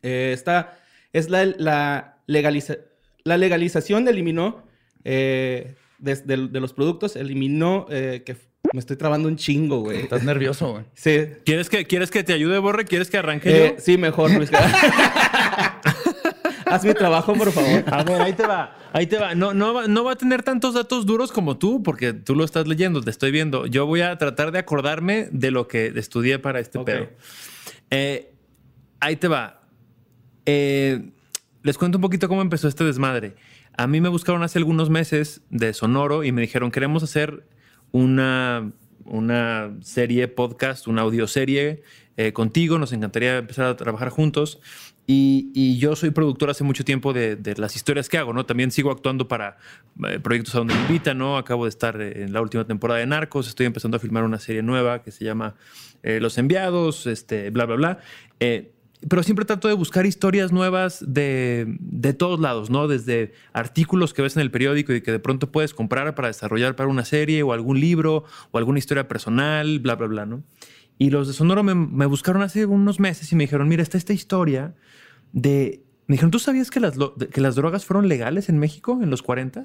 Eh, 0.04 0.32
esta 0.34 0.78
es 1.14 1.30
la, 1.30 1.46
la, 1.46 2.18
legaliza- 2.28 2.80
la 3.24 3.38
legalización 3.38 4.08
eliminó 4.08 4.64
eh, 5.04 5.76
de, 5.98 6.16
de- 6.16 6.48
de 6.48 6.60
los 6.60 6.74
productos, 6.74 7.16
eliminó 7.16 7.86
eh, 7.90 8.24
que 8.26 8.36
me 8.74 8.80
estoy 8.80 8.98
trabando 8.98 9.28
un 9.28 9.36
chingo, 9.38 9.80
güey. 9.82 10.02
Estás 10.02 10.24
nervioso, 10.32 10.72
güey. 10.72 10.84
Sí, 10.94 11.26
¿quieres 11.46 11.70
que, 11.70 11.86
¿quieres 11.86 12.12
que 12.12 12.24
te 12.24 12.34
ayude, 12.34 12.58
borre? 12.60 12.86
¿Quieres 12.86 13.10
que 13.10 13.18
arranque 13.18 13.50
eh, 13.66 13.74
yo? 13.78 13.82
sí, 13.84 13.98
mejor, 13.98 14.32
Luis. 14.32 14.50
Haz 16.66 16.84
mi 16.86 16.94
trabajo, 16.94 17.34
por 17.34 17.52
favor. 17.52 17.84
A 17.92 18.04
ver, 18.04 18.22
ahí 18.22 18.34
te 18.34 18.46
va, 18.46 18.76
ahí 18.94 19.08
te 19.08 19.18
va. 19.18 19.34
No, 19.34 19.56
no, 19.56 19.74
va. 19.74 19.88
no 19.88 20.04
va 20.04 20.12
a 20.12 20.16
tener 20.16 20.44
tantos 20.44 20.76
datos 20.76 21.08
duros 21.08 21.32
como 21.32 21.58
tú, 21.58 21.82
porque 21.82 22.14
tú 22.14 22.36
lo 22.36 22.44
estás 22.44 22.68
leyendo, 22.68 23.02
te 23.02 23.10
estoy 23.10 23.32
viendo. 23.32 23.66
Yo 23.66 23.88
voy 23.88 24.02
a 24.02 24.16
tratar 24.20 24.52
de 24.52 24.60
acordarme 24.60 25.30
de 25.32 25.50
lo 25.50 25.68
que 25.68 25.88
estudié 25.96 26.38
para 26.38 26.60
este 26.60 26.78
Ok. 26.78 26.86
pedo. 26.86 27.10
Eh, 27.90 28.34
ahí 29.00 29.16
te 29.16 29.28
va. 29.28 29.59
Eh, 30.52 31.12
les 31.62 31.78
cuento 31.78 32.00
un 32.00 32.02
poquito 32.02 32.28
cómo 32.28 32.42
empezó 32.42 32.68
este 32.68 32.84
desmadre. 32.84 33.36
A 33.78 33.86
mí 33.86 34.02
me 34.02 34.10
buscaron 34.10 34.42
hace 34.42 34.58
algunos 34.58 34.90
meses 34.90 35.42
de 35.52 35.74
Sonoro 35.76 36.24
y 36.24 36.32
me 36.32 36.42
dijeron, 36.42 36.72
queremos 36.72 37.04
hacer 37.04 37.44
una, 37.92 38.72
una 39.06 39.72
serie 39.82 40.28
podcast, 40.28 40.88
una 40.88 41.04
audioserie 41.04 41.84
eh, 42.18 42.34
contigo, 42.34 42.80
nos 42.80 42.94
encantaría 42.94 43.38
empezar 43.38 43.66
a 43.66 43.76
trabajar 43.76 44.10
juntos. 44.10 44.60
Y, 45.06 45.78
yo 45.78 45.96
soy 45.96 46.10
productor 46.10 46.50
hace 46.50 46.64
mucho 46.64 46.84
tiempo 46.84 47.14
de, 47.14 47.38
las 47.58 47.76
historias 47.76 48.10
que 48.10 48.18
hago, 48.18 48.34
¿no? 48.34 48.48
También 48.48 48.72
sigo 48.72 48.90
actuando 48.90 49.28
para 49.28 49.58
eh, 50.08 50.20
proyectos 50.20 50.56
a 50.56 50.60
donde 50.60 50.74
me 50.74 50.82
invitan, 50.82 51.20
¿no? 51.20 51.38
Acabo 51.38 51.66
de 51.66 51.70
estar 51.70 52.02
en 52.02 52.34
la 52.34 52.42
última 52.42 52.66
temporada 52.66 53.00
de 53.00 53.06
Narcos, 53.06 53.48
estoy 53.48 53.68
empezando 53.68 53.98
a 53.98 54.00
filmar 54.00 54.24
una 54.24 54.40
serie 54.40 54.64
nueva 54.64 55.04
que 55.04 55.12
se 55.12 55.26
llama 55.26 55.56
eh, 56.02 56.20
Los 56.20 56.40
Enviados, 56.40 57.06
este, 57.06 57.52
bla, 57.52 57.66
bla, 57.66 57.76
bla. 57.76 58.00
Pero 59.08 59.24
siempre 59.24 59.46
trato 59.46 59.70
de 59.70 59.74
buscar 59.74 60.06
historias 60.06 60.52
nuevas 60.52 61.04
de, 61.08 61.78
de 61.80 62.14
todos 62.14 62.40
lados, 62.40 62.70
¿no? 62.70 62.88
Desde 62.90 63.32
artículos 63.54 64.14
que 64.14 64.22
ves 64.22 64.36
en 64.36 64.42
el 64.42 64.52
periódico 64.52 64.94
y 64.94 65.02
que 65.02 65.12
de 65.12 65.20
pronto 65.20 65.52
puedes 65.52 65.74
comprar 65.74 66.14
para 66.16 66.28
desarrollar 66.28 66.76
para 66.76 66.90
una 66.90 67.06
serie 67.06 67.42
o 67.44 67.54
algún 67.54 67.80
libro 67.80 68.26
o 68.52 68.58
alguna 68.58 68.80
historia 68.80 69.08
personal, 69.08 69.80
bla, 69.80 69.96
bla, 69.96 70.08
bla, 70.08 70.26
¿no? 70.26 70.44
Y 70.98 71.12
los 71.12 71.28
de 71.28 71.34
Sonoro 71.34 71.64
me, 71.64 72.06
buscaron 72.08 72.42
hace 72.42 72.66
unos 72.66 73.00
meses 73.00 73.32
y 73.32 73.36
me 73.38 73.46
dijeron, 73.46 73.70
mira, 73.70 73.82
está 73.82 73.98
esta 73.98 74.12
historia 74.12 74.76
de... 75.32 75.82
Me 76.08 76.14
dijeron, 76.16 76.32
¿tú 76.32 76.40
sabías 76.40 76.70
que 76.72 76.82
las, 76.82 76.96
que 77.32 77.40
las 77.40 77.56
drogas 77.56 77.86
fueron 77.86 78.10
legales 78.10 78.50
en 78.50 78.60
México 78.60 79.00
en 79.02 79.10
los 79.10 79.22
40? 79.22 79.64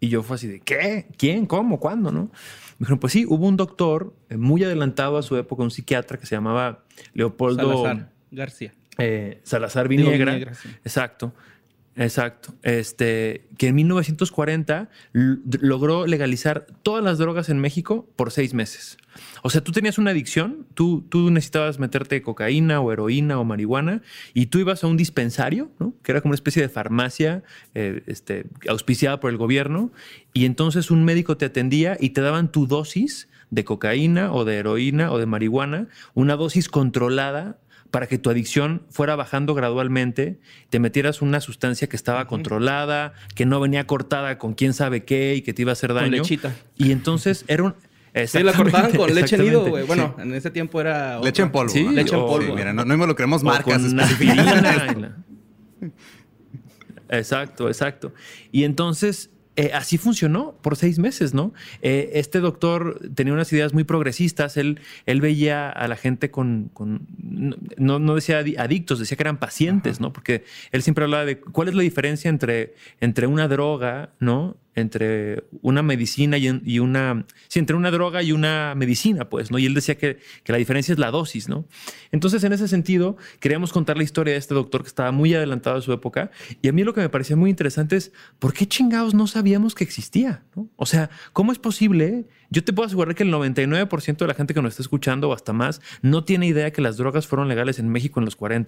Y 0.00 0.08
yo 0.08 0.22
fue 0.22 0.34
así 0.34 0.48
de, 0.48 0.60
¿qué? 0.60 1.06
¿Quién? 1.16 1.46
¿Cómo? 1.46 1.80
¿Cuándo? 1.80 2.12
¿No? 2.12 2.24
Me 2.24 2.80
dijeron, 2.80 2.98
pues 2.98 3.14
sí, 3.14 3.24
hubo 3.26 3.46
un 3.46 3.56
doctor 3.56 4.14
eh, 4.28 4.36
muy 4.36 4.64
adelantado 4.64 5.16
a 5.16 5.22
su 5.22 5.36
época, 5.36 5.62
un 5.62 5.70
psiquiatra 5.70 6.18
que 6.18 6.26
se 6.26 6.34
llamaba 6.34 6.84
Leopoldo... 7.14 8.10
García. 8.30 8.72
Eh, 8.98 9.40
Salazar 9.42 9.88
Digo, 9.88 10.02
Viniegra. 10.04 10.32
Viniegra, 10.32 10.54
sí. 10.54 10.68
Exacto. 10.84 11.34
Exacto. 11.98 12.54
Este, 12.62 13.46
que 13.56 13.68
en 13.68 13.74
1940 13.76 14.90
l- 15.14 15.38
logró 15.62 16.06
legalizar 16.06 16.66
todas 16.82 17.02
las 17.02 17.16
drogas 17.16 17.48
en 17.48 17.58
México 17.58 18.06
por 18.16 18.30
seis 18.32 18.52
meses. 18.52 18.98
O 19.42 19.48
sea, 19.48 19.62
tú 19.62 19.72
tenías 19.72 19.96
una 19.96 20.10
adicción, 20.10 20.66
tú, 20.74 21.06
tú 21.08 21.30
necesitabas 21.30 21.78
meterte 21.78 22.20
cocaína 22.20 22.80
o 22.82 22.92
heroína 22.92 23.38
o 23.40 23.44
marihuana 23.44 24.02
y 24.34 24.46
tú 24.46 24.58
ibas 24.58 24.84
a 24.84 24.88
un 24.88 24.98
dispensario, 24.98 25.70
¿no? 25.78 25.94
que 26.02 26.12
era 26.12 26.20
como 26.20 26.30
una 26.32 26.34
especie 26.36 26.60
de 26.60 26.68
farmacia 26.68 27.42
eh, 27.74 28.02
este, 28.06 28.44
auspiciada 28.68 29.18
por 29.18 29.30
el 29.30 29.38
gobierno, 29.38 29.90
y 30.34 30.44
entonces 30.44 30.90
un 30.90 31.02
médico 31.02 31.38
te 31.38 31.46
atendía 31.46 31.96
y 31.98 32.10
te 32.10 32.20
daban 32.20 32.52
tu 32.52 32.66
dosis 32.66 33.28
de 33.48 33.64
cocaína 33.64 34.32
o 34.34 34.44
de 34.44 34.56
heroína 34.56 35.10
o 35.12 35.18
de 35.18 35.24
marihuana, 35.24 35.88
una 36.12 36.36
dosis 36.36 36.68
controlada 36.68 37.58
para 37.90 38.06
que 38.06 38.18
tu 38.18 38.30
adicción 38.30 38.82
fuera 38.90 39.16
bajando 39.16 39.54
gradualmente, 39.54 40.38
te 40.70 40.78
metieras 40.78 41.22
una 41.22 41.40
sustancia 41.40 41.88
que 41.88 41.96
estaba 41.96 42.26
controlada, 42.26 43.14
que 43.34 43.46
no 43.46 43.60
venía 43.60 43.86
cortada 43.86 44.38
con 44.38 44.54
quién 44.54 44.74
sabe 44.74 45.04
qué 45.04 45.34
y 45.34 45.42
que 45.42 45.52
te 45.54 45.62
iba 45.62 45.72
a 45.72 45.74
hacer 45.74 45.94
daño. 45.94 46.10
lechita. 46.10 46.54
Y 46.76 46.92
entonces 46.92 47.44
era 47.48 47.62
un... 47.64 47.74
Sí, 48.26 48.42
la 48.42 48.54
cortaban 48.54 48.92
con 48.92 49.14
leche 49.14 49.36
nido, 49.36 49.66
güey. 49.66 49.84
Bueno, 49.84 50.16
en 50.18 50.32
ese 50.32 50.50
tiempo 50.50 50.80
era... 50.80 51.20
Leche 51.20 51.42
en 51.42 51.52
polvo. 51.52 51.68
Sí, 51.68 51.84
¿no? 51.84 51.92
leche 51.92 52.14
en 52.14 52.22
polvo. 52.22 52.46
Sí, 52.46 52.52
mira, 52.56 52.72
no, 52.72 52.82
no 52.86 52.94
involucremos 52.94 53.42
marcas 53.42 53.82
con 53.82 54.00
específicas. 54.00 55.12
Exacto, 57.08 57.68
exacto. 57.68 58.12
Y 58.50 58.64
entonces 58.64 59.30
eh, 59.56 59.70
así 59.74 59.96
funcionó 59.98 60.54
por 60.62 60.76
seis 60.76 60.98
meses, 60.98 61.32
¿no? 61.34 61.52
Eh, 61.82 62.10
este 62.14 62.40
doctor 62.40 63.00
tenía 63.14 63.32
unas 63.32 63.52
ideas 63.52 63.72
muy 63.72 63.84
progresistas. 63.84 64.56
Él, 64.56 64.80
él 65.06 65.20
veía 65.20 65.68
a 65.70 65.88
la 65.88 65.96
gente 65.96 66.30
con, 66.30 66.70
con- 66.74 67.06
no, 67.78 67.98
no 67.98 68.14
decía 68.14 68.40
adi- 68.42 68.56
adictos, 68.58 68.98
decía 68.98 69.16
que 69.16 69.22
eran 69.22 69.38
pacientes, 69.38 70.00
¿no? 70.00 70.12
Porque 70.12 70.44
él 70.72 70.82
siempre 70.82 71.04
hablaba 71.04 71.24
de 71.24 71.38
cuál 71.40 71.68
es 71.68 71.74
la 71.74 71.82
diferencia 71.82 72.28
entre, 72.28 72.74
entre 73.00 73.26
una 73.26 73.48
droga, 73.48 74.10
¿no? 74.20 74.56
Entre 74.76 75.44
una 75.62 75.82
medicina 75.82 76.38
y, 76.38 76.60
y 76.64 76.78
una, 76.78 77.26
sí, 77.48 77.58
entre 77.58 77.74
una 77.74 77.90
droga 77.90 78.22
y 78.22 78.32
una 78.32 78.74
medicina, 78.76 79.28
pues, 79.28 79.50
¿no? 79.50 79.58
Y 79.58 79.66
él 79.66 79.74
decía 79.74 79.96
que, 79.96 80.18
que 80.44 80.52
la 80.52 80.58
diferencia 80.58 80.92
es 80.92 80.98
la 80.98 81.10
dosis, 81.10 81.48
¿no? 81.48 81.66
Entonces, 82.12 82.44
en 82.44 82.52
ese 82.52 82.68
sentido, 82.68 83.16
queríamos 83.40 83.72
contar 83.72 83.96
la 83.96 84.04
historia 84.04 84.34
de 84.34 84.38
este 84.38 84.54
doctor 84.54 84.82
que 84.82 84.88
estaba 84.88 85.10
muy 85.12 85.34
adelantado 85.34 85.78
a 85.78 85.82
su 85.82 85.92
época. 85.92 86.30
Y 86.60 86.68
a 86.68 86.72
mí 86.72 86.84
lo 86.84 86.94
que 86.94 87.00
me 87.00 87.08
parecía 87.08 87.36
muy 87.36 87.50
interesante 87.50 87.96
es, 87.96 88.12
¿por 88.38 88.52
qué 88.52 88.66
chingados 88.66 89.14
no 89.14 89.26
sabíamos 89.26 89.74
que 89.74 89.82
existía? 89.82 90.44
¿no? 90.54 90.68
O 90.76 90.86
sea, 90.86 91.08
¿cómo 91.32 91.52
es 91.52 91.58
posible? 91.58 92.26
Yo 92.50 92.62
te 92.62 92.72
puedo 92.72 92.86
asegurar 92.86 93.14
que 93.14 93.22
el 93.22 93.32
99% 93.32 94.18
de 94.18 94.26
la 94.26 94.34
gente 94.34 94.54
que 94.54 94.62
nos 94.62 94.74
está 94.74 94.82
escuchando 94.82 95.30
o 95.30 95.32
hasta 95.32 95.52
más 95.52 95.80
no 96.02 96.22
tiene 96.22 96.46
idea 96.46 96.70
que 96.72 96.80
las 96.80 96.96
drogas 96.96 97.26
fueron 97.26 97.48
legales 97.48 97.78
en 97.78 97.88
México 97.88 98.20
en 98.20 98.24
los 98.24 98.36
40 98.36 98.66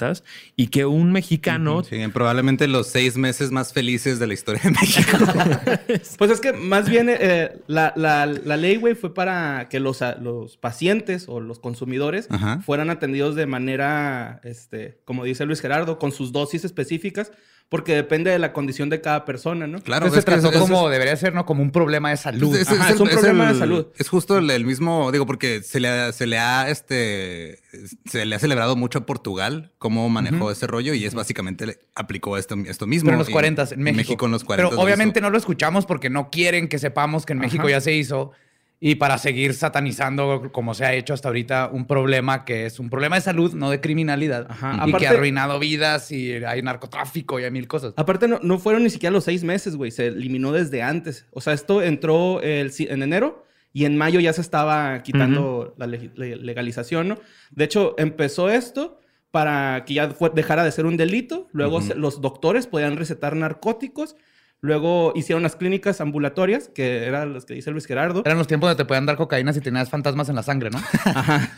y 0.56 0.68
que 0.68 0.86
un 0.86 1.12
mexicano... 1.12 1.82
Sí, 1.82 1.96
probablemente 2.12 2.68
los 2.68 2.86
seis 2.88 3.16
meses 3.16 3.50
más 3.50 3.72
felices 3.72 4.18
de 4.18 4.26
la 4.26 4.34
historia 4.34 4.62
de 4.62 4.70
México. 4.70 5.18
Pues 6.18 6.30
es 6.30 6.40
que 6.40 6.52
más 6.52 6.88
bien 6.88 7.08
eh, 7.10 7.60
la, 7.66 7.92
la- 7.96 8.26
la 8.26 8.56
ley, 8.56 8.76
güey, 8.76 8.94
fue 8.94 9.14
para 9.14 9.68
que 9.68 9.80
los, 9.80 10.00
los 10.20 10.56
pacientes 10.56 11.26
o 11.28 11.40
los 11.40 11.58
consumidores 11.58 12.26
Ajá. 12.30 12.60
fueran 12.60 12.90
atendidos 12.90 13.34
de 13.34 13.46
manera, 13.46 14.40
este, 14.44 15.00
como 15.04 15.24
dice 15.24 15.46
Luis 15.46 15.60
Gerardo, 15.60 15.98
con 15.98 16.12
sus 16.12 16.32
dosis 16.32 16.64
específicas, 16.64 17.32
porque 17.70 17.94
depende 17.94 18.30
de 18.30 18.38
la 18.38 18.52
condición 18.54 18.88
de 18.88 19.00
cada 19.02 19.24
persona, 19.26 19.66
¿no? 19.66 19.80
Claro, 19.80 20.06
Entonces 20.06 20.26
es 20.26 20.34
se 20.34 20.40
trató 20.50 20.58
como 20.58 20.88
debería 20.88 21.14
ser, 21.16 21.34
¿no? 21.34 21.44
Como 21.44 21.62
un 21.62 21.70
problema 21.70 22.08
de 22.10 22.16
salud. 22.16 22.56
Ajá, 22.66 22.90
es 22.92 22.98
un 23.00 23.08
problema 23.08 23.52
de 23.52 23.58
salud. 23.58 23.86
Es 23.98 24.08
justo 24.08 24.38
el, 24.38 24.50
el 24.50 24.64
mismo, 24.64 25.12
digo, 25.12 25.26
porque 25.26 25.62
se 25.62 25.78
le, 25.78 25.88
ha- 25.88 26.12
se 26.12 26.26
le 26.26 26.38
ha 26.38 26.70
este 26.70 27.58
se 28.06 28.24
le 28.24 28.34
ha 28.34 28.38
celebrado 28.38 28.74
mucho 28.74 29.00
a 29.00 29.06
Portugal 29.06 29.72
cómo 29.78 30.08
manejó 30.08 30.50
ese 30.50 30.66
rollo 30.66 30.94
y 30.94 31.04
es 31.04 31.12
básicamente 31.14 31.66
le 31.66 31.78
aplicó 31.94 32.38
esto, 32.38 32.56
esto 32.66 32.86
mismo. 32.86 33.06
Pero 33.08 33.16
en 33.16 33.18
los 33.18 33.28
Y 33.28 33.32
40 33.32 33.68
en 33.72 33.82
México. 33.82 34.24
en 34.24 34.32
los 34.32 34.44
40. 34.44 34.70
Pero 34.70 34.82
obviamente 34.82 35.20
no 35.20 35.28
lo 35.28 35.36
escuchamos 35.36 35.84
porque 35.84 36.08
no 36.08 36.30
quieren 36.30 36.68
que 36.68 36.78
sepamos 36.78 37.26
que 37.26 37.34
en 37.34 37.38
México 37.40 37.64
Ajá. 37.64 37.70
ya 37.72 37.80
se 37.82 37.92
hizo. 37.92 38.32
Y 38.80 38.94
para 38.94 39.18
seguir 39.18 39.54
satanizando, 39.54 40.50
como 40.52 40.72
se 40.72 40.84
ha 40.84 40.94
hecho 40.94 41.12
hasta 41.12 41.28
ahorita, 41.28 41.68
un 41.72 41.86
problema 41.86 42.44
que 42.44 42.64
es 42.66 42.78
un 42.78 42.90
problema 42.90 43.16
de 43.16 43.22
salud, 43.22 43.52
no 43.54 43.70
de 43.70 43.80
criminalidad. 43.80 44.46
Ajá. 44.48 44.74
Y 44.76 44.90
Aparte- 44.90 44.98
que 44.98 45.06
ha 45.08 45.10
arruinado 45.10 45.58
vidas 45.58 46.12
y 46.12 46.32
hay 46.44 46.62
narcotráfico 46.62 47.40
y 47.40 47.44
hay 47.44 47.50
mil 47.50 47.66
cosas. 47.66 47.92
Aparte, 47.96 48.28
no, 48.28 48.38
no 48.42 48.58
fueron 48.60 48.84
ni 48.84 48.90
siquiera 48.90 49.12
los 49.12 49.24
seis 49.24 49.42
meses, 49.42 49.74
güey. 49.74 49.90
Se 49.90 50.06
eliminó 50.06 50.52
desde 50.52 50.82
antes. 50.82 51.26
O 51.32 51.40
sea, 51.40 51.54
esto 51.54 51.82
entró 51.82 52.40
el 52.40 52.70
en 52.78 53.02
enero 53.02 53.44
y 53.72 53.84
en 53.84 53.96
mayo 53.96 54.20
ya 54.20 54.32
se 54.32 54.40
estaba 54.42 55.02
quitando 55.02 55.74
la 55.76 55.86
leg- 55.86 56.12
le- 56.14 56.36
legalización, 56.36 57.08
¿no? 57.08 57.18
De 57.50 57.64
hecho, 57.64 57.96
empezó 57.98 58.48
esto 58.48 59.00
para 59.32 59.84
que 59.86 59.94
ya 59.94 60.06
dejara 60.34 60.62
de 60.64 60.70
ser 60.72 60.86
un 60.86 60.96
delito. 60.96 61.48
Luego 61.52 61.80
se- 61.82 61.96
los 61.96 62.20
doctores 62.20 62.68
podían 62.68 62.96
recetar 62.96 63.34
narcóticos. 63.34 64.14
Luego 64.60 65.12
hicieron 65.14 65.42
las 65.44 65.54
clínicas 65.54 66.00
ambulatorias, 66.00 66.68
que 66.68 67.04
eran 67.04 67.32
las 67.32 67.44
que 67.44 67.54
dice 67.54 67.70
Luis 67.70 67.86
Gerardo. 67.86 68.22
Eran 68.24 68.38
los 68.38 68.48
tiempos 68.48 68.68
donde 68.68 68.82
te 68.82 68.86
podían 68.88 69.06
dar 69.06 69.16
cocaína 69.16 69.52
si 69.52 69.60
tenías 69.60 69.88
fantasmas 69.88 70.28
en 70.28 70.34
la 70.34 70.42
sangre, 70.42 70.70
¿no? 70.70 70.78
Ajá. 71.04 71.48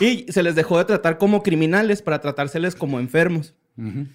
Y 0.00 0.26
se 0.32 0.42
les 0.42 0.54
dejó 0.56 0.78
de 0.78 0.84
tratar 0.84 1.18
como 1.18 1.42
criminales 1.44 2.02
para 2.02 2.20
tratárseles 2.20 2.74
como 2.74 2.98
enfermos. 2.98 3.54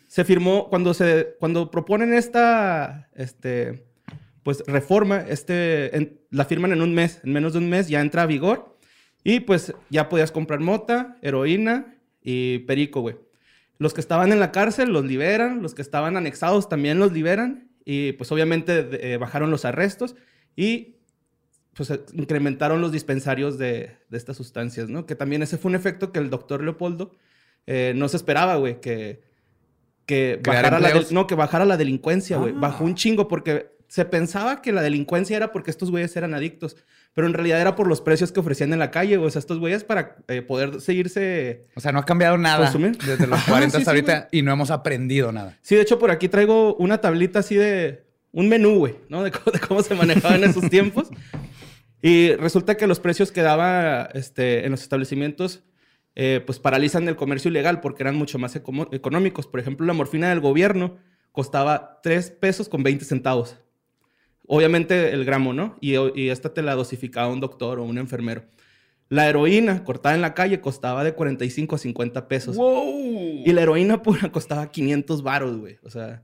Se 0.07 0.25
firmó 0.25 0.67
cuando 0.69 0.93
se 0.93 1.37
cuando 1.39 1.71
proponen 1.71 2.13
esta 2.13 3.07
este 3.15 3.85
pues 4.43 4.61
reforma, 4.67 5.21
este 5.21 5.95
en- 5.95 6.19
la 6.31 6.43
firman 6.43 6.73
en 6.73 6.81
un 6.81 6.93
mes, 6.93 7.21
en 7.23 7.31
menos 7.31 7.53
de 7.53 7.59
un 7.59 7.69
mes 7.69 7.87
ya 7.87 8.01
entra 8.01 8.23
a 8.23 8.25
vigor 8.25 8.77
y 9.23 9.39
pues 9.39 9.73
ya 9.89 10.09
podías 10.09 10.33
comprar 10.33 10.59
mota, 10.59 11.15
heroína 11.21 11.95
y 12.21 12.59
perico, 12.59 12.99
güey. 12.99 13.15
Los 13.77 13.93
que 13.93 14.01
estaban 14.01 14.33
en 14.33 14.41
la 14.41 14.51
cárcel 14.51 14.91
los 14.91 15.05
liberan, 15.05 15.61
los 15.61 15.73
que 15.73 15.81
estaban 15.81 16.17
anexados 16.17 16.67
también 16.67 16.99
los 16.99 17.13
liberan 17.13 17.69
y 17.85 18.13
pues 18.13 18.31
obviamente 18.31 19.13
eh, 19.13 19.17
bajaron 19.17 19.51
los 19.51 19.65
arrestos 19.65 20.15
y 20.55 20.95
pues 21.73 21.89
eh, 21.89 22.01
incrementaron 22.13 22.81
los 22.81 22.91
dispensarios 22.91 23.57
de, 23.57 23.97
de 24.09 24.17
estas 24.17 24.37
sustancias, 24.37 24.89
¿no? 24.89 25.05
Que 25.05 25.15
también 25.15 25.41
ese 25.41 25.57
fue 25.57 25.69
un 25.69 25.75
efecto 25.75 26.11
que 26.11 26.19
el 26.19 26.29
doctor 26.29 26.63
Leopoldo 26.63 27.11
eh, 27.65 27.93
no 27.95 28.07
se 28.07 28.17
esperaba, 28.17 28.55
güey, 28.55 28.79
que, 28.81 29.21
que 30.05 30.39
¿Crear 30.43 30.63
bajara 30.63 30.79
la, 30.79 31.05
no, 31.11 31.27
que 31.27 31.35
bajara 31.35 31.65
la 31.65 31.77
delincuencia, 31.77 32.37
güey. 32.37 32.53
Bajó 32.53 32.83
un 32.83 32.95
chingo 32.95 33.27
porque 33.27 33.72
se 33.93 34.05
pensaba 34.05 34.63
que 34.63 34.71
la 34.71 34.81
delincuencia 34.81 35.37
era 35.37 35.51
porque 35.51 35.69
estos 35.69 35.91
güeyes 35.91 36.15
eran 36.17 36.33
adictos, 36.33 36.75
pero 37.13 37.27
en 37.27 37.33
realidad 37.35 37.61
era 37.61 37.75
por 37.75 37.85
los 37.85 38.01
precios 38.01 38.31
que 38.31 38.39
ofrecían 38.39 38.73
en 38.73 38.79
la 38.79 38.89
calle. 38.89 39.19
O 39.19 39.29
sea, 39.29 39.37
estos 39.37 39.59
güeyes 39.59 39.83
para 39.83 40.15
eh, 40.29 40.41
poder 40.41 40.81
seguirse... 40.81 41.67
O 41.75 41.79
sea, 41.79 41.91
no 41.91 41.99
ha 41.99 42.03
cambiado 42.03 42.35
nada 42.39 42.63
¿Consumir? 42.71 42.97
desde 42.97 43.27
los 43.27 43.37
Ajá, 43.37 43.51
40 43.51 43.69
sí, 43.77 43.81
hasta 43.83 43.91
sí, 43.91 43.95
ahorita 43.97 44.29
y 44.31 44.41
no 44.41 44.51
hemos 44.51 44.71
aprendido 44.71 45.31
nada. 45.31 45.59
Sí, 45.61 45.75
de 45.75 45.81
hecho, 45.83 45.99
por 45.99 46.09
aquí 46.09 46.27
traigo 46.27 46.75
una 46.77 47.01
tablita 47.01 47.37
así 47.37 47.53
de 47.55 48.03
un 48.31 48.49
menú, 48.49 48.79
güey, 48.79 48.95
¿no? 49.09 49.21
De, 49.21 49.29
cómo- 49.29 49.51
de 49.51 49.59
cómo 49.59 49.83
se 49.83 49.93
manejaba 49.93 50.37
en 50.37 50.45
esos 50.45 50.67
tiempos. 50.71 51.09
Y 52.01 52.33
resulta 52.33 52.75
que 52.77 52.87
los 52.87 52.99
precios 52.99 53.31
que 53.31 53.43
daba 53.43 54.09
este, 54.15 54.65
en 54.65 54.71
los 54.71 54.81
establecimientos, 54.81 55.61
eh, 56.15 56.41
pues 56.43 56.57
paralizan 56.57 57.07
el 57.07 57.15
comercio 57.15 57.49
ilegal 57.49 57.79
porque 57.79 58.01
eran 58.01 58.15
mucho 58.15 58.39
más 58.39 58.55
económicos. 58.55 59.45
Por 59.45 59.59
ejemplo, 59.59 59.85
la 59.85 59.93
morfina 59.93 60.29
del 60.29 60.39
gobierno 60.39 60.97
costaba 61.31 61.99
3 62.01 62.31
pesos 62.31 62.69
con 62.69 62.81
20 62.81 63.05
centavos. 63.05 63.57
Obviamente 64.53 65.11
el 65.13 65.25
gramo, 65.25 65.51
¿no? 65.51 65.77
Y, 65.81 65.95
y 66.13 66.29
esta 66.29 66.53
te 66.53 66.61
la 66.61 66.75
dosificaba 66.75 67.27
un 67.27 67.39
doctor 67.39 67.79
o 67.79 67.83
un 67.83 67.97
enfermero. 67.97 68.43
La 69.09 69.27
heroína 69.27 69.83
cortada 69.83 70.13
en 70.13 70.21
la 70.21 70.35
calle 70.35 70.61
costaba 70.61 71.03
de 71.03 71.13
45 71.13 71.75
a 71.75 71.79
50 71.79 72.27
pesos. 72.27 72.57
Y 73.45 73.51
la 73.51 73.61
heroína 73.63 74.03
pura 74.03 74.31
costaba 74.31 74.69
500 74.69 75.23
varos, 75.23 75.57
güey. 75.57 75.77
O 75.81 75.89
sea, 75.89 76.21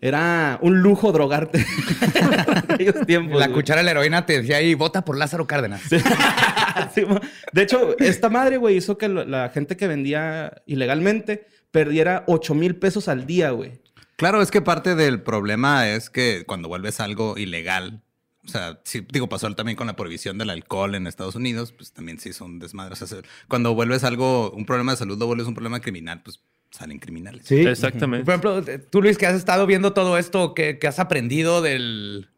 era 0.00 0.58
un 0.62 0.80
lujo 0.80 1.12
drogarte 1.12 1.58
en 2.14 2.72
aquellos 2.72 3.06
tiempos. 3.06 3.38
la 3.38 3.48
güey. 3.48 3.56
cuchara 3.56 3.80
de 3.80 3.84
la 3.84 3.90
heroína 3.90 4.24
te 4.24 4.40
decía 4.40 4.56
ahí, 4.56 4.74
vota 4.74 5.04
por 5.04 5.18
Lázaro 5.18 5.46
Cárdenas. 5.46 5.82
Sí, 5.82 7.02
de 7.52 7.62
hecho, 7.62 7.98
esta 7.98 8.30
madre, 8.30 8.56
güey, 8.56 8.76
hizo 8.76 8.96
que 8.96 9.08
la 9.08 9.50
gente 9.50 9.76
que 9.76 9.88
vendía 9.88 10.62
ilegalmente 10.64 11.46
perdiera 11.70 12.24
8 12.28 12.54
mil 12.54 12.76
pesos 12.76 13.08
al 13.08 13.26
día, 13.26 13.50
güey. 13.50 13.80
Claro, 14.18 14.42
es 14.42 14.50
que 14.50 14.60
parte 14.60 14.96
del 14.96 15.22
problema 15.22 15.88
es 15.88 16.10
que 16.10 16.42
cuando 16.44 16.66
vuelves 16.66 16.98
algo 16.98 17.38
ilegal, 17.38 18.02
o 18.44 18.48
sea, 18.48 18.80
sí, 18.82 19.06
digo, 19.12 19.28
pasó 19.28 19.48
también 19.54 19.76
con 19.76 19.86
la 19.86 19.94
prohibición 19.94 20.38
del 20.38 20.50
alcohol 20.50 20.96
en 20.96 21.06
Estados 21.06 21.36
Unidos, 21.36 21.70
pues 21.70 21.92
también 21.92 22.18
sí 22.18 22.32
son 22.32 22.58
desmadres. 22.58 23.00
O 23.00 23.06
sea, 23.06 23.18
cuando 23.46 23.76
vuelves 23.76 24.02
algo, 24.02 24.50
un 24.50 24.66
problema 24.66 24.90
de 24.90 24.98
salud, 24.98 25.16
lo 25.16 25.26
vuelves 25.28 25.46
un 25.46 25.54
problema 25.54 25.78
criminal, 25.78 26.20
pues 26.24 26.40
salen 26.72 26.98
criminales. 26.98 27.42
Sí. 27.46 27.60
Exactamente. 27.60 28.24
Por 28.24 28.34
ejemplo, 28.34 28.80
tú, 28.90 29.02
Luis, 29.02 29.18
que 29.18 29.26
has 29.26 29.36
estado 29.36 29.66
viendo 29.66 29.92
todo 29.92 30.18
esto, 30.18 30.52
¿qué, 30.52 30.80
qué 30.80 30.88
has 30.88 30.98
aprendido 30.98 31.62
del. 31.62 32.28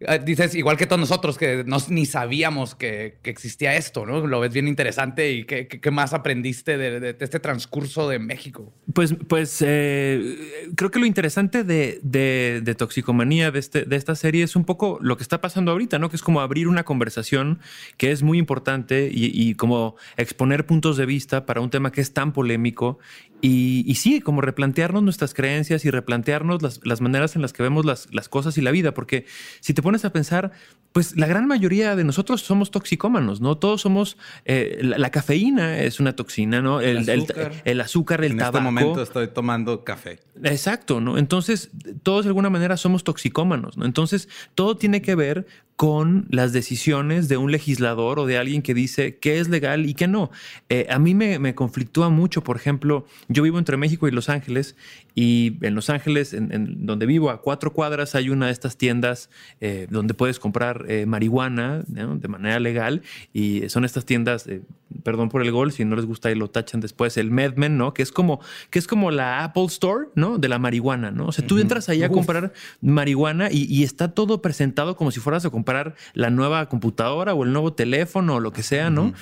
Eh, 0.00 0.20
Dices, 0.24 0.54
igual 0.54 0.76
que 0.76 0.86
todos 0.86 1.00
nosotros, 1.00 1.36
que 1.38 1.64
no, 1.66 1.78
ni 1.88 2.06
sabíamos 2.06 2.74
que, 2.74 3.18
que 3.22 3.30
existía 3.30 3.74
esto, 3.76 4.06
¿no? 4.06 4.26
Lo 4.26 4.40
ves 4.40 4.52
bien 4.52 4.68
interesante. 4.68 5.32
¿Y 5.32 5.44
qué, 5.44 5.66
qué- 5.68 5.90
más 5.90 6.12
aprendiste 6.12 6.76
de, 6.78 7.00
de- 7.00 7.16
este 7.18 7.40
transcurso 7.40 8.08
de 8.08 8.18
México? 8.18 8.72
Pues, 8.92 9.14
pues 9.26 9.62
eh, 9.66 10.70
creo 10.76 10.90
que 10.90 10.98
lo 10.98 11.06
interesante 11.06 11.64
de, 11.64 11.98
de- 12.02 12.60
toxicomanía 12.74 13.50
de, 13.50 13.58
este, 13.58 13.82
de 13.84 13.96
esta 13.96 14.14
serie 14.14 14.44
es 14.44 14.54
un 14.54 14.64
poco 14.64 14.98
lo 15.00 15.16
que 15.16 15.22
está 15.22 15.40
pasando 15.40 15.72
ahorita, 15.72 15.98
¿no? 15.98 16.10
Que 16.10 16.16
es 16.16 16.22
como 16.22 16.40
abrir 16.40 16.68
una 16.68 16.84
conversación 16.84 17.58
que 17.96 18.12
es 18.12 18.22
muy 18.22 18.38
importante 18.38 19.10
y, 19.12 19.30
y 19.34 19.54
como 19.54 19.96
exponer 20.16 20.64
puntos 20.66 20.96
de 20.96 21.06
vista 21.06 21.44
para 21.46 21.60
un 21.60 21.70
tema 21.70 21.90
que 21.90 22.00
es 22.00 22.12
tan 22.12 22.32
polémico. 22.32 22.98
Y, 23.40 23.84
y 23.86 23.94
sí, 23.94 24.20
como 24.20 24.40
replantearnos 24.40 25.02
nuestras 25.02 25.32
creencias 25.32 25.84
y 25.84 25.90
replantearnos 25.90 26.60
las, 26.60 26.80
las 26.84 27.00
maneras 27.00 27.36
en 27.36 27.42
las 27.42 27.52
que 27.52 27.62
vemos 27.62 27.84
las, 27.84 28.12
las 28.12 28.28
cosas 28.28 28.58
y 28.58 28.62
la 28.62 28.72
vida. 28.72 28.94
Porque 28.94 29.26
si 29.60 29.74
te 29.74 29.82
pones 29.82 30.04
a 30.04 30.12
pensar, 30.12 30.50
pues 30.92 31.16
la 31.16 31.28
gran 31.28 31.46
mayoría 31.46 31.94
de 31.94 32.02
nosotros 32.02 32.40
somos 32.42 32.72
toxicómanos, 32.72 33.40
¿no? 33.40 33.56
Todos 33.56 33.80
somos. 33.82 34.16
eh, 34.44 34.78
la, 34.82 34.98
la 34.98 35.10
cafeína 35.10 35.78
es 35.82 36.00
una 36.00 36.16
toxina, 36.16 36.60
¿no? 36.60 36.80
El, 36.80 37.08
el- 37.08 37.20
azúcar. 37.20 37.52
el 37.64 37.80
azúcar, 37.80 38.24
el 38.24 38.32
en 38.32 38.38
tabaco. 38.38 38.58
este 38.58 38.64
momento 38.64 39.02
estoy 39.02 39.28
tomando 39.28 39.84
café. 39.84 40.18
Exacto, 40.42 41.00
¿no? 41.00 41.16
Entonces, 41.16 41.70
todos 42.02 42.24
de 42.24 42.30
alguna 42.30 42.50
manera 42.50 42.76
somos 42.76 43.04
toxicómanos, 43.04 43.76
¿no? 43.76 43.84
Entonces, 43.84 44.28
todo 44.56 44.76
tiene 44.76 45.00
que 45.00 45.14
ver 45.14 45.46
con 45.78 46.26
las 46.28 46.52
decisiones 46.52 47.28
de 47.28 47.36
un 47.36 47.52
legislador 47.52 48.18
o 48.18 48.26
de 48.26 48.36
alguien 48.36 48.62
que 48.62 48.74
dice 48.74 49.16
qué 49.18 49.38
es 49.38 49.48
legal 49.48 49.86
y 49.86 49.94
qué 49.94 50.08
no. 50.08 50.32
Eh, 50.68 50.88
a 50.90 50.98
mí 50.98 51.14
me, 51.14 51.38
me 51.38 51.54
conflictúa 51.54 52.08
mucho, 52.08 52.42
por 52.42 52.56
ejemplo, 52.56 53.06
yo 53.28 53.44
vivo 53.44 53.60
entre 53.60 53.76
México 53.76 54.08
y 54.08 54.10
Los 54.10 54.28
Ángeles 54.28 54.74
y 55.20 55.58
en 55.62 55.74
Los 55.74 55.90
Ángeles, 55.90 56.32
en, 56.32 56.52
en 56.52 56.86
donde 56.86 57.04
vivo, 57.04 57.30
a 57.30 57.42
cuatro 57.42 57.72
cuadras 57.72 58.14
hay 58.14 58.30
una 58.30 58.46
de 58.46 58.52
estas 58.52 58.76
tiendas 58.76 59.30
eh, 59.60 59.88
donde 59.90 60.14
puedes 60.14 60.38
comprar 60.38 60.84
eh, 60.86 61.06
marihuana 61.06 61.82
¿no? 61.88 62.14
de 62.14 62.28
manera 62.28 62.60
legal 62.60 63.02
y 63.32 63.68
son 63.68 63.84
estas 63.84 64.04
tiendas 64.04 64.46
eh, 64.46 64.62
perdón 65.02 65.28
por 65.28 65.42
el 65.42 65.50
gol, 65.50 65.72
si 65.72 65.84
no 65.84 65.96
les 65.96 66.06
gusta 66.06 66.30
y 66.30 66.34
lo 66.34 66.50
tachan 66.50 66.80
después, 66.80 67.16
el 67.16 67.30
Medmen, 67.30 67.76
¿no? 67.76 67.94
Que 67.94 68.02
es 68.02 68.12
como, 68.12 68.40
que 68.70 68.78
es 68.78 68.86
como 68.86 69.10
la 69.10 69.44
Apple 69.44 69.66
Store, 69.66 70.06
¿no? 70.14 70.38
De 70.38 70.48
la 70.48 70.58
marihuana, 70.58 71.10
¿no? 71.10 71.26
O 71.26 71.32
sea, 71.32 71.46
tú 71.46 71.58
entras 71.58 71.88
ahí 71.88 72.02
a 72.02 72.08
comprar 72.08 72.52
marihuana 72.80 73.48
y, 73.50 73.64
y 73.64 73.84
está 73.84 74.12
todo 74.12 74.40
presentado 74.40 74.96
como 74.96 75.10
si 75.10 75.20
fueras 75.20 75.44
a 75.44 75.50
comprar 75.50 75.94
la 76.14 76.30
nueva 76.30 76.68
computadora 76.68 77.34
o 77.34 77.44
el 77.44 77.52
nuevo 77.52 77.72
teléfono 77.72 78.36
o 78.36 78.40
lo 78.40 78.52
que 78.52 78.62
sea, 78.62 78.90
¿no? 78.90 79.12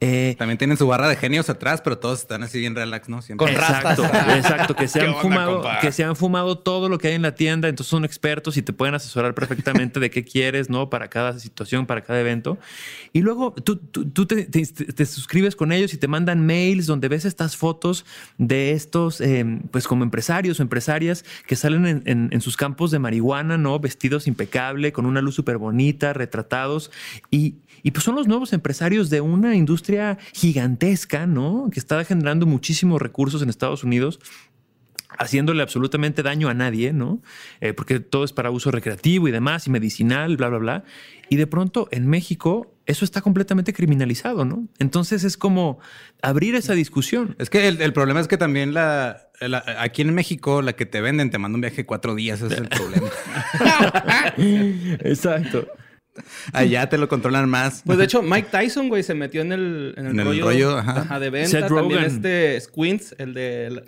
Eh, 0.00 0.34
También 0.38 0.58
tienen 0.58 0.76
su 0.76 0.86
barra 0.86 1.08
de 1.08 1.16
genios 1.16 1.48
atrás, 1.48 1.80
pero 1.80 1.98
todos 1.98 2.20
están 2.20 2.42
así 2.42 2.58
bien 2.58 2.74
relax, 2.74 3.08
¿no? 3.08 3.22
Siempre. 3.22 3.46
Con 3.46 3.54
Exacto, 3.54 4.02
rastas. 4.02 4.36
exacto, 4.36 4.76
que 4.76 4.88
se 4.88 4.98
¿Qué 5.00 5.06
han 5.06 5.14
onda, 5.14 5.24
fumado, 5.46 5.62
compa? 5.62 5.80
que 5.80 5.92
se 5.92 6.04
han 6.04 6.16
fumado 6.16 6.58
todo 6.58 6.88
lo 6.88 6.98
que 6.98 7.08
hay 7.08 7.14
en 7.14 7.22
la 7.22 7.34
tienda, 7.34 7.68
entonces 7.68 7.90
son 7.90 8.04
expertos 8.04 8.56
y 8.56 8.62
te 8.62 8.72
pueden 8.72 8.94
asesorar 8.94 9.34
perfectamente 9.34 10.00
de 10.00 10.10
qué 10.10 10.24
quieres, 10.24 10.70
¿no? 10.70 10.90
Para 10.90 11.08
cada 11.08 11.38
situación, 11.38 11.86
para 11.86 12.02
cada 12.02 12.20
evento. 12.20 12.58
Y 13.12 13.20
luego 13.20 13.52
tú, 13.52 13.76
tú, 13.76 14.04
tú 14.06 14.26
te, 14.26 14.44
te- 14.44 14.64
te 14.66 15.06
suscribes 15.06 15.56
con 15.56 15.72
ellos 15.72 15.94
y 15.94 15.98
te 15.98 16.08
mandan 16.08 16.44
mails 16.46 16.86
donde 16.86 17.08
ves 17.08 17.24
estas 17.24 17.56
fotos 17.56 18.04
de 18.38 18.72
estos, 18.72 19.20
eh, 19.20 19.44
pues 19.70 19.86
como 19.86 20.04
empresarios 20.04 20.58
o 20.60 20.62
empresarias 20.62 21.24
que 21.46 21.56
salen 21.56 21.86
en, 21.86 22.02
en- 22.06 22.28
en 22.32 22.40
sus 22.40 22.56
campos 22.56 22.90
de 22.90 22.98
marihuana, 22.98 23.58
¿no? 23.58 23.78
Vestidos 23.78 24.26
impecable, 24.26 24.92
con 24.92 25.06
una 25.06 25.20
luz 25.20 25.34
súper 25.34 25.58
bonita, 25.58 26.12
retratados. 26.12 26.90
Y, 27.30 27.54
y 27.82 27.90
pues 27.90 28.02
son 28.04 28.14
los 28.14 28.26
nuevos 28.26 28.52
empresarios 28.52 29.10
de 29.10 29.20
una 29.20 29.54
industria 29.56 30.18
gigantesca, 30.32 31.26
¿no? 31.26 31.68
Que 31.72 31.78
está 31.80 32.02
generando 32.04 32.46
muchísimos 32.46 33.02
recursos 33.02 33.42
en 33.42 33.50
Estados 33.50 33.84
Unidos 33.84 34.20
haciéndole 35.18 35.62
absolutamente 35.62 36.22
daño 36.22 36.48
a 36.48 36.54
nadie, 36.54 36.92
¿no? 36.92 37.20
Eh, 37.60 37.72
porque 37.72 38.00
todo 38.00 38.24
es 38.24 38.32
para 38.32 38.50
uso 38.50 38.70
recreativo 38.70 39.28
y 39.28 39.30
demás, 39.30 39.66
y 39.66 39.70
medicinal, 39.70 40.36
bla, 40.36 40.48
bla, 40.48 40.58
bla. 40.58 40.84
Y 41.30 41.36
de 41.36 41.46
pronto 41.46 41.88
en 41.90 42.06
México 42.06 42.70
eso 42.86 43.04
está 43.06 43.22
completamente 43.22 43.72
criminalizado, 43.72 44.44
¿no? 44.44 44.68
Entonces 44.78 45.24
es 45.24 45.36
como 45.38 45.78
abrir 46.20 46.54
esa 46.54 46.74
discusión. 46.74 47.34
Es 47.38 47.48
que 47.48 47.66
el, 47.68 47.80
el 47.80 47.92
problema 47.94 48.20
es 48.20 48.28
que 48.28 48.36
también 48.36 48.74
la, 48.74 49.28
la- 49.40 49.64
aquí 49.78 50.02
en 50.02 50.12
México 50.14 50.60
la 50.60 50.74
que 50.74 50.84
te 50.84 51.00
venden 51.00 51.30
te 51.30 51.38
manda 51.38 51.54
un 51.56 51.62
viaje 51.62 51.86
cuatro 51.86 52.14
días, 52.14 52.42
ese 52.42 52.54
es 52.54 52.60
el 52.60 52.68
problema. 52.68 53.08
Exacto. 55.00 55.66
Allá 56.52 56.88
te 56.88 56.98
lo 56.98 57.08
controlan 57.08 57.48
más. 57.48 57.82
Pues 57.84 57.98
de 57.98 58.04
hecho, 58.06 58.22
Mike 58.22 58.48
Tyson, 58.50 58.88
güey, 58.88 59.02
se 59.02 59.14
metió 59.14 59.42
en 59.42 59.52
el, 59.52 59.94
en 59.96 60.06
el 60.06 60.12
En 60.12 60.20
el 60.20 60.40
rollo, 60.40 60.78
ajá. 60.78 61.18
de 61.18 61.30
venta. 61.30 61.50
Seth 61.50 61.68
También 61.68 62.02
Rogen. 62.02 62.04
este 62.04 62.60
Squints, 62.60 63.14
el 63.18 63.34
de, 63.34 63.82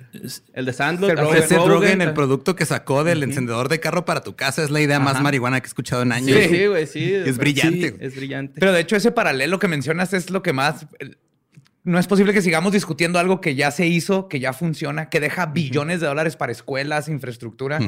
el 0.55 0.65
de 0.65 0.73
Sandlot. 0.73 1.11
Seth 1.11 1.19
ah, 1.19 1.23
Rogen. 1.23 1.39
Ese 1.39 1.49
Seth 1.49 1.67
Rogen, 1.67 2.01
el 2.03 2.13
producto 2.13 2.57
que 2.57 2.67
sacó 2.67 3.05
del 3.05 3.23
encendedor 3.23 3.69
de 3.69 3.81
carro 3.81 4.05
para 4.05 4.23
tu 4.23 4.35
casa 4.35 4.63
es 4.63 4.71
la 4.71 4.81
idea 4.81 4.99
más 4.99 5.21
marihuana 5.21 5.61
que 5.61 5.67
he 5.67 5.69
escuchado 5.69 6.03
en 6.03 6.13
años. 6.13 6.39
Sí, 6.39 6.49
sí, 6.49 6.67
güey, 6.67 6.87
sí. 6.87 7.15
Es 7.27 7.39
brillante. 7.39 7.91
sí, 7.91 7.97
es 8.01 8.17
brillante. 8.17 8.61
Pero 8.61 8.73
de 8.73 8.81
hecho, 8.81 8.97
ese 8.97 9.13
paralelo 9.13 9.59
que 9.59 9.69
mencionas 9.69 10.13
es 10.13 10.31
lo 10.31 10.43
que 10.43 10.53
más. 10.53 10.87
No 11.87 11.99
es 12.01 12.07
posible 12.09 12.33
que 12.35 12.43
sigamos 12.43 12.73
discutiendo 12.73 13.19
algo 13.21 13.41
que 13.41 13.55
ya 13.55 13.71
se 13.71 13.87
hizo, 13.87 14.29
que 14.29 14.41
ya 14.41 14.53
funciona, 14.53 15.09
que 15.09 15.21
deja 15.21 15.47
billones 15.47 16.01
de 16.01 16.09
dólares 16.09 16.35
para 16.37 16.51
escuelas, 16.51 17.09
infraestructura. 17.09 17.79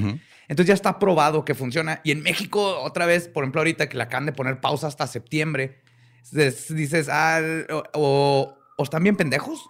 Entonces 0.48 0.68
ya 0.68 0.74
está 0.74 0.98
probado 1.00 1.44
que 1.44 1.54
funciona. 1.54 2.00
Y 2.04 2.12
en 2.12 2.22
México, 2.22 2.78
otra 2.82 3.06
vez, 3.06 3.26
por 3.28 3.42
ejemplo, 3.42 3.60
ahorita 3.60 3.88
que 3.88 3.96
le 3.96 4.04
acaban 4.04 4.24
de 4.26 4.32
poner 4.32 4.60
pausa 4.60 4.86
hasta 4.86 5.06
septiembre, 5.08 5.80
es- 6.32 6.74
dices, 6.74 7.08
ah, 7.10 7.40
o, 7.70 7.82
o- 7.94 8.57
o 8.80 8.84
están 8.84 9.02
bien 9.02 9.16
pendejos, 9.16 9.68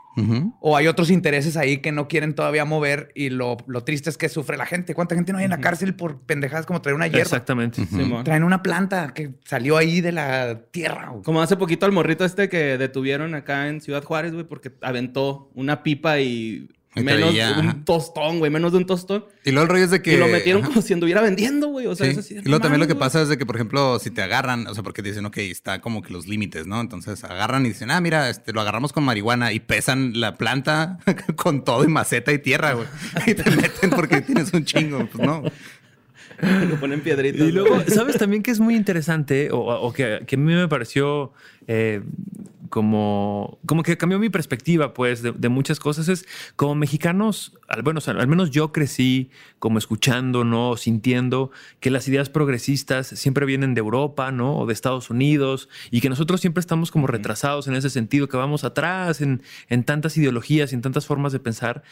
o 0.60 0.76
hay 0.76 0.86
otros 0.86 1.10
intereses 1.10 1.56
ahí 1.56 1.78
que 1.78 1.92
no 1.92 2.08
quieren 2.08 2.34
todavía 2.34 2.66
mover. 2.66 3.10
Y 3.14 3.30
lo, 3.30 3.56
lo 3.66 3.82
triste 3.82 4.10
es 4.10 4.18
que 4.18 4.28
sufre 4.28 4.58
la 4.58 4.66
gente. 4.66 4.94
¿Cuánta 4.94 5.14
gente 5.14 5.32
no 5.32 5.38
hay 5.38 5.44
en 5.44 5.50
la 5.50 5.60
cárcel 5.60 5.94
por 5.94 6.20
pendejadas 6.20 6.66
como 6.66 6.82
traer 6.82 6.94
una 6.94 7.06
hierba? 7.06 7.22
Exactamente. 7.22 7.82
Traen 8.24 8.44
una 8.44 8.62
planta 8.62 9.14
que 9.14 9.30
salió 9.44 9.78
ahí 9.78 10.02
de 10.02 10.12
la 10.12 10.60
tierra. 10.70 11.08
güey. 11.08 11.22
Como 11.22 11.40
hace 11.40 11.56
poquito 11.56 11.86
al 11.86 11.92
morrito 11.92 12.26
este 12.26 12.50
que 12.50 12.76
detuvieron 12.76 13.34
acá 13.34 13.68
en 13.68 13.80
Ciudad 13.80 14.04
Juárez, 14.04 14.32
güey, 14.34 14.44
porque 14.44 14.72
aventó 14.82 15.50
una 15.54 15.82
pipa 15.82 16.20
Y 16.20 16.68
menos 17.04 17.30
traía, 17.30 17.58
un 17.58 17.84
tostón, 17.84 18.38
güey, 18.38 18.50
menos 18.50 18.72
de 18.72 18.78
un 18.78 18.86
tostón. 18.86 19.24
Y 19.44 19.50
luego 19.50 19.64
el 19.64 19.68
rollo 19.68 19.84
es 19.84 19.90
de 19.90 20.02
que. 20.02 20.14
y 20.14 20.16
lo 20.16 20.28
metieron 20.28 20.62
ajá. 20.62 20.70
como 20.72 20.82
si 20.82 20.92
anduviera 20.92 21.20
vendiendo, 21.20 21.68
güey. 21.68 21.86
O 21.86 21.94
sea, 21.94 22.06
Sí. 22.06 22.12
eso 22.12 22.22
sí. 22.22 22.34
es 22.36 22.44
y 22.44 22.48
luego 22.48 22.60
también 22.60 22.80
lo 22.80 22.86
que 22.86 22.94
pasa 22.94 23.22
es 23.22 23.28
de 23.28 23.38
que, 23.38 23.46
por 23.46 23.56
ejemplo, 23.56 23.98
si 23.98 24.10
te 24.10 24.22
agarran, 24.22 24.66
o 24.66 24.74
sea, 24.74 24.82
porque 24.82 25.02
dicen, 25.02 25.24
ok, 25.26 25.38
está 25.38 25.80
como 25.80 26.02
que 26.02 26.12
los 26.12 26.26
límites, 26.26 26.66
¿no? 26.66 26.80
Entonces 26.80 27.22
agarran 27.24 27.64
y 27.66 27.68
dicen, 27.70 27.90
ah, 27.90 28.00
mira, 28.00 28.28
este, 28.30 28.52
lo 28.52 28.60
agarramos 28.60 28.92
con 28.92 29.04
marihuana 29.04 29.52
y 29.52 29.60
pesan 29.60 30.20
la 30.20 30.36
planta 30.36 30.98
con 31.36 31.64
todo 31.64 31.84
y 31.84 31.88
maceta 31.88 32.32
y 32.32 32.38
tierra, 32.38 32.74
güey. 32.74 32.86
Y 33.26 33.34
te 33.34 33.50
meten 33.50 33.90
porque 33.90 34.20
tienes 34.20 34.52
un 34.52 34.64
chingo. 34.64 35.06
Pues 35.12 35.26
no. 35.26 35.42
Le 36.40 36.76
ponen 36.76 37.00
piedritas. 37.00 37.48
Y 37.48 37.50
luego. 37.52 37.82
¿sabes 37.88 38.16
también 38.16 38.42
que 38.42 38.50
es 38.52 38.60
muy 38.60 38.76
interesante 38.76 39.50
o, 39.50 39.58
o 39.58 39.92
que, 39.92 40.22
que 40.26 40.36
a 40.36 40.38
mí 40.38 40.54
me 40.54 40.68
pareció 40.68 41.32
eh, 41.66 42.00
como, 42.68 43.58
como 43.66 43.82
que 43.82 43.96
cambió 43.96 44.18
mi 44.18 44.30
perspectiva, 44.30 44.94
pues, 44.94 45.22
de, 45.22 45.32
de 45.32 45.48
muchas 45.48 45.80
cosas? 45.80 46.08
Es 46.08 46.26
como 46.56 46.74
mexicanos, 46.74 47.56
al, 47.68 47.82
bueno, 47.82 47.98
o 47.98 48.00
sea, 48.00 48.14
al 48.14 48.28
menos 48.28 48.50
yo 48.50 48.72
crecí 48.72 49.30
como 49.58 49.78
escuchando, 49.78 50.44
¿no? 50.44 50.76
Sintiendo 50.76 51.50
que 51.80 51.90
las 51.90 52.06
ideas 52.08 52.30
progresistas 52.30 53.06
siempre 53.06 53.46
vienen 53.46 53.74
de 53.74 53.80
Europa, 53.80 54.32
¿no? 54.32 54.58
O 54.58 54.66
de 54.66 54.72
Estados 54.72 55.10
Unidos 55.10 55.68
y 55.90 56.00
que 56.00 56.08
nosotros 56.08 56.40
siempre 56.40 56.60
estamos 56.60 56.90
como 56.90 57.06
retrasados 57.06 57.68
en 57.68 57.74
ese 57.74 57.90
sentido, 57.90 58.28
que 58.28 58.36
vamos 58.36 58.64
atrás 58.64 59.20
en, 59.20 59.42
en 59.68 59.84
tantas 59.84 60.16
ideologías 60.16 60.72
y 60.72 60.74
en 60.74 60.82
tantas 60.82 61.06
formas 61.06 61.32
de 61.32 61.40
pensar. 61.40 61.82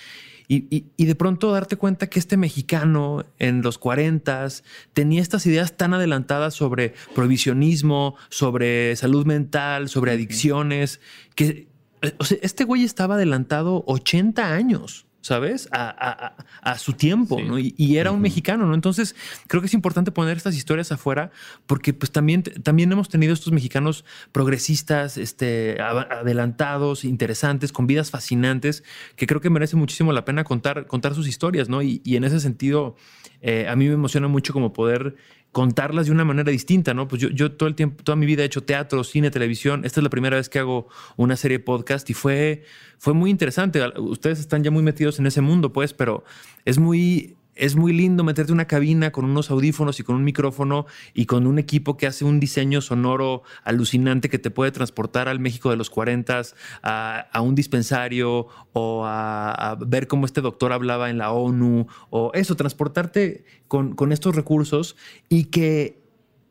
Y, 0.48 0.66
y- 0.74 0.84
y 0.96 1.06
de 1.06 1.14
pronto 1.14 1.50
darte 1.52 1.76
cuenta 1.76 2.08
que 2.08 2.18
este 2.18 2.36
mexicano 2.36 3.24
en 3.38 3.62
los 3.62 3.78
40 3.78 4.46
tenía 4.92 5.20
estas 5.22 5.44
ideas 5.46 5.76
tan 5.76 5.92
adelantadas 5.94 6.54
sobre 6.54 6.94
prohibicionismo, 7.14 8.16
sobre 8.28 8.94
salud 8.96 9.26
mental, 9.26 9.88
sobre 9.88 10.12
adicciones, 10.12 11.00
que 11.34 11.68
eh, 12.02 12.14
o 12.18 12.24
sea, 12.24 12.38
este 12.42 12.64
güey 12.64 12.84
estaba 12.84 13.14
adelantado 13.16 13.82
80 13.86 14.52
años. 14.52 15.06
¿Sabes? 15.26 15.68
A, 15.72 16.36
a- 16.62 16.78
su 16.78 16.92
tiempo, 16.92 17.40
¿no? 17.40 17.58
Y, 17.58 17.74
y 17.76 17.96
era 17.96 18.12
un 18.12 18.20
mexicano, 18.20 18.64
¿no? 18.64 18.74
Entonces, 18.74 19.16
creo 19.48 19.60
que 19.60 19.66
es 19.66 19.74
importante 19.74 20.12
poner 20.12 20.36
estas 20.36 20.54
historias 20.56 20.92
afuera 20.92 21.32
porque, 21.66 21.92
pues, 21.92 22.12
también, 22.12 22.44
también 22.44 22.92
hemos 22.92 23.08
tenido 23.08 23.32
estos 23.32 23.52
mexicanos 23.52 24.04
progresistas, 24.30 25.16
este, 25.18 25.80
adelantados, 25.80 27.04
interesantes, 27.04 27.72
con 27.72 27.88
vidas 27.88 28.12
fascinantes, 28.12 28.84
que 29.16 29.26
creo 29.26 29.40
que 29.40 29.50
merece 29.50 29.74
muchísimo 29.74 30.12
la 30.12 30.24
pena 30.24 30.44
contar, 30.44 30.86
contar 30.86 31.16
sus 31.16 31.26
historias, 31.26 31.68
¿no? 31.68 31.82
Y, 31.82 32.00
y 32.04 32.14
en 32.14 32.22
ese 32.22 32.38
sentido, 32.38 32.94
eh, 33.40 33.66
a 33.68 33.74
mí 33.74 33.86
me 33.88 33.94
emociona 33.94 34.28
mucho 34.28 34.52
como 34.52 34.72
poder 34.72 35.16
contarlas 35.56 36.04
de 36.04 36.12
una 36.12 36.26
manera 36.26 36.52
distinta, 36.52 36.92
¿no? 36.92 37.08
Pues 37.08 37.22
yo, 37.22 37.30
yo 37.30 37.50
todo 37.50 37.66
el 37.66 37.74
tiempo, 37.74 38.04
toda 38.04 38.14
mi 38.14 38.26
vida 38.26 38.42
he 38.42 38.44
hecho 38.44 38.62
teatro, 38.62 39.02
cine, 39.04 39.30
televisión. 39.30 39.86
Esta 39.86 40.00
es 40.00 40.04
la 40.04 40.10
primera 40.10 40.36
vez 40.36 40.50
que 40.50 40.58
hago 40.58 40.88
una 41.16 41.34
serie 41.34 41.60
podcast 41.60 42.10
y 42.10 42.12
fue, 42.12 42.64
fue 42.98 43.14
muy 43.14 43.30
interesante. 43.30 43.80
Ustedes 43.96 44.38
están 44.38 44.62
ya 44.62 44.70
muy 44.70 44.82
metidos 44.82 45.18
en 45.18 45.26
ese 45.26 45.40
mundo, 45.40 45.72
pues, 45.72 45.94
pero 45.94 46.24
es 46.66 46.76
muy, 46.78 47.35
es 47.56 47.74
muy 47.74 47.92
lindo 47.92 48.22
meterte 48.22 48.52
en 48.52 48.56
una 48.56 48.66
cabina 48.66 49.10
con 49.10 49.24
unos 49.24 49.50
audífonos 49.50 49.98
y 49.98 50.02
con 50.02 50.16
un 50.16 50.24
micrófono 50.24 50.86
y 51.14 51.26
con 51.26 51.46
un 51.46 51.58
equipo 51.58 51.96
que 51.96 52.06
hace 52.06 52.24
un 52.24 52.38
diseño 52.38 52.80
sonoro 52.80 53.42
alucinante 53.64 54.28
que 54.28 54.38
te 54.38 54.50
puede 54.50 54.70
transportar 54.70 55.28
al 55.28 55.40
México 55.40 55.70
de 55.70 55.76
los 55.76 55.90
40 55.90 56.42
a, 56.82 57.18
a 57.32 57.40
un 57.40 57.54
dispensario 57.54 58.46
o 58.72 59.04
a, 59.06 59.78
ver 59.86 60.06
cómo 60.06 60.26
este 60.26 60.40
doctor 60.40 60.72
hablaba 60.72 61.10
en 61.10 61.18
la 61.18 61.32
ONU 61.32 61.86
o 62.10 62.30
eso, 62.34 62.56
transportarte 62.56 63.44
con, 63.68 63.94
con 63.94 64.12
estos 64.12 64.36
recursos 64.36 64.96
y 65.28 65.44
que, 65.44 66.02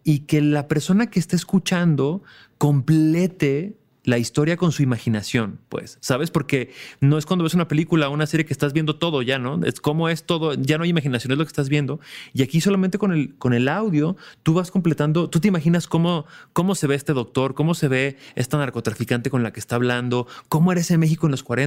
y 0.03 0.19
que 0.19 0.41
la 0.41 0.67
persona 0.67 1.09
que 1.09 1.19
está 1.19 1.35
escuchando 1.35 2.23
complete 2.57 3.77
la 4.05 4.17
historia 4.17 4.55
con 4.55 4.71
su 4.71 4.83
imaginación, 4.83 5.59
pues, 5.69 5.97
¿sabes? 5.99 6.31
Porque 6.31 6.71
no 7.01 7.17
es 7.17 7.25
cuando 7.25 7.43
ves 7.43 7.53
una 7.53 7.67
película 7.67 8.07
o 8.07 8.13
una 8.13 8.27
serie 8.27 8.45
que 8.45 8.53
estás 8.53 8.71
viendo 8.71 8.95
todo 8.95 9.21
ya, 9.21 9.37
¿no? 9.37 9.63
Es 9.65 9.81
como 9.81 10.09
es 10.09 10.23
todo, 10.23 10.53
ya 10.53 10.77
no 10.77 10.83
hay 10.83 10.91
imaginación, 10.91 11.31
es 11.33 11.37
lo 11.37 11.43
que 11.43 11.49
estás 11.49 11.69
viendo. 11.69 11.99
Y 12.33 12.43
aquí 12.43 12.61
solamente 12.61 12.97
con 12.97 13.11
el, 13.11 13.35
con 13.35 13.53
el 13.53 13.67
audio, 13.67 14.15
tú 14.43 14.53
vas 14.53 14.71
completando, 14.71 15.29
tú 15.29 15.39
te 15.39 15.47
imaginas 15.49 15.87
cómo, 15.87 16.25
cómo 16.53 16.75
se 16.75 16.87
ve 16.87 16.95
este 16.95 17.13
doctor, 17.13 17.53
cómo 17.53 17.73
se 17.73 17.87
ve 17.87 18.17
esta 18.35 18.57
narcotraficante 18.57 19.29
con 19.29 19.43
la 19.43 19.51
que 19.51 19.59
está 19.59 19.75
hablando, 19.75 20.27
cómo 20.47 20.71
era 20.71 20.81
ese 20.81 20.97
México 20.97 21.27
en 21.27 21.31
los 21.31 21.43
40 21.43 21.65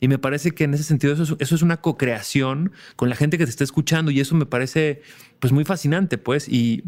y 0.00 0.08
me 0.08 0.18
parece 0.18 0.52
que 0.52 0.64
en 0.64 0.74
ese 0.74 0.84
sentido 0.84 1.12
eso 1.12 1.22
es, 1.22 1.34
eso 1.38 1.54
es 1.54 1.62
una 1.62 1.78
co-creación 1.78 2.72
con 2.96 3.08
la 3.08 3.16
gente 3.16 3.38
que 3.38 3.44
te 3.44 3.50
está 3.50 3.64
escuchando 3.64 4.10
y 4.10 4.20
eso 4.20 4.34
me 4.34 4.46
parece 4.46 5.02
pues 5.40 5.52
muy 5.52 5.64
fascinante, 5.64 6.18
pues, 6.18 6.48
y... 6.48 6.84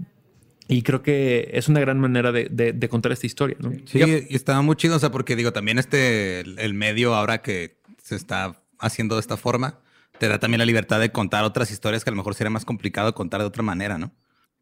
Y 0.68 0.82
creo 0.82 1.02
que 1.02 1.50
es 1.52 1.68
una 1.68 1.80
gran 1.80 1.98
manera 2.00 2.32
de, 2.32 2.48
de- 2.50 2.72
de 2.72 2.88
contar 2.88 3.12
esta 3.12 3.26
historia, 3.26 3.56
¿no? 3.60 3.70
Sí, 3.86 4.00
y 4.28 4.34
estaba 4.34 4.62
muy 4.62 4.76
chido, 4.76 4.96
o 4.96 4.98
sea, 4.98 5.10
porque 5.10 5.36
digo, 5.36 5.52
también 5.52 5.78
este, 5.78 6.40
el, 6.40 6.58
el 6.58 6.72
medio 6.74 7.14
ahora 7.14 7.42
que 7.42 7.76
se 8.02 8.16
está 8.16 8.60
haciendo 8.78 9.16
de 9.16 9.20
esta 9.20 9.36
forma, 9.36 9.78
te 10.18 10.28
da 10.28 10.38
también 10.38 10.58
la 10.60 10.64
libertad 10.66 11.00
de 11.00 11.10
contar 11.12 11.44
otras 11.44 11.70
historias 11.70 12.02
que 12.04 12.10
a 12.10 12.12
lo 12.12 12.16
mejor 12.16 12.34
sería 12.34 12.50
más 12.50 12.64
complicado 12.64 13.14
contar 13.14 13.40
de 13.40 13.46
otra 13.46 13.62
manera, 13.62 13.98
¿no? 13.98 14.12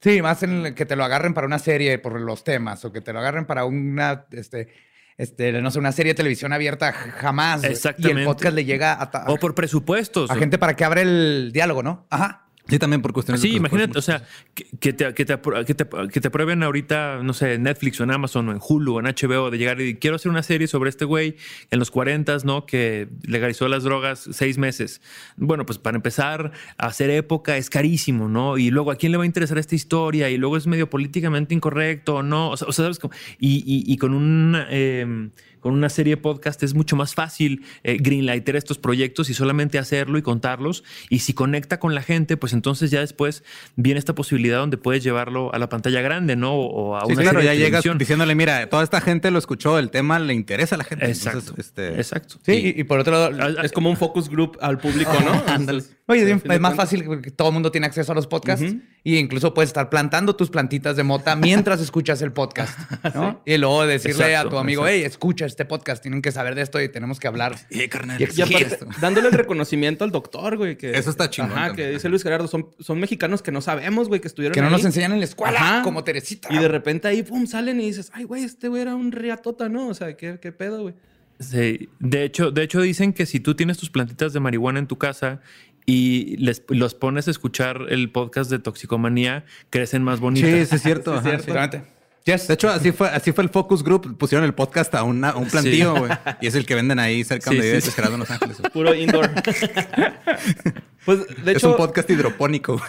Sí, 0.01 0.21
más 0.23 0.43
en 0.43 0.67
el 0.67 0.75
que 0.75 0.87
te 0.87 0.97
lo 0.97 1.05
agarren 1.05 1.35
para 1.35 1.47
una 1.47 1.61
serie 1.61 1.97
por 1.99 2.21
los 2.21 2.43
temas 2.43 2.85
o 2.85 2.91
que 2.93 3.01
te 3.01 3.13
lo 3.13 3.21
agarren 3.21 3.47
para 3.47 3.65
una, 3.65 4.25
este, 4.33 4.69
este, 5.17 5.53
no 5.63 5.71
sé, 5.71 5.79
una 5.79 5.93
serie 5.93 6.13
de 6.13 6.17
televisión 6.17 6.53
abierta 6.53 6.93
jamás. 6.93 7.61
güey. 7.61 7.71
Y 7.71 7.75
Exactamente. 7.75 8.21
el 8.23 8.27
podcast 8.27 8.55
le 8.57 8.65
llega 8.65 8.93
a, 8.95 9.25
O 9.31 9.37
por 9.37 9.55
presupuestos. 9.55 10.29
a 10.31 10.35
gente 10.35 10.59
para 10.59 10.75
que 10.75 10.85
abra 10.85 11.03
el 11.03 11.51
diálogo, 11.53 11.85
¿no? 11.85 12.07
Ajá. 12.11 12.49
Sí, 12.69 12.79
también 12.79 13.03
por 13.03 13.13
cuestiones 13.13 13.43
de 13.43 13.49
Sí, 13.49 13.59
presupuesto, 13.59 13.77
imagínate, 13.77 13.99
o 13.99 14.03
sea, 14.03 14.25
que, 14.55 14.65
que 14.79 14.93
te, 14.93 15.13
que, 15.15 15.25
te, 15.25 15.39
que, 15.67 15.75
te, 15.75 15.87
que 16.13 16.21
te 16.21 16.29
aprueben 16.29 16.63
ahorita, 16.63 17.21
no 17.23 17.33
sé, 17.33 17.55
en 17.55 17.65
Netflix 17.65 18.01
o 18.01 18.05
en 18.05 18.13
Amazon 18.13 18.49
o 18.49 18.53
en 18.53 18.61
Hulu 18.67 18.95
o 18.97 19.01
en 19.01 19.07
HBO 19.07 19.51
de 19.51 19.59
llegar 19.59 19.81
y 19.81 19.97
quiero 19.97 20.17
hacer 20.17 20.31
una 20.31 20.43
serie 20.45 20.69
sobre 20.69 20.89
este 20.89 21.05
güey 21.05 21.37
en 21.71 21.79
los 21.81 21.91
40, 21.91 22.37
¿no? 22.45 22.65
Que 22.65 23.09
legalizó 23.27 23.69
las 23.69 23.83
drogas 23.83 24.29
seis 24.33 24.59
meses. 24.59 25.03
Bueno, 25.37 25.67
pues 25.67 25.79
para 25.79 25.97
empezar 25.97 26.53
a 26.79 26.87
hacer 26.87 27.11
época 27.11 27.57
es 27.57 27.69
carísimo, 27.69 28.29
¿no? 28.29 28.57
Y 28.59 28.71
luego, 28.71 28.93
¿a 28.93 28.97
quién 28.97 29.13
le 29.13 29.19
va 29.19 29.25
a 29.25 29.27
interesar 29.27 29.59
esta 29.59 29.75
historia? 29.75 30.31
Y 30.31 30.37
luego 30.39 30.57
es 30.57 30.67
medio 30.67 30.89
políticamente 30.89 31.55
incorrecto 31.55 32.17
o 32.17 32.23
no. 32.23 32.51
O 32.51 32.57
sea, 32.57 32.69
o 32.69 32.73
sea, 32.73 32.85
¿sabes? 32.85 32.99
cómo? 33.01 33.13
Y, 33.39 33.57
y, 33.67 33.93
y 33.93 33.97
con 33.97 34.15
un... 34.15 34.57
eh, 34.71 35.31
con 35.63 35.73
una 35.73 35.89
serie 35.89 36.19
podcast 36.19 36.63
es 36.63 36.75
mucho 36.75 36.95
más 36.97 37.15
fácil 37.15 37.65
eh, 37.85 37.97
greenlighter 37.99 38.57
estos 38.57 38.77
proyectos 38.77 39.31
y 39.31 39.35
solamente 39.35 39.79
hacerlo 39.79 40.19
y 40.19 40.23
contarlos. 40.23 40.85
Y 41.09 41.21
si 41.21 41.33
conecta 41.33 41.81
con 41.81 41.95
la 41.95 42.03
gente, 42.03 42.37
pues 42.37 42.53
entonces 42.53 42.91
ya 42.91 43.01
después 43.01 43.45
viene 43.77 43.99
esta 43.99 44.15
posibilidad 44.15 44.59
donde 44.59 44.77
puedes 44.77 45.03
llevarlo 45.03 45.55
a 45.55 45.59
la 45.59 45.71
pantalla 45.71 46.03
grande, 46.03 46.37
¿no? 46.37 46.55
O 46.55 46.97
a 46.97 47.07
Sí, 47.07 47.13
una 47.13 47.23
claro, 47.23 47.39
serie 47.39 47.45
ya 47.47 47.51
de 47.53 47.57
llegas 47.57 47.71
televisión. 47.83 47.97
diciéndole, 47.99 48.35
mira, 48.35 48.69
toda 48.69 48.83
esta 48.85 49.01
gente 49.01 49.31
lo 49.31 49.39
escuchó, 49.39 49.79
el 49.79 49.91
tema 49.91 50.19
le 50.19 50.35
interesa 50.35 50.75
a 50.75 50.79
la 50.79 50.85
gente. 50.85 51.07
Exacto. 51.07 51.39
Entonces, 51.39 51.67
este, 51.67 51.95
Exacto. 51.95 52.35
Sí, 52.45 52.75
y, 52.77 52.81
y 52.81 52.85
por 52.85 52.99
otro 52.99 53.13
lado, 53.13 53.31
Ah, 53.41 53.63
Es 53.65 53.73
como 53.73 53.89
un 53.89 53.97
focus 53.97 54.29
group 54.29 54.59
al 54.61 54.79
público, 54.79 55.13
¿no? 55.25 55.33
Entonces, 55.55 55.97
Oye, 56.13 56.31
es 56.45 56.61
más 56.61 56.75
fácil 56.75 57.05
porque 57.05 57.31
todo 57.31 57.49
el 57.49 57.55
mundo 57.55 57.71
tiene 57.71 57.87
acceso 57.87 58.13
a 58.13 58.15
los 58.15 58.27
podcasts 58.27 58.65
Ujú. 58.65 58.81
y 59.05 59.17
incluso 59.17 59.55
puedes 59.55 59.71
estar 59.71 59.89
plantando 59.91 60.37
tus 60.37 60.51
plantitas 60.51 60.97
de 60.97 61.03
mota 61.03 61.35
mientras 61.37 61.81
escuchas 61.81 62.21
el 62.23 62.33
podcast, 62.33 62.79
¿no? 63.15 63.43
Y 63.47 63.57
luego 63.57 63.87
decirle 63.87 64.37
a 64.37 64.49
tu 64.49 64.59
amigo, 64.59 64.83
exacto. 64.83 64.99
hey, 65.01 65.05
escucha 65.07 65.47
este 65.47 65.65
podcast, 65.65 66.03
tienen 66.03 66.23
que 66.23 66.33
saber 66.33 66.55
de 66.55 66.63
esto 66.63 66.81
y 66.81 66.89
tenemos 66.89 67.19
que 67.19 67.29
hablar. 67.29 67.57
Eh, 67.71 67.89
carnal. 67.89 68.21
Y 68.21 68.25
Y 68.25 68.27
Sí, 68.29 68.43
aparte, 68.43 68.65
esto. 68.67 68.87
dándole 69.01 69.29
el 69.29 69.35
reconocimiento 69.35 70.05
al 70.05 70.11
doctor, 70.11 70.57
güey. 70.57 70.77
Que, 70.77 70.91
Eso 70.93 71.11
está 71.11 71.31
chingón 71.31 71.53
Ajá, 71.53 71.67
también. 71.69 71.89
que 71.89 71.95
dice 71.95 72.09
Luis 72.09 72.23
Gerardo, 72.23 72.47
son, 72.49 72.69
son 72.79 73.01
mexicanos 73.01 73.43
que 73.43 73.53
no 73.53 73.61
sabemos, 73.61 74.09
güey, 74.09 74.21
que 74.21 74.29
estuvieron 74.29 74.55
Que 74.55 74.61
no 74.61 74.67
ahí. 74.67 74.73
nos 74.73 74.85
enseñan 74.85 75.13
en 75.13 75.19
la 75.21 75.25
escuela, 75.25 75.59
Ajá. 75.59 75.83
como 75.83 76.05
Teresita. 76.05 76.49
Y 76.53 76.59
de 76.59 76.69
repente 76.69 77.09
ahí, 77.09 77.23
pum, 77.23 77.47
salen 77.47 77.81
y 77.81 77.87
dices, 77.87 78.11
ay, 78.15 78.25
güey, 78.25 78.45
este 78.45 78.69
güey 78.69 78.83
era 78.83 78.95
un 78.95 79.13
riatota, 79.13 79.69
¿no? 79.69 79.89
O 79.89 79.95
sea, 79.95 80.17
¿qué, 80.17 80.39
qué 80.41 80.53
pedo, 80.53 80.83
güey? 80.83 80.95
Sí. 81.41 81.89
De 81.99 82.23
hecho, 82.25 82.53
de 82.53 82.63
hecho, 82.63 82.81
dicen 82.81 83.13
que 83.13 83.27
si 83.27 83.41
tú 83.41 83.57
tienes 83.57 83.77
tus 83.77 83.91
plantitas 83.91 84.33
de 84.33 84.39
marihuana 84.39 84.79
en 84.79 84.87
tu 84.87 84.97
casa 84.97 85.41
y 85.87 86.37
les, 86.39 86.63
los 86.69 86.95
pones 86.95 87.29
a 87.29 87.31
escuchar 87.31 87.87
el 87.89 88.11
podcast 88.11 88.51
de 88.51 88.59
toxicomanía, 88.59 89.45
crecen 89.71 90.03
más 90.03 90.21
bonitas. 90.21 90.51
Sí, 90.51 90.67
sí, 90.67 90.75
es 90.77 90.83
cierto. 90.83 91.13
ajá, 91.15 91.23
sí. 91.23 91.31
Exactamente. 91.35 91.85
Yes. 92.25 92.47
De 92.47 92.55
hecho, 92.55 92.69
así 92.71 92.93
fue, 92.93 93.09
así 93.09 93.33
fue 93.33 93.43
el 93.43 93.51
focus 93.51 93.83
group. 93.83 94.17
Pusieron 94.17 94.45
el 94.45 94.55
podcast 94.55 94.95
a, 94.95 95.03
una- 95.03 95.31
a 95.31 95.37
un 95.37 95.49
plantío, 95.49 95.97
güey. 95.97 96.13
Y 96.41 96.47
es 96.47 96.55
el 96.55 96.65
que 96.67 96.77
venden 96.77 97.01
ahí 97.01 97.25
cerca 97.25 97.51
Sí, 97.51 97.57
donde 97.57 97.67
vive 97.71 97.81
sí, 97.81 97.89
sí. 97.91 97.97
Gerardo 97.97 98.15
en 98.15 98.21
Los 98.21 98.31
Ángeles. 98.31 98.59
güey. 98.61 98.71
Puro 98.73 98.95
indoor. 98.95 99.29
pues, 101.05 101.19
de 101.45 101.51
es 101.51 101.57
hecho, 101.59 101.71
un 101.73 101.77
podcast 101.77 102.09
hidropónico. 102.11 102.81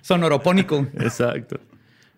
Sonoropónico. 0.00 0.86
Exacto. 0.98 1.60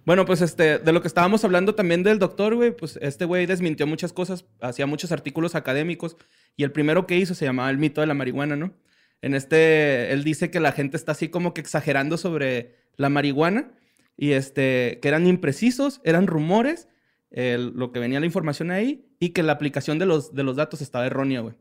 Bueno, 0.08 0.24
pues 0.24 0.40
este, 0.40 0.78
de 0.78 0.92
lo 0.94 1.02
que 1.02 1.06
estábamos 1.06 1.44
hablando 1.44 1.74
también 1.74 2.02
del 2.02 2.18
doctor, 2.18 2.54
güey, 2.54 2.74
pues 2.74 2.98
este 3.02 3.26
güey 3.26 3.44
desmintió 3.44 3.86
muchas 3.86 4.14
cosas, 4.14 4.46
hacía 4.58 4.86
muchos 4.86 5.12
artículos 5.12 5.54
académicos 5.54 6.16
y 6.56 6.64
el 6.64 6.72
primero 6.72 7.06
que 7.06 7.18
hizo 7.18 7.34
se 7.34 7.44
llamaba 7.44 7.68
El 7.68 7.76
mito 7.76 8.00
de 8.00 8.06
la 8.06 8.14
marihuana, 8.14 8.56
¿no? 8.56 8.72
En 9.20 9.34
este, 9.34 10.10
él 10.10 10.24
dice 10.24 10.50
que 10.50 10.60
la 10.60 10.72
gente 10.72 10.96
está 10.96 11.12
así 11.12 11.28
como 11.28 11.52
que 11.52 11.60
exagerando 11.60 12.16
sobre 12.16 12.74
la 12.96 13.10
marihuana 13.10 13.70
y 14.16 14.30
este, 14.30 14.98
que 15.02 15.08
eran 15.08 15.26
imprecisos, 15.26 16.00
eran 16.04 16.26
rumores, 16.26 16.88
lo 17.30 17.92
que 17.92 18.00
venía 18.00 18.18
la 18.18 18.24
información 18.24 18.70
ahí 18.70 19.04
y 19.20 19.34
que 19.34 19.42
la 19.42 19.52
aplicación 19.52 19.98
de 19.98 20.06
los, 20.06 20.34
de 20.34 20.42
los 20.42 20.56
datos 20.56 20.80
estaba 20.80 21.04
errónea, 21.04 21.40
güey. 21.40 21.54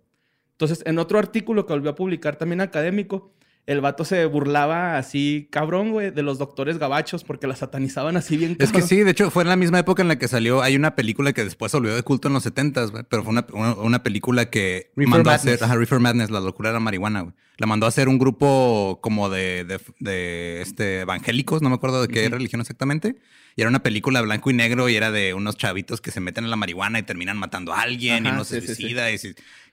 Entonces, 0.54 0.84
en 0.86 1.00
otro 1.00 1.20
artículo 1.20 1.66
que 1.66 1.74
volvió 1.74 1.91
a 1.91 1.95
publicar 1.95 2.38
también 2.38 2.62
académico, 2.62 3.34
el 3.68 3.82
vato 3.82 4.05
se 4.05 4.26
burlaba 4.26 4.97
así, 4.97 5.49
cabrón, 5.51 5.91
güey, 5.91 6.09
de 6.09 6.24
los 6.24 6.38
doctores 6.38 6.78
gabachos 6.78 7.26
porque 7.26 7.47
la 7.47 7.55
satanizaban 7.55 8.15
así 8.15 8.38
bien 8.38 8.55
Es 8.59 8.72
que 8.72 8.82
sí, 8.82 9.03
de 9.03 9.11
hecho, 9.11 9.30
fue 9.30 9.43
en 9.43 9.49
la 9.49 9.57
misma 9.57 9.78
época 9.78 10.01
en 10.01 10.07
la 10.07 10.18
que 10.18 10.30
salió. 10.30 10.61
Hay 10.61 10.78
una 10.78 10.95
película 10.95 11.34
que 11.34 11.43
después 11.43 11.72
se 11.72 11.78
olvidó 11.78 11.95
de 11.95 12.03
culto 12.03 12.30
en 12.30 12.34
los 12.34 12.45
70s, 12.45 12.91
güey. 12.91 13.03
Pero 13.09 13.24
fue 13.24 13.34
una, 13.34 13.45
una, 13.51 13.76
una 13.76 14.03
película 14.03 14.49
que 14.49 14.91
Reefer 14.95 15.09
mandó 15.09 15.32
a 15.32 15.34
hacer. 15.34 15.61
Ajá, 15.61 15.76
Reefer 15.76 15.99
Madness, 15.99 16.32
la 16.32 16.39
locura 16.39 16.70
de 16.70 16.76
la 16.76 16.80
marihuana, 16.80 17.22
güey. 17.22 17.34
La 17.57 17.68
mandó 17.68 17.88
a 17.88 17.89
hacer 17.89 18.07
un 18.07 18.20
grupo 18.20 18.99
como 19.01 19.30
de, 19.30 19.65
de, 19.65 19.82
de, 19.99 20.61
este, 20.61 21.01
evangélicos, 21.01 21.61
no 21.61 21.70
me 21.70 21.76
acuerdo 21.76 22.01
de 22.01 22.07
qué 22.07 22.30
religión 22.30 22.61
exactamente. 22.61 23.18
Y 23.58 23.62
era 23.62 23.70
una 23.70 23.82
película 23.84 24.22
blanco 24.22 24.49
y 24.51 24.53
negro 24.53 24.88
y 24.88 24.95
era 24.95 25.12
de 25.12 25.34
unos 25.34 25.58
chavitos 25.58 25.99
que 25.99 26.12
se 26.12 26.20
meten 26.22 26.43
en 26.45 26.51
la 26.51 26.55
marihuana 26.55 26.99
y 26.99 27.03
terminan 27.03 27.38
matando 27.38 27.74
a 27.74 27.82
alguien 27.82 28.24
y 28.26 28.28
Ajá, 28.30 28.36
uno 28.38 28.45
se 28.45 28.62
sí, 28.62 28.68
sí, 28.68 28.76
sí. 28.76 28.82
suicida. 28.84 29.12
Y, 29.12 29.18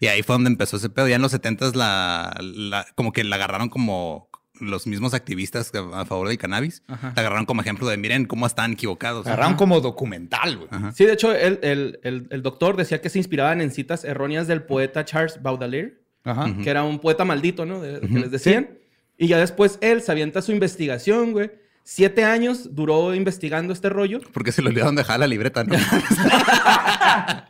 y 0.00 0.06
ahí 0.06 0.22
fue 0.22 0.34
donde 0.34 0.48
empezó 0.50 0.78
ese 0.78 0.88
pedo. 0.88 1.06
Ya 1.06 1.16
en 1.16 1.22
los 1.22 1.32
70s 1.34 1.74
la, 1.74 2.34
la- 2.40 2.86
como 2.96 3.12
que 3.12 3.22
la 3.24 3.36
agarraron 3.36 3.68
como 3.68 4.30
los 4.60 4.86
mismos 4.86 5.12
activistas 5.14 5.70
a 5.74 6.00
a 6.00 6.04
favor 6.06 6.28
del 6.28 6.38
cannabis. 6.38 6.82
Ajá. 6.86 7.12
La 7.14 7.20
agarraron 7.20 7.44
como 7.44 7.60
ejemplo 7.60 7.86
de 7.88 7.96
miren 7.98 8.24
cómo 8.24 8.46
están 8.46 8.72
equivocados. 8.72 9.26
Agarraron 9.26 9.54
como 9.56 9.80
documental, 9.82 10.56
güey. 10.56 10.68
Ajá. 10.70 10.92
Sí, 10.92 11.04
de 11.04 11.12
hecho, 11.12 11.34
el, 11.34 11.58
el- 11.62 12.00
el- 12.04 12.26
el 12.30 12.42
doctor 12.42 12.76
decía 12.76 13.02
que 13.02 13.10
se 13.10 13.18
inspiraban 13.18 13.60
en 13.60 13.70
citas 13.70 14.04
erróneas 14.04 14.46
del 14.46 14.62
poeta 14.62 15.04
Charles 15.04 15.42
Baudelaire, 15.42 15.98
Ajá. 16.24 16.54
que 16.62 16.70
era 16.70 16.84
un 16.84 17.00
poeta 17.00 17.26
maldito, 17.26 17.66
¿no? 17.66 17.82
De- 17.82 18.00
que 18.00 18.18
les 18.18 18.30
decían. 18.30 18.78
Y 19.18 19.26
ya 19.26 19.36
después 19.38 19.78
él 19.82 20.00
se 20.00 20.10
avienta 20.10 20.40
su 20.40 20.52
investigación, 20.52 21.32
güey. 21.32 21.50
Siete 21.84 22.24
años 22.24 22.74
duró 22.74 23.14
investigando 23.14 23.72
este 23.72 23.90
rollo. 23.90 24.20
Porque 24.32 24.52
se 24.52 24.62
le 24.62 24.70
olvidaron 24.70 24.96
dejar 24.96 25.20
la 25.20 25.26
libreta, 25.26 25.64
¿no? 25.64 25.76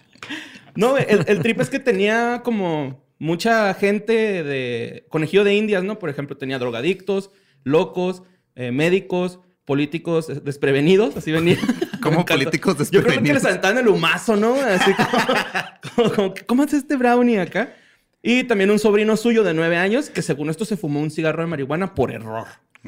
No, 0.77 0.99
el, 0.99 1.25
el 1.29 1.39
trip 1.39 1.61
es 1.61 1.71
que 1.71 1.79
tenía 1.79 2.43
como 2.45 3.05
mucha 3.19 3.73
gente 3.75 4.43
de 4.43 5.07
conejillo 5.09 5.45
de 5.45 5.55
indias, 5.55 5.85
¿no? 5.85 6.01
Por 6.01 6.11
ejemplo, 6.11 6.37
tenía 6.37 6.59
drogadictos, 6.59 7.31
locos, 7.63 8.25
eh, 8.57 8.73
médicos, 8.73 9.39
políticos 9.65 10.45
desprevenidos, 10.45 11.17
así 11.17 11.33
venía. 11.33 11.59
Como 12.03 12.25
políticos 12.27 12.77
Yo 12.77 12.77
creo 12.77 12.91
que 12.91 12.97
desprevenidos. 12.97 13.43
les 13.43 13.45
aventaban 13.47 13.79
el 13.79 13.89
humazo, 13.89 14.37
¿no? 14.37 14.55
Así 14.55 14.93
como, 14.93 15.11
como, 15.95 16.15
como 16.15 16.35
¿cómo 16.47 16.63
hace 16.65 16.77
este 16.77 16.97
brownie 16.97 17.41
acá? 17.41 17.73
Y 18.23 18.45
también 18.45 18.71
un 18.71 18.79
sobrino 18.79 19.17
suyo 19.17 19.43
de 19.43 19.55
nueve 19.55 19.77
años 19.77 20.11
que 20.11 20.21
según 20.21 20.51
esto 20.51 20.65
se 20.65 20.77
fumó 20.77 21.01
un 21.01 21.11
cigarro 21.11 21.43
de 21.43 21.49
marihuana 21.49 21.95
por 21.95 22.11
error. 22.11 22.47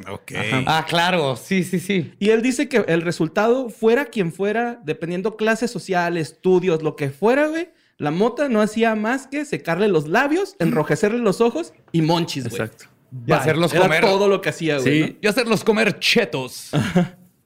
Ok. 0.09 0.32
Ah, 0.66 0.84
claro. 0.88 1.36
Sí, 1.36 1.64
sí, 1.64 1.80
sí. 1.80 2.12
Y 2.18 2.30
él 2.30 2.42
dice 2.42 2.68
que 2.68 2.84
el 2.88 3.03
resultado, 3.03 3.68
fuera 3.70 4.07
quien 4.07 4.32
fuera, 4.32 4.80
dependiendo 4.84 5.36
clase 5.36 5.68
social, 5.68 6.16
estudios, 6.16 6.82
lo 6.82 6.97
que 6.97 7.11
fuera, 7.11 7.49
güey, 7.49 7.70
la 7.99 8.11
mota 8.11 8.49
no 8.49 8.61
hacía 8.61 8.94
más 8.94 9.26
que 9.26 9.44
secarle 9.44 9.88
los 9.88 10.07
labios, 10.09 10.55
enrojecerle 10.59 11.18
los 11.18 11.40
ojos 11.40 11.72
y 11.92 12.03
monchis, 12.03 12.49
güey. 12.49 12.61
Exacto. 12.61 12.86
Y 13.26 13.32
hacerlos 13.32 13.72
Era 13.72 13.82
comer. 13.84 14.01
todo 14.03 14.28
lo 14.28 14.40
que 14.40 14.51
hacía, 14.51 14.78
güey. 14.78 15.03
Sí. 15.03 15.11
¿no? 15.11 15.16
Y 15.22 15.26
hacerlos 15.26 15.64
comer 15.64 15.99
chetos. 15.99 16.70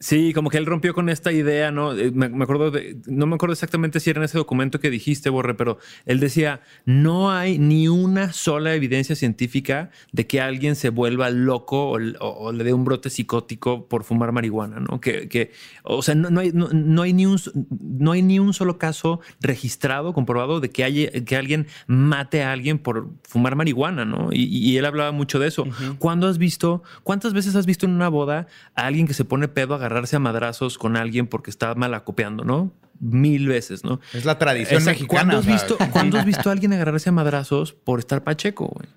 Sí, 0.03 0.32
como 0.32 0.48
que 0.48 0.57
él 0.57 0.64
rompió 0.64 0.94
con 0.94 1.11
esta 1.11 1.30
idea, 1.30 1.70
¿no? 1.70 1.92
Eh, 1.92 2.11
Me, 2.11 2.30
me 2.30 2.44
acuerdo 2.44 2.70
de, 2.70 2.96
no 3.07 3.26
me 3.26 3.34
acuerdo 3.34 3.53
exactamente 3.53 4.01
si 4.01 4.09
era 4.09 4.20
en 4.20 4.24
ese 4.24 4.38
documento 4.38 4.80
que 4.80 4.88
dijiste, 4.88 5.28
Borre, 5.28 5.53
pero 5.55 5.76
él 6.07 6.20
decía, 6.20 6.62
no 6.86 7.30
hay 7.30 7.59
ni 7.59 7.86
una 7.86 8.32
sola 8.32 8.74
evidencia 8.74 9.14
científica 9.14 9.90
de 10.12 10.26
que 10.26 10.40
alguien 10.40 10.74
se 10.74 10.88
vuelva 10.88 11.28
loco 11.28 11.90
o, 11.90 11.98
o- 12.18 12.46
o 12.46 12.53
le 12.53 12.64
dé 12.64 12.72
un 12.72 12.84
brote 12.86 13.11
psicótico 13.11 13.88
por 13.88 14.05
fumar 14.05 14.32
marihuana, 14.32 14.80
¿no? 14.80 15.03
Que, 15.03 15.28
que 15.28 15.53
o 15.82 16.01
sea, 16.01 16.14
no, 16.14 16.30
no 16.30 16.40
hay, 16.40 16.51
no, 16.55 16.68
no 16.72 17.03
hay 17.03 17.12
ni 17.12 17.26
un, 17.26 17.38
no 17.82 18.12
hay 18.12 18.22
ni 18.22 18.38
un 18.38 18.55
solo 18.55 18.78
caso 18.78 19.20
registrado, 19.42 20.14
comprobado 20.14 20.61
de 20.61 20.70
que, 20.70 20.82
haya, 20.82 21.11
que 21.11 21.36
alguien 21.36 21.66
mate 21.86 22.42
a 22.42 22.53
alguien 22.53 22.78
por 22.78 23.11
fumar 23.28 23.55
marihuana, 23.55 24.07
¿no? 24.07 24.30
Y, 24.32 24.44
y 24.46 24.78
él 24.78 24.86
hablaba 24.86 25.12
mucho 25.12 25.38
de 25.38 25.48
eso. 25.48 25.66
¿Cuándo 25.98 26.26
has 26.26 26.38
visto, 26.38 26.82
cuántas 27.03 27.34
veces 27.34 27.55
has 27.55 27.66
visto 27.66 27.84
en 27.84 27.92
una 27.92 28.09
boda 28.09 28.46
a 28.74 28.86
alguien 28.86 29.07
que 29.07 29.12
se 29.12 29.26
pone 29.26 29.46
pedo 29.46 29.74
a 29.74 29.89
agarrarse 29.91 30.16
a 30.16 30.18
madrazos 30.20 30.78
con 30.78 30.97
alguien 30.97 31.26
porque 31.26 31.51
está 31.51 31.74
mal 31.74 31.95
acopiando, 31.95 32.45
¿no? 32.45 32.72
Mil 33.01 33.49
veces, 33.49 33.84
¿no? 33.84 34.01
Es 34.12 34.24
la 34.24 34.38
tradición 34.38 34.84
mexicana. 34.84 35.09
¿Cuándo 35.09 35.38
has, 35.38 35.47
visto, 35.47 35.78
¿Cuándo 35.93 36.18
has 36.18 36.24
visto 36.24 36.49
a 36.49 36.53
alguien 36.53 36.72
agarrarse 36.72 37.09
a 37.09 37.12
madrazos 37.12 37.72
por 37.72 37.99
estar 37.99 38.22
pacheco, 38.22 38.66
güey? 38.66 38.88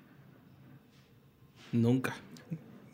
Nunca. 1.72 2.14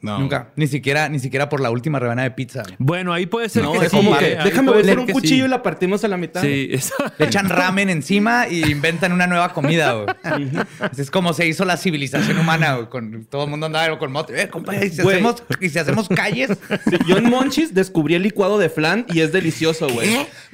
No. 0.03 0.19
Nunca. 0.19 0.49
Ni 0.57 0.67
siquiera, 0.67 1.09
ni 1.11 1.19
siquiera 1.19 1.49
por 1.51 1.61
la 1.61 1.71
última 1.71 1.99
rebanada 1.99 2.29
de 2.29 2.35
pizza. 2.35 2.63
Bueno, 2.79 3.13
ahí 3.13 3.27
puede 3.27 3.49
ser 3.51 3.63
No, 3.65 3.73
que 3.73 3.85
es 3.85 3.91
sí, 3.91 3.97
como 3.97 4.17
que, 4.17 4.39
Ahí 4.39 4.45
déjame 4.45 4.73
por 4.73 4.99
un 4.99 5.07
cuchillo 5.09 5.45
sí. 5.45 5.47
y 5.47 5.49
la 5.49 5.63
partimos 5.63 6.03
a 6.05 6.09
la 6.09 6.17
mitad. 6.17 6.41
Sí, 6.41 6.69
exacto. 6.73 7.13
Le 7.19 7.27
echan 7.27 7.49
ramen 7.49 7.91
encima 7.91 8.49
y 8.49 8.65
inventan 8.71 9.13
una 9.13 9.27
nueva 9.27 9.53
comida, 9.53 9.93
güey. 9.93 10.49
Es 10.97 11.11
como 11.11 11.33
se 11.35 11.47
hizo 11.47 11.65
la 11.65 11.77
civilización 11.77 12.39
humana, 12.39 12.77
güey. 12.77 12.89
Con, 12.89 13.25
todo 13.27 13.45
el 13.45 13.51
mundo 13.51 13.67
andaba 13.67 13.99
con 13.99 14.11
mote. 14.11 14.41
Eh, 14.41 14.49
compa, 14.49 14.75
¿y 14.75 14.89
si, 14.91 15.03
Güey. 15.03 15.17
hacemos, 15.17 15.43
y 15.61 15.69
si 15.69 15.79
hacemos 15.79 16.09
calles? 16.09 16.51
Sí, 16.89 16.97
yo 17.07 17.19
en 17.19 17.29
Monchis 17.29 17.75
descubrí 17.75 18.15
el 18.15 18.23
licuado 18.23 18.59
de 18.59 18.71
flan 18.71 19.05
y 19.09 19.21
es 19.21 19.33
delicioso, 19.33 19.89
güey. 19.89 20.09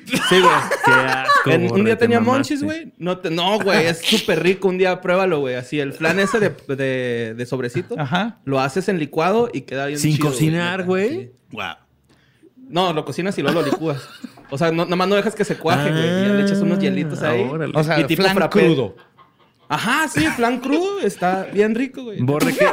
Sí, 0.06 0.40
güey. 0.40 0.54
Qué 0.84 0.90
asco, 0.92 1.50
En- 1.50 1.70
un 1.72 1.84
día 1.84 1.94
te 1.96 2.06
tenía 2.06 2.20
monchis, 2.20 2.62
güey. 2.62 2.92
No, 2.98 3.18
te- 3.18 3.30
no, 3.30 3.58
güey, 3.58 3.86
es 3.86 3.98
súper 3.98 4.42
rico. 4.42 4.68
Un 4.68 4.78
día 4.78 5.00
pruébalo, 5.00 5.40
güey. 5.40 5.54
Así, 5.56 5.80
el 5.80 5.92
flan 5.92 6.20
ese 6.20 6.38
de, 6.38 6.50
de, 6.74 7.34
de 7.34 7.46
sobrecito. 7.46 7.98
Ajá. 7.98 8.38
Lo 8.44 8.60
haces 8.60 8.88
en 8.88 8.98
licuado 8.98 9.35
y 9.52 9.62
queda 9.62 9.86
bien 9.86 9.98
Sin 9.98 10.16
chido, 10.16 10.28
cocinar, 10.28 10.84
güey. 10.84 11.30
Wow. 11.52 11.74
No, 12.68 12.92
lo 12.92 13.04
cocinas 13.04 13.36
y 13.38 13.42
luego 13.42 13.60
lo 13.62 13.66
licúas. 13.66 14.02
O 14.50 14.58
sea, 14.58 14.70
no, 14.72 14.84
nomás 14.86 15.08
no 15.08 15.14
dejas 15.16 15.34
que 15.34 15.44
se 15.44 15.56
cuaje, 15.56 15.90
güey. 15.90 16.04
Y 16.04 16.26
ya 16.28 16.32
le 16.34 16.42
echas 16.42 16.60
unos 16.60 16.78
hielitos 16.78 17.22
ahí. 17.22 17.44
Ah, 17.48 17.52
órale. 17.52 17.72
O 17.76 17.84
sea, 17.84 18.00
Y 18.00 18.04
tipo 18.04 18.22
flan 18.22 18.36
frappé. 18.36 18.60
crudo. 18.66 18.96
Ajá, 19.68 20.06
sí, 20.08 20.24
flan 20.36 20.60
crudo 20.60 21.00
está 21.00 21.44
bien 21.52 21.74
rico, 21.74 22.04
güey. 22.04 22.20
Borre, 22.22 22.54
¿qué- 22.54 22.66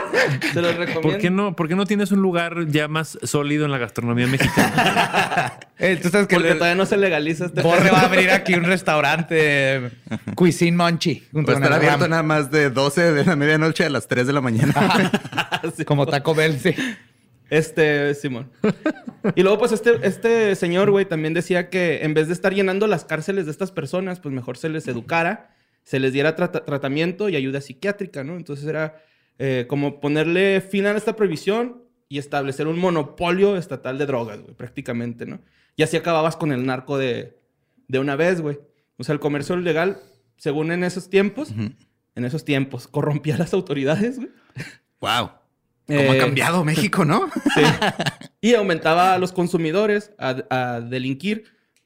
Se 0.53 0.61
los 0.61 0.75
recomiendo. 0.75 1.01
¿por, 1.01 1.17
qué 1.17 1.29
no, 1.31 1.55
¿por 1.55 1.67
qué 1.67 1.75
no 1.75 1.85
tienes 1.85 2.11
un 2.11 2.21
lugar 2.21 2.67
ya 2.67 2.87
más 2.87 3.17
sólido 3.23 3.65
en 3.65 3.71
la 3.71 3.77
gastronomía 3.79 4.27
mexicana? 4.27 5.59
Eh, 5.79 5.99
Tú 6.01 6.07
sabes 6.09 6.27
que 6.27 6.35
Porque 6.35 6.51
el- 6.51 6.57
todavía 6.59 6.75
no 6.75 6.85
se 6.85 6.95
legaliza 6.95 7.45
este 7.47 7.61
Borre 7.61 7.89
va 7.89 8.01
a 8.01 8.05
abrir 8.05 8.29
aquí 8.29 8.53
un 8.53 8.63
restaurante 8.63 9.89
Cuisine 10.35 10.77
Monchi. 10.77 11.23
junto 11.33 11.51
Va 11.51 11.57
a 11.57 11.59
con 11.59 11.63
estar 11.63 11.81
el 11.81 11.87
abierto 11.89 12.07
nada 12.07 12.23
más 12.23 12.51
de 12.51 12.69
12 12.69 13.11
de 13.11 13.25
la 13.25 13.35
medianoche 13.35 13.83
a 13.83 13.89
las 13.89 14.07
3 14.07 14.27
de 14.27 14.33
la 14.33 14.39
mañana. 14.39 14.73
Como 15.85 16.05
Taco 16.05 16.33
Bell, 16.35 16.57
sí. 16.59 16.73
Este, 17.49 18.13
Simón. 18.15 18.49
Y 19.35 19.41
luego, 19.43 19.59
pues, 19.59 19.71
este, 19.73 19.95
este 20.03 20.55
señor, 20.55 20.89
güey, 20.91 21.05
también 21.05 21.33
decía 21.33 21.69
que 21.69 22.03
en 22.03 22.13
vez 22.13 22.27
de 22.27 22.33
estar 22.33 22.53
llenando 22.53 22.87
las 22.87 23.03
cárceles 23.03 23.45
de 23.45 23.51
estas 23.51 23.71
personas, 23.71 24.19
pues 24.21 24.33
mejor 24.33 24.57
se 24.57 24.69
les 24.69 24.87
educara, 24.87 25.52
se 25.83 25.99
les 25.99 26.13
diera 26.13 26.35
trata- 26.35 26.63
tratamiento 26.65 27.29
y 27.29 27.35
ayuda 27.35 27.61
psiquiátrica, 27.61 28.23
¿no? 28.23 28.35
Entonces 28.35 28.65
era 28.65 29.01
eh, 29.39 29.65
como 29.67 29.99
ponerle 29.99 30.61
fin 30.61 30.85
a 30.85 30.91
esta 30.95 31.15
prohibición 31.15 31.83
y 32.09 32.17
establecer 32.19 32.67
un 32.67 32.79
monopolio 32.79 33.57
estatal 33.57 33.97
de 33.97 34.05
drogas, 34.05 34.41
güey, 34.41 34.53
prácticamente, 34.55 35.25
¿no? 35.25 35.41
Y 35.75 35.83
así 35.83 35.97
acababas 35.97 36.35
con 36.35 36.51
el 36.51 36.65
narco 36.65 36.97
de, 36.97 37.37
de 37.87 37.99
una 37.99 38.15
vez, 38.15 38.41
güey. 38.41 38.59
O 38.97 39.03
sea, 39.03 39.13
el 39.13 39.19
comercio 39.19 39.57
ilegal, 39.57 39.97
según 40.37 40.71
en 40.71 40.83
esos 40.83 41.09
tiempos, 41.09 41.51
en 42.15 42.25
esos 42.25 42.45
tiempos, 42.45 42.87
corrompía 42.87 43.35
a 43.35 43.39
las 43.39 43.53
autoridades, 43.53 44.17
güey. 44.17 44.29
wow. 45.01 45.27
¿Cómo 45.27 45.39
Eh, 45.99 46.09
ha 46.11 46.17
cambiado 46.17 46.63
México, 46.63 47.03
no? 47.03 47.29
Sí. 47.55 47.61
Y 48.39 48.53
aumentaba 48.53 49.13
a 49.15 49.17
los 49.17 49.33
consumidores 49.33 50.13
a, 50.17 50.43
a 50.49 50.79
delinquir 50.79 51.43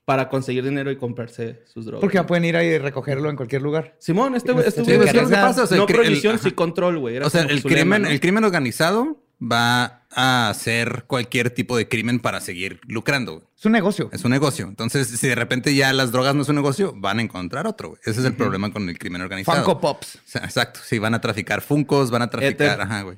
para 0.07 0.29
conseguir 0.29 0.63
dinero 0.63 0.89
y 0.89 0.95
comprarse 0.95 1.63
sus 1.65 1.83
drogas. 1.83 1.99
Porque 1.99 2.15
ya 2.15 2.25
pueden 2.25 2.45
ir 2.45 2.55
ahí 2.55 2.67
y 2.67 2.77
recogerlo 2.77 3.29
en 3.29 3.35
cualquier 3.35 3.61
lugar. 3.61 3.97
Simón, 3.99 4.35
este 4.35 4.53
güey, 4.53 4.65
este 4.65 4.81
güey 4.81 4.99
no 4.99 5.03
el- 5.03 5.85
prohibición, 5.85 6.39
sí 6.39 6.51
control, 6.51 6.97
güey. 6.99 7.17
O 7.17 7.29
sea, 7.29 7.41
el 7.41 7.57
lema, 7.57 7.61
crimen, 7.69 8.01
¿no? 8.03 8.07
el 8.07 8.19
crimen 8.21 8.45
organizado 8.45 9.21
va 9.43 10.03
a 10.11 10.47
hacer 10.47 11.03
cualquier 11.07 11.49
tipo 11.49 11.75
de 11.75 11.89
crimen 11.89 12.21
para 12.21 12.39
seguir 12.39 12.79
lucrando. 12.87 13.33
güey. 13.33 13.43
Es 13.59 13.65
un 13.65 13.73
negocio. 13.73 14.09
Es 14.13 14.23
un 14.23 14.31
negocio. 14.31 14.67
Entonces, 14.69 15.09
si 15.09 15.27
de 15.27 15.35
repente 15.35 15.75
ya 15.75 15.91
las 15.91 16.13
drogas 16.13 16.35
no 16.35 16.43
es 16.43 16.47
un 16.47 16.55
negocio, 16.55 16.93
van 16.95 17.19
a 17.19 17.21
encontrar 17.21 17.67
otro. 17.67 17.89
güey. 17.89 17.99
Ese 18.05 18.21
es 18.21 18.25
el 18.25 18.33
problema 18.33 18.71
con 18.71 18.87
el 18.87 18.97
crimen 18.97 19.21
organizado. 19.21 19.57
Funko 19.57 19.81
Pops. 19.81 20.15
O 20.15 20.19
sea, 20.23 20.45
exacto. 20.45 20.79
Sí, 20.85 20.99
van 20.99 21.15
a 21.15 21.19
traficar 21.19 21.59
Funcos, 21.61 22.11
van 22.11 22.21
a 22.21 22.29
traficar, 22.29 22.53
Ether. 22.69 22.81
ajá, 22.81 23.01
güey. 23.01 23.17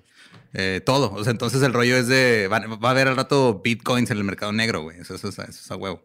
Eh, 0.56 0.82
todo. 0.84 1.12
O 1.14 1.24
sea, 1.24 1.30
entonces 1.30 1.62
el 1.62 1.72
rollo 1.72 1.96
es 1.98 2.08
de. 2.08 2.48
Va, 2.52 2.62
va 2.62 2.88
a 2.90 2.92
haber 2.94 3.10
al 3.10 3.16
rato 3.16 3.62
bitcoins 3.64 4.10
en 4.10 4.18
el 4.18 4.24
mercado 4.24 4.52
negro, 4.54 4.82
güey. 4.82 5.00
Eso, 5.00 5.14
eso 5.14 5.28
eso 5.30 5.44
es 5.44 5.70
a 5.70 5.76
huevo. 5.76 6.02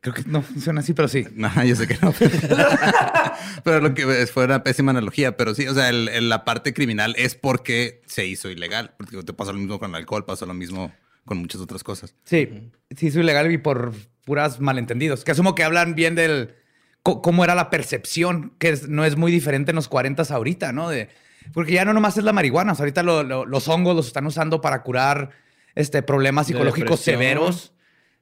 Creo 0.00 0.14
que 0.14 0.22
no 0.26 0.42
funciona 0.42 0.80
así, 0.80 0.92
pero 0.94 1.08
sí. 1.08 1.26
No, 1.34 1.50
yo 1.64 1.74
sé 1.74 1.86
que 1.88 1.98
no. 2.00 2.12
pero 3.64 3.80
lo 3.80 3.94
que 3.94 4.26
fue 4.26 4.44
una 4.44 4.62
pésima 4.62 4.90
analogía. 4.92 5.36
Pero 5.36 5.54
sí, 5.54 5.66
o 5.66 5.74
sea, 5.74 5.88
el- 5.88 6.08
el- 6.08 6.28
la 6.28 6.44
parte 6.44 6.72
criminal 6.72 7.14
es 7.18 7.34
porque 7.34 8.02
se 8.06 8.26
hizo 8.26 8.48
ilegal. 8.50 8.94
Porque 8.96 9.20
te 9.22 9.32
pasó 9.32 9.52
lo 9.52 9.58
mismo 9.58 9.78
con 9.78 9.90
el 9.90 9.96
alcohol, 9.96 10.24
pasó 10.24 10.46
lo 10.46 10.54
mismo 10.54 10.92
con 11.24 11.38
muchas 11.38 11.60
otras 11.60 11.82
cosas. 11.84 12.14
Sí, 12.24 12.70
sí, 12.96 13.08
es 13.08 13.16
ilegal 13.16 13.50
y 13.52 13.58
por 13.58 13.92
puras 14.24 14.60
malentendidos. 14.60 15.24
Que 15.24 15.32
asumo 15.32 15.54
que 15.54 15.64
hablan 15.64 15.94
bien 15.94 16.14
del 16.14 16.54
cómo 17.02 17.42
era 17.44 17.54
la 17.54 17.70
percepción, 17.70 18.52
que 18.58 18.70
es- 18.70 18.88
no 18.88 19.04
es 19.04 19.16
muy 19.16 19.32
diferente 19.32 19.70
en 19.72 19.76
los 19.76 19.88
40 19.88 20.22
ahorita, 20.32 20.72
¿no? 20.72 20.88
De, 20.90 21.08
porque 21.54 21.72
ya 21.72 21.84
no 21.84 21.92
nomás 21.94 22.16
es 22.18 22.24
la 22.24 22.32
marihuana, 22.34 22.72
o 22.72 22.74
sea, 22.74 22.82
ahorita 22.84 23.02
lo- 23.02 23.22
lo- 23.22 23.46
los 23.46 23.66
hongos 23.68 23.96
los 23.96 24.06
están 24.06 24.26
usando 24.26 24.60
para 24.60 24.82
curar 24.82 25.30
este, 25.74 26.02
problemas 26.02 26.46
psicológicos 26.48 27.00
severos. 27.00 27.72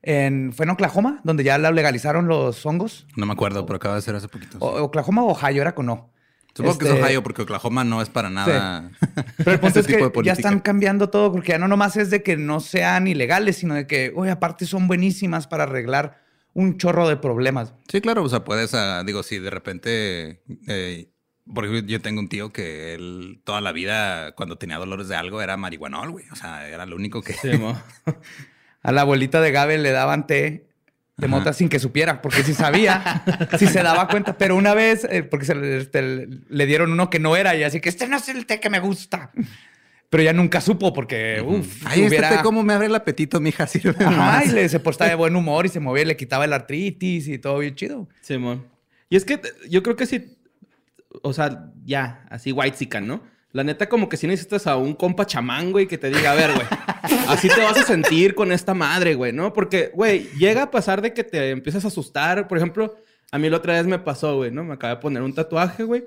En, 0.09 0.53
¿Fue 0.53 0.65
en 0.65 0.71
Oklahoma, 0.71 1.21
donde 1.25 1.43
ya 1.43 1.59
la 1.59 1.73
legalizaron 1.73 2.29
los 2.29 2.65
hongos? 2.65 3.07
No 3.17 3.27
me 3.27 3.33
acuerdo, 3.33 3.67
pero 3.67 3.77
acaba 3.79 3.97
de 3.97 4.03
ser 4.03 4.15
hace 4.15 4.29
poquito. 4.29 4.57
O- 4.61 4.85
Oklahoma 4.85 5.25
o 5.25 5.33
Ohio, 5.33 5.61
era 5.63 5.75
con 5.75 5.87
no. 5.87 6.11
Supongo 6.55 6.79
que 6.79 6.85
Este, 6.87 6.99
es 6.99 7.05
Ohio 7.05 7.23
porque 7.25 7.43
Oklahoma 7.43 7.83
no 7.83 8.01
es 8.01 8.09
para 8.09 8.31
nada. 8.31 8.91
Pero 9.37 9.51
el 9.51 9.59
punto 9.61 9.81
es 9.81 9.87
que 9.87 9.97
tipo 9.97 10.21
de 10.23 10.27
ya 10.27 10.33
están 10.33 10.61
cambiando 10.61 11.11
todo, 11.11 11.33
porque 11.33 11.51
ya 11.53 11.59
no 11.59 11.67
nomás 11.69 11.97
es 11.97 12.09
de 12.11 12.23
que 12.23 12.37
no 12.37 12.61
sean 12.61 13.09
ilegales, 13.09 13.57
sino 13.59 13.75
de 13.75 13.87
que, 13.89 14.13
oye, 14.17 14.31
aparte 14.31 14.65
son 14.65 14.87
buenísimas 14.87 15.47
para 15.49 15.65
arreglar 15.65 16.23
un 16.55 16.79
chorro 16.79 17.09
de 17.09 17.17
problemas. 17.17 17.75
Sí, 17.89 18.01
claro, 18.01 18.23
o 18.23 18.29
sea, 18.29 18.45
puedes, 18.45 18.73
ah, 18.75 19.03
digo, 19.05 19.23
si 19.25 19.39
de 19.41 19.51
repente, 19.51 20.43
eh, 20.69 21.11
por 21.53 21.65
ejemplo, 21.67 21.87
yo 21.91 22.01
tengo 22.01 22.21
un 22.21 22.29
tío 22.29 22.53
que 22.53 22.95
él 22.95 23.43
toda 23.45 23.61
la 23.61 23.73
vida, 23.73 24.33
cuando 24.37 24.57
tenía 24.57 24.79
dolores 24.79 25.09
de 25.09 25.17
algo, 25.17 25.43
era 25.43 25.57
marihuanol, 25.59 26.11
güey. 26.13 26.25
O 26.31 26.37
sea, 26.37 26.67
era 26.69 26.87
lo 26.87 26.95
único 26.97 27.21
que... 27.23 27.33
Simón. 27.35 27.77
A 28.87 28.93
la 28.93 29.01
abuelita 29.01 29.41
de 29.41 29.51
Gabe 29.51 29.79
le 29.79 29.91
daban 29.91 30.29
té 30.29 30.67
de 31.17 31.27
mota 31.29 31.53
sin 31.53 31.69
que 31.69 31.81
supiera, 31.81 32.23
porque 32.23 32.45
si 32.45 32.55
sabía, 32.55 33.25
si 33.59 33.67
se 33.67 33.83
daba 33.83 34.07
cuenta. 34.07 34.39
Pero 34.39 34.55
una 34.55 34.75
vez, 34.75 35.05
eh, 35.11 35.25
porque 35.25 35.45
se 35.45 35.57
le, 35.57 35.79
este, 35.79 36.29
le 36.49 36.67
dieron 36.67 36.93
uno 36.93 37.11
que 37.11 37.19
no 37.19 37.37
era, 37.37 37.57
y 37.57 37.65
así 37.65 37.81
que 37.81 37.89
este 37.89 38.07
no 38.07 38.19
es 38.19 38.29
el 38.29 38.47
té 38.47 38.61
que 38.61 38.71
me 38.71 38.79
gusta. 38.79 39.33
Pero 40.09 40.23
ya 40.23 40.33
nunca 40.33 40.61
supo, 40.61 40.93
porque, 40.93 41.43
uff, 41.45 41.83
Ay, 41.85 42.03
este 42.03 42.09
hubiera... 42.09 42.31
té 42.31 42.43
cómo 42.45 42.63
me 42.63 42.75
abre 42.75 42.87
el 42.87 42.95
apetito, 42.95 43.41
mija. 43.41 43.67
Sirve 43.67 44.05
Ajá, 44.05 44.45
y 44.45 44.51
le, 44.51 44.69
se 44.69 44.79
portaba 44.79 45.11
de 45.11 45.17
buen 45.17 45.35
humor 45.35 45.67
y 45.67 45.69
se 45.69 45.81
movía, 45.81 46.05
y 46.05 46.07
le 46.07 46.17
quitaba 46.17 46.45
el 46.45 46.53
artritis 46.53 47.27
y 47.27 47.39
todo 47.39 47.59
bien 47.59 47.75
chido. 47.75 48.09
Simón. 48.21 48.67
Y 49.11 49.17
es 49.17 49.25
que 49.25 49.41
yo 49.69 49.83
creo 49.83 49.97
que 49.97 50.07
sí, 50.07 50.39
o 51.23 51.33
sea, 51.33 51.73
ya, 51.85 52.25
así 52.31 52.53
white 52.53 53.01
¿no? 53.01 53.23
La 53.57 53.65
neta, 53.65 53.89
como 53.89 54.11
que 54.11 54.19
si 54.19 54.27
necesitas 54.27 54.67
a 54.67 54.77
un 54.77 54.93
compa 54.93 55.25
chamán, 55.25 55.73
güey, 55.73 55.87
que 55.87 55.97
te 55.97 56.11
diga, 56.11 56.33
a 56.33 56.35
ver, 56.35 56.53
güey, 56.53 56.67
así 57.27 57.49
te 57.49 57.63
vas 57.63 57.79
a 57.79 57.85
sentir 57.85 58.35
con 58.35 58.53
esta 58.53 58.75
madre, 58.75 59.15
güey, 59.15 59.33
¿no? 59.33 59.55
Porque, 59.55 59.91
güey, 59.95 60.29
llega 60.39 60.65
a 60.65 60.71
pasar 60.71 61.01
de 61.01 61.15
que 61.15 61.25
te 61.25 61.53
empiezas 61.53 61.83
a 61.87 61.89
asustar. 61.89 62.49
Por 62.49 62.59
ejemplo, 62.59 62.95
a 63.33 63.39
mí 63.39 63.49
la 63.49 63.57
otra 63.57 63.73
vez 63.73 63.87
me 63.87 63.99
pasó, 63.99 64.37
güey, 64.37 64.51
¿no? 64.51 64.63
Me 64.63 64.75
acabé 64.75 64.97
de 64.97 65.01
poner 65.01 65.23
un 65.23 65.35
tatuaje, 65.35 65.85
güey, 65.85 66.05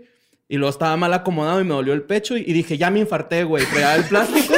y 0.47 0.57
luego 0.57 0.69
estaba 0.69 0.95
mal 0.95 1.11
acomodado 1.11 1.59
y 1.59 1.63
me 1.63 1.73
dolió 1.73 1.93
el 1.93 2.03
pecho 2.03 2.37
y, 2.37 2.41
y 2.41 2.53
dije, 2.53 2.77
ya 2.77 2.91
me 2.91 2.99
infarté, 2.99 3.43
güey. 3.45 3.65
Traía 3.65 3.95
el 3.95 4.03
plástico 4.03 4.53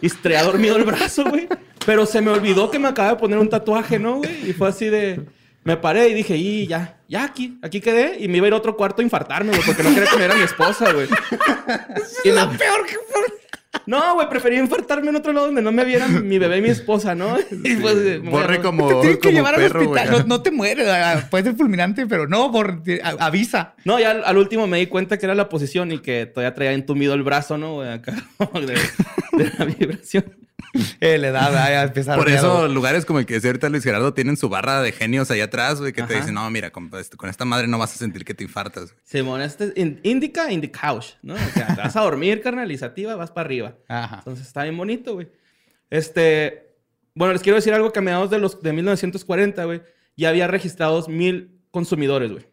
y 0.00 0.08
traía 0.08 0.42
dormido 0.42 0.76
el 0.76 0.84
brazo, 0.84 1.24
güey. 1.24 1.46
Pero 1.84 2.06
se 2.06 2.22
me 2.22 2.30
olvidó 2.30 2.70
que 2.70 2.78
me 2.78 2.88
acabé 2.88 3.10
de 3.10 3.16
poner 3.16 3.38
un 3.38 3.50
tatuaje, 3.50 3.98
¿no, 3.98 4.16
güey? 4.16 4.48
Y 4.48 4.54
fue 4.54 4.68
así 4.68 4.86
de... 4.86 5.20
Me 5.64 5.76
paré 5.76 6.08
y 6.08 6.14
dije, 6.14 6.36
y 6.36 6.66
ya, 6.66 6.98
ya 7.08 7.24
aquí, 7.24 7.58
aquí 7.62 7.80
quedé. 7.80 8.16
Y 8.18 8.28
me 8.28 8.38
iba 8.38 8.46
a 8.46 8.48
ir 8.48 8.54
a 8.54 8.56
otro 8.56 8.76
cuarto 8.76 9.00
a 9.00 9.04
infartarme, 9.04 9.50
güey, 9.52 9.62
porque 9.64 9.82
no 9.84 9.90
quería 9.94 10.06
que 10.10 10.16
me 10.16 10.22
viera 10.22 10.34
mi 10.34 10.42
esposa, 10.42 10.92
güey. 10.92 11.06
Y 12.24 12.30
la 12.30 12.50
peor 12.50 12.84
que 12.86 12.96
No, 13.86 14.14
güey, 14.14 14.28
prefería 14.28 14.58
infartarme 14.58 15.10
en 15.10 15.16
otro 15.16 15.32
lado 15.32 15.46
donde 15.46 15.62
no 15.62 15.70
me 15.72 15.84
vieran 15.84 16.26
mi 16.26 16.38
bebé 16.38 16.58
y 16.58 16.62
mi 16.62 16.68
esposa, 16.68 17.14
¿no? 17.14 17.36
Y 17.64 17.76
pues, 17.76 17.94
me 18.22 18.28
a- 18.28 18.30
Borre 18.30 18.60
como, 18.60 18.88
Te 18.88 18.94
tienen 18.94 19.12
que 19.14 19.20
como 19.20 19.34
llevar 19.36 19.54
perro, 19.56 19.80
al 19.80 19.86
hospital. 19.86 20.10
No, 20.10 20.24
no 20.36 20.42
te 20.42 20.50
mueres. 20.50 20.88
ah, 20.88 21.28
Puede 21.30 21.44
ser 21.44 21.54
fulminante, 21.54 22.06
pero 22.06 22.26
no, 22.26 22.50
por, 22.50 22.82
a- 23.02 23.24
avisa. 23.26 23.74
No, 23.84 24.00
ya 24.00 24.10
al, 24.10 24.24
al 24.24 24.38
último 24.38 24.66
me 24.66 24.78
di 24.78 24.88
cuenta 24.88 25.16
que 25.16 25.26
era 25.26 25.34
la 25.36 25.48
posición 25.48 25.92
y 25.92 26.00
que 26.00 26.26
todavía 26.26 26.54
traía 26.54 26.72
entumido 26.72 27.14
el 27.14 27.22
brazo, 27.22 27.56
¿no? 27.56 27.74
güey? 27.74 27.88
Acá, 27.92 28.14
de, 28.54 29.44
de 29.44 29.52
la 29.58 29.64
vibración. 29.78 30.24
Eh, 31.00 31.18
le 31.18 31.30
da, 31.32 31.48
Por 32.16 32.28
eso 32.28 32.54
miedo. 32.54 32.68
lugares 32.68 33.04
como 33.04 33.18
el 33.18 33.26
que 33.26 33.34
decía 33.34 33.50
ahorita 33.50 33.68
Luis 33.68 33.82
Gerardo 33.84 34.14
tienen 34.14 34.36
su 34.36 34.48
barra 34.48 34.80
de 34.82 34.92
genios 34.92 35.30
allá 35.30 35.44
atrás, 35.44 35.80
güey, 35.80 35.92
que 35.92 36.02
te 36.02 36.14
dicen, 36.14 36.34
no, 36.34 36.48
mira, 36.50 36.70
con, 36.70 36.88
este- 36.98 37.16
con 37.16 37.28
esta 37.28 37.44
madre 37.44 37.66
no 37.68 37.76
vas 37.78 37.94
a 37.94 37.98
sentir 37.98 38.24
que 38.24 38.34
te 38.34 38.44
infartas. 38.44 38.84
güey". 38.92 38.94
Simón, 39.04 39.42
este 39.42 39.64
es 39.64 39.72
in- 39.76 40.00
indica 40.02 40.50
in 40.50 40.60
the 40.60 40.70
couch, 40.70 41.06
¿no? 41.22 41.34
O 41.34 41.38
sea, 41.52 41.74
te 41.74 41.80
vas 41.82 41.96
a 41.96 42.00
dormir, 42.02 42.40
carnalizativa, 42.40 43.14
vas 43.16 43.30
para 43.30 43.46
arriba. 43.46 43.76
Ajá. 43.88 44.16
Entonces 44.18 44.46
está 44.46 44.62
bien 44.62 44.76
bonito, 44.76 45.14
güey. 45.14 45.28
Este, 45.90 46.74
bueno, 47.14 47.32
les 47.32 47.42
quiero 47.42 47.56
decir 47.56 47.74
algo 47.74 47.92
que 47.92 47.98
a 47.98 48.02
mediados 48.02 48.30
de 48.30 48.38
los 48.38 48.62
de 48.62 48.72
1940, 48.72 49.64
güey, 49.64 49.82
ya 50.16 50.28
había 50.30 50.46
registrados 50.46 51.08
mil 51.08 51.60
consumidores, 51.70 52.30
güey. 52.32 52.46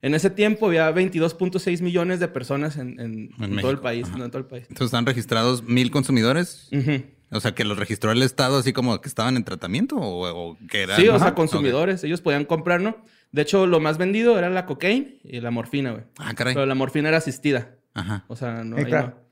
En 0.00 0.14
ese 0.14 0.30
tiempo 0.30 0.66
había 0.66 0.90
22.6 0.92 1.82
millones 1.82 2.20
de 2.20 2.28
personas 2.28 2.76
en, 2.76 2.98
en- 3.00 3.30
en 3.40 3.56
todo 3.60 3.70
el 3.72 3.80
país, 3.80 4.08
no, 4.16 4.24
en 4.24 4.30
todo 4.30 4.38
el 4.38 4.46
país. 4.46 4.62
Entonces 4.68 4.86
están 4.86 5.04
registrados 5.06 5.62
mil 5.64 5.90
consumidores. 5.90 6.68
Ujú. 6.72 7.02
O 7.30 7.40
sea, 7.40 7.54
que 7.54 7.64
los 7.64 7.78
registró 7.78 8.10
el 8.10 8.22
Estado 8.22 8.58
así 8.58 8.72
como 8.72 9.00
que 9.00 9.08
estaban 9.08 9.36
en 9.36 9.44
tratamiento 9.44 9.96
o, 9.96 10.50
o 10.52 10.58
que 10.70 10.82
eran. 10.82 10.96
Sí, 11.00 11.08
o 11.08 11.14
Ajá. 11.16 11.26
sea, 11.26 11.34
consumidores, 11.34 12.02
ellos 12.04 12.20
podían 12.22 12.44
comprar, 12.44 12.80
¿no? 12.80 12.96
De 13.32 13.42
hecho, 13.42 13.66
lo 13.66 13.80
más 13.80 13.98
vendido 13.98 14.38
era 14.38 14.48
la 14.48 14.64
cocaína 14.64 15.08
y 15.24 15.40
la 15.40 15.50
morfina, 15.50 15.90
güey. 15.92 16.04
Ah, 16.18 16.32
caray. 16.34 16.54
Pero 16.54 16.64
la 16.66 16.74
morfina 16.74 17.08
era 17.08 17.18
asistida. 17.18 17.74
Ajá. 17.94 18.24
O 18.28 18.36
sea, 18.36 18.64
no, 18.64 18.76
Eh, 18.76 18.80
ahí 18.80 18.86
claro. 18.86 19.08
no. 19.08 19.28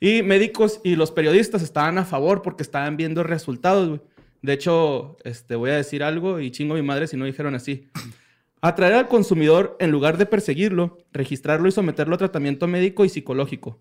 Y 0.00 0.22
médicos 0.22 0.80
y 0.84 0.96
los 0.96 1.10
periodistas 1.12 1.62
estaban 1.62 1.98
a 1.98 2.04
favor 2.04 2.40
porque 2.42 2.62
estaban 2.62 2.96
viendo 2.96 3.22
resultados, 3.22 3.88
güey. 3.88 4.00
De 4.42 4.52
hecho, 4.52 5.16
este, 5.24 5.56
voy 5.56 5.70
a 5.70 5.76
decir 5.76 6.02
algo 6.02 6.40
y 6.40 6.50
chingo 6.50 6.74
a 6.74 6.76
mi 6.76 6.82
madre 6.82 7.06
si 7.06 7.16
no 7.16 7.24
dijeron 7.24 7.54
así. 7.54 7.88
Atraer 8.60 8.94
al 8.94 9.08
consumidor 9.08 9.76
en 9.80 9.90
lugar 9.90 10.16
de 10.16 10.26
perseguirlo, 10.26 10.98
registrarlo 11.12 11.68
y 11.68 11.72
someterlo 11.72 12.14
a 12.14 12.18
tratamiento 12.18 12.66
médico 12.66 13.04
y 13.04 13.10
psicológico. 13.10 13.80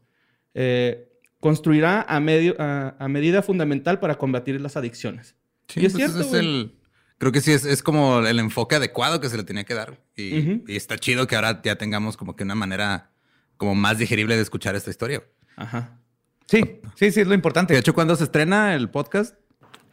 Eh, 0.53 1.09
construirá 1.43 2.05
a, 2.07 2.21
medio, 2.21 2.55
a, 2.57 2.95
a 2.97 3.07
medida 3.09 3.41
fundamental 3.41 3.99
para 3.99 4.15
combatir 4.15 4.61
las 4.61 4.77
adicciones. 4.77 5.35
Sí, 5.67 5.81
Y 5.81 5.85
es 5.87 5.91
pues 5.91 6.05
cierto, 6.05 6.21
es 6.21 6.33
el. 6.33 6.77
Creo 7.17 7.33
que 7.33 7.41
sí 7.41 7.51
es, 7.51 7.65
es 7.65 7.83
como 7.83 8.19
el 8.19 8.39
enfoque 8.39 8.75
adecuado 8.75 9.19
que 9.19 9.27
se 9.27 9.35
le 9.35 9.43
tenía 9.43 9.65
que 9.65 9.73
dar. 9.73 9.99
Y, 10.15 10.63
está 10.73 10.97
chido 10.97 11.27
que 11.27 11.35
ahora 11.35 11.61
ya 11.61 11.77
tengamos 11.77 12.15
como 12.15 12.37
que 12.37 12.45
una 12.45 12.55
manera 12.55 13.11
como 13.57 13.75
más 13.75 13.97
digerible 13.97 14.37
de 14.37 14.41
escuchar 14.41 14.75
esta 14.75 14.89
historia. 14.89 15.21
Ajá. 15.57 15.99
Sí, 16.47 16.79
sí, 16.95 17.11
sí, 17.11 17.19
es 17.19 17.27
lo 17.27 17.31
De 17.31 17.35
importante. 17.35 17.77
hecho, 17.77 17.93
cuando 17.93 18.15
se 18.15 18.23
estrena 18.23 18.73
el 18.73 18.89
podcast, 18.89 19.35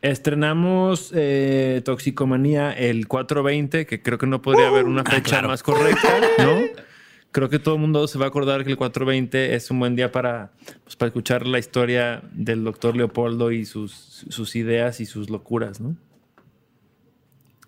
Estrenamos 0.02 1.12
eh, 1.14 1.82
Toxicomanía 1.84 2.72
el 2.72 3.08
420, 3.08 3.86
que 3.86 4.00
creo 4.02 4.18
que 4.18 4.26
no 4.28 4.40
podría 4.40 4.68
haber 4.68 4.84
una 4.84 5.02
fecha 5.04 5.20
claro. 5.22 5.48
más 5.48 5.62
correcta, 5.64 6.08
¿no? 6.38 6.60
creo 7.32 7.48
que 7.48 7.58
todo 7.58 7.76
el 7.76 7.80
mundo 7.80 8.06
se 8.08 8.18
va 8.18 8.24
a 8.26 8.28
acordar 8.28 8.64
que 8.64 8.70
el 8.70 8.76
420 8.76 9.54
es 9.54 9.70
un 9.70 9.78
buen 9.78 9.94
día 9.96 10.10
para, 10.12 10.50
pues, 10.84 10.96
para 10.96 11.08
escuchar 11.08 11.46
la 11.46 11.58
historia 11.58 12.22
del 12.32 12.64
doctor 12.64 12.96
Leopoldo 12.96 13.52
y 13.52 13.64
sus, 13.64 13.92
sus 14.28 14.56
ideas 14.56 15.00
y 15.00 15.06
sus 15.06 15.30
locuras, 15.30 15.80
¿no? 15.80 15.96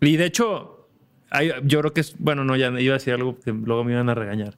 Y 0.01 0.17
de 0.17 0.27
hecho, 0.27 0.89
hay- 1.31 1.53
yo 1.65 1.81
creo 1.81 1.93
que 1.93 2.01
es, 2.01 2.15
bueno, 2.19 2.45
no, 2.45 2.57
ya 2.57 2.69
iba 2.81 2.95
a 2.95 2.99
decir 2.99 3.15
algo 3.15 3.39
que 3.39 3.53
luego 3.53 3.85
me 3.85 3.93
iban 3.93 4.09
a 4.09 4.15
regañar. 4.15 4.57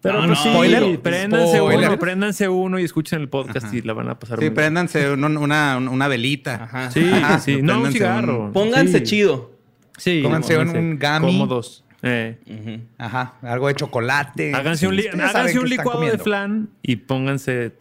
Pero 0.00 0.20
No, 0.22 0.26
pues 0.28 0.44
no, 0.46 0.62
sí, 0.62 0.96
préndanse 0.98 1.60
uno, 1.60 1.98
préndanse 1.98 2.48
uno 2.48 2.78
y 2.78 2.84
escuchen 2.84 3.20
el 3.20 3.28
podcast 3.28 3.72
y 3.74 3.82
la 3.82 3.92
van 3.92 4.08
a 4.08 4.18
pasar 4.18 4.38
Sí, 4.38 4.44
muy 4.44 4.48
bien. 4.50 4.54
préndanse 4.54 5.10
un- 5.10 5.36
una, 5.36 5.78
una 5.78 6.06
velita. 6.08 6.64
Ajá. 6.64 6.90
Sí, 6.92 7.10
Ajá, 7.12 7.38
sí, 7.40 7.60
no 7.62 7.80
un 7.80 7.90
cigarro. 7.92 8.44
un- 8.44 8.52
Pónganse 8.52 8.98
Sí. 8.98 9.04
chido. 9.04 9.50
Sí, 9.98 10.20
Pónganse 10.22 10.58
un- 10.58 10.68
un 10.68 10.98
gummy. 10.98 11.20
Cómodos. 11.32 11.82
Eh. 12.08 12.38
Ajá. 12.98 13.34
Algo 13.42 13.68
de 13.68 13.74
chocolate. 13.74 14.54
Háganse 14.54 14.86
un, 14.86 14.96
li- 14.96 15.08
háganse 15.08 15.58
licuado 15.68 16.00
de 16.02 16.18
flan 16.18 16.68
y 16.82 16.96
pónganse. 16.96 17.70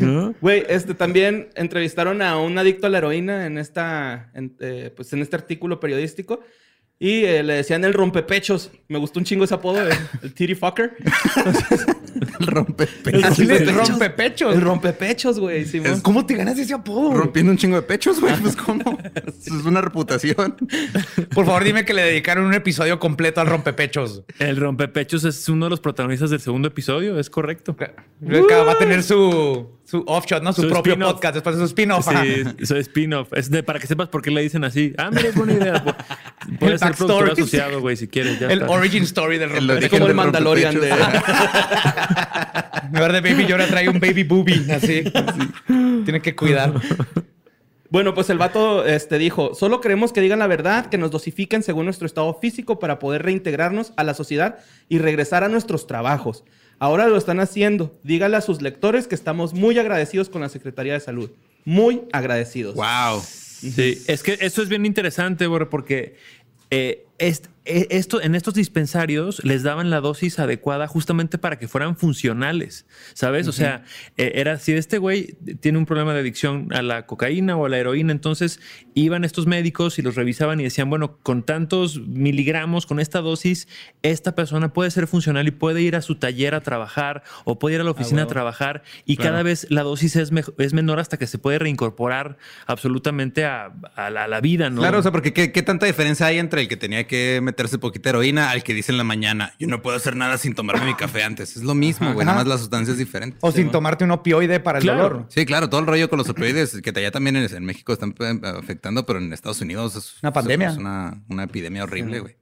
¿no? 0.00 0.34
Güey, 0.40 0.64
este 0.68 0.94
también 0.94 1.50
entrevistaron 1.54 2.22
a 2.22 2.36
un 2.38 2.58
adicto 2.58 2.86
a 2.86 2.90
la 2.90 2.98
heroína 2.98 3.46
en 3.46 3.58
esta, 3.58 4.30
en, 4.34 4.56
eh, 4.60 4.92
pues 4.94 5.12
en 5.12 5.20
este 5.22 5.36
artículo 5.36 5.78
periodístico. 5.80 6.40
Y 6.98 7.24
eh, 7.24 7.42
le 7.42 7.54
decían 7.54 7.82
el 7.84 7.94
rompepechos. 7.94 8.70
Me 8.88 8.98
gustó 8.98 9.20
un 9.20 9.24
chingo 9.24 9.44
ese 9.44 9.54
apodo, 9.54 9.80
el, 9.80 9.88
el 10.22 10.34
titty 10.34 10.54
fucker. 10.54 10.96
El 12.46 12.46
rompepechos. 12.46 13.24
Así 13.24 13.44
le 13.44 13.58
Rompepechos. 13.58 13.88
rompe 13.88 14.10
pechos. 14.10 14.54
El 14.54 14.60
rompepechos, 14.60 15.38
güey. 15.40 15.66
¿Cómo 16.02 16.24
te 16.26 16.34
ganas 16.34 16.58
ese 16.58 16.74
apodo? 16.74 17.14
Rompiendo 17.14 17.52
un 17.52 17.58
chingo 17.58 17.76
de 17.76 17.82
pechos, 17.82 18.20
güey. 18.20 18.34
Pues, 18.40 18.56
¿cómo? 18.56 18.98
Es 19.40 19.50
una 19.64 19.80
reputación. 19.80 20.56
Por 21.34 21.46
favor, 21.46 21.64
dime 21.64 21.84
que 21.84 21.92
le 21.94 22.02
dedicaron 22.02 22.44
un 22.44 22.54
episodio 22.54 22.98
completo 22.98 23.40
al 23.40 23.46
rompepechos. 23.48 24.22
El 24.38 24.56
rompepechos 24.56 25.24
es 25.24 25.48
uno 25.48 25.66
de 25.66 25.70
los 25.70 25.80
protagonistas 25.80 26.30
del 26.30 26.40
segundo 26.40 26.68
episodio, 26.68 27.18
es 27.18 27.28
correcto. 27.30 27.76
Va 27.78 28.72
a 28.72 28.78
tener 28.78 29.02
su, 29.02 29.68
su 29.84 30.04
offshot, 30.06 30.42
¿no? 30.42 30.52
Su, 30.52 30.62
Su 30.62 30.68
propio 30.68 30.98
podcast 30.98 31.34
después 31.34 31.56
de 31.56 31.60
su 31.62 31.66
spin-off. 31.66 32.06
Sí, 32.08 32.42
es 32.58 32.70
spin-off. 32.70 33.32
Es 33.32 33.50
de, 33.50 33.62
para 33.62 33.78
que 33.78 33.86
sepas 33.86 34.08
por 34.08 34.22
qué 34.22 34.30
le 34.30 34.42
dicen 34.42 34.64
así. 34.64 34.92
Ah, 34.98 35.10
mira, 35.10 35.28
es 35.28 35.34
buena 35.34 35.52
idea. 35.54 35.84
El 36.48 36.58
Puedes 36.58 36.80
ser 36.80 36.88
backstory. 36.90 37.08
productor 37.12 37.38
asociado, 37.38 37.80
güey, 37.80 37.96
si 37.96 38.08
quieres. 38.08 38.38
Ya 38.40 38.46
El 38.46 38.62
está. 38.62 38.70
origin 38.72 39.02
story 39.02 39.38
del 39.38 39.50
El 39.56 39.70
Es 39.70 39.88
como 39.90 40.06
el 40.06 40.14
Mandalorian 40.14 40.74
de... 40.80 40.88
En 40.90 40.96
lugar 42.92 43.12
de 43.12 43.20
Baby 43.20 43.46
Yoda 43.46 43.66
trae 43.66 43.88
un 43.88 44.00
Baby 44.00 44.24
Boobie. 44.24 44.72
Así. 44.72 45.04
Tiene 46.04 46.20
que 46.22 46.34
cuidar. 46.34 46.72
Bueno, 47.90 48.14
pues 48.14 48.30
el 48.30 48.38
vato 48.38 48.86
este, 48.86 49.18
dijo, 49.18 49.54
solo 49.54 49.80
queremos 49.80 50.12
que 50.12 50.20
digan 50.20 50.38
la 50.38 50.46
verdad, 50.46 50.86
que 50.86 50.96
nos 50.96 51.10
dosifiquen 51.10 51.62
según 51.64 51.86
nuestro 51.86 52.06
estado 52.06 52.32
físico 52.40 52.78
para 52.78 53.00
poder 53.00 53.22
reintegrarnos 53.24 53.92
a 53.96 54.04
la 54.04 54.14
sociedad 54.14 54.58
y 54.88 54.98
regresar 54.98 55.42
a 55.42 55.48
nuestros 55.48 55.88
trabajos. 55.88 56.44
Ahora 56.78 57.08
lo 57.08 57.16
están 57.18 57.40
haciendo. 57.40 57.92
Díganle 58.04 58.36
a 58.36 58.40
sus 58.42 58.62
lectores 58.62 59.06
que 59.08 59.14
estamos 59.16 59.54
muy 59.54 59.76
agradecidos 59.78 60.28
con 60.30 60.40
la 60.40 60.48
Secretaría 60.48 60.92
de 60.94 61.00
Salud. 61.00 61.30
Muy 61.64 62.02
agradecidos. 62.12 62.74
Wow. 62.76 63.22
Sí, 63.60 64.02
es 64.06 64.22
que 64.22 64.38
esto 64.40 64.62
es 64.62 64.68
bien 64.68 64.86
interesante, 64.86 65.46
porque 65.68 66.16
eh, 66.70 67.04
est- 67.20 67.46
esto, 67.66 68.20
en 68.20 68.34
estos 68.34 68.54
dispensarios 68.54 69.44
les 69.44 69.62
daban 69.62 69.90
la 69.90 70.00
dosis 70.00 70.38
adecuada 70.40 70.88
justamente 70.88 71.38
para 71.38 71.58
que 71.58 71.68
fueran 71.68 71.94
funcionales, 71.96 72.86
¿sabes? 73.14 73.46
O 73.46 73.52
sea, 73.52 73.84
eh, 74.16 74.32
era 74.36 74.58
si 74.58 74.72
este 74.72 74.98
güey 74.98 75.36
tiene 75.60 75.78
un 75.78 75.86
problema 75.86 76.12
de 76.14 76.20
adicción 76.20 76.68
a 76.72 76.82
la 76.82 77.06
cocaína 77.06 77.56
o 77.56 77.66
a 77.66 77.68
la 77.68 77.78
heroína, 77.78 78.10
entonces 78.12 78.60
iban 78.94 79.24
estos 79.24 79.46
médicos 79.46 79.98
y 79.98 80.02
los 80.02 80.16
revisaban 80.16 80.58
y 80.58 80.64
decían, 80.64 80.88
bueno, 80.90 81.18
con 81.22 81.44
tantos 81.44 82.00
miligramos, 82.00 82.86
con 82.86 82.98
esta 82.98 83.20
dosis, 83.20 83.68
esta 84.02 84.34
persona 84.34 84.72
puede 84.72 84.90
ser 84.90 85.06
funcional 85.06 85.46
y 85.46 85.50
puede 85.52 85.82
ir 85.82 85.94
a 85.94 86.02
su 86.02 86.16
taller 86.16 86.54
a 86.56 86.62
trabajar 86.62 87.22
o 87.44 87.58
puede 87.60 87.76
ir 87.76 87.82
a 87.82 87.84
la 87.84 87.90
oficina 87.92 88.22
a 88.22 88.26
trabajar 88.26 88.82
y 89.04 89.16
cada 89.16 89.42
vez 89.44 89.66
la 89.70 89.82
dosis 89.82 90.16
es, 90.16 90.32
es 90.58 90.72
menor 90.72 90.98
hasta 90.98 91.18
que 91.18 91.26
se 91.28 91.38
puede 91.38 91.58
reincorporar 91.60 92.38
absolutamente 92.66 93.44
a, 93.44 93.72
a 93.94 94.10
la, 94.10 94.24
a 94.24 94.28
la 94.28 94.40
vida, 94.40 94.70
¿no? 94.70 94.80
Claro, 94.80 94.98
o 94.98 95.02
sea, 95.02 95.12
porque 95.12 95.32
¿qué, 95.32 95.52
qué 95.52 95.62
tanta 95.62 95.86
diferencia 95.86 96.26
hay 96.26 96.38
entre 96.38 96.62
el 96.62 96.68
que 96.68 96.76
tenía 96.78 97.06
que 97.10 97.40
meterse 97.42 97.76
poquita 97.78 98.10
heroína 98.10 98.50
al 98.52 98.62
que 98.62 98.72
dice 98.72 98.92
en 98.92 98.98
la 98.98 99.02
mañana, 99.04 99.52
yo 99.58 99.66
no 99.66 99.82
puedo 99.82 99.96
hacer 99.96 100.14
nada 100.14 100.38
sin 100.38 100.54
tomarme 100.54 100.84
mi 100.86 100.94
café 100.94 101.24
antes? 101.24 101.56
Es 101.56 101.64
lo 101.64 101.74
mismo, 101.74 102.12
güey, 102.14 102.24
nada 102.24 102.38
más 102.38 102.46
la 102.46 102.56
sustancia 102.56 102.92
es 102.92 102.98
diferente. 102.98 103.36
O 103.40 103.50
sin 103.50 103.72
tomarte 103.72 104.04
un 104.04 104.12
opioide 104.12 104.60
para 104.60 104.78
el 104.78 104.84
Claro. 104.84 105.02
dolor. 105.02 105.26
Sí, 105.28 105.44
claro, 105.44 105.68
todo 105.68 105.80
el 105.80 105.86
rollo 105.88 106.08
con 106.08 106.18
los 106.18 106.28
opioides, 106.28 106.80
que 106.80 106.90
allá 106.94 107.10
también 107.10 107.34
en, 107.34 107.52
en 107.52 107.64
México 107.64 107.92
están 107.92 108.14
eh, 108.20 108.40
afectando, 108.44 109.04
pero 109.04 109.18
en 109.18 109.32
Estados 109.32 109.60
Unidos 109.60 109.96
es 109.96 110.14
Una 110.22 110.32
pandemia. 110.32 110.70
Es 110.70 110.76
una, 110.76 111.20
una 111.28 111.42
epidemia 111.42 111.82
horrible, 111.82 112.20
güey. 112.20 112.36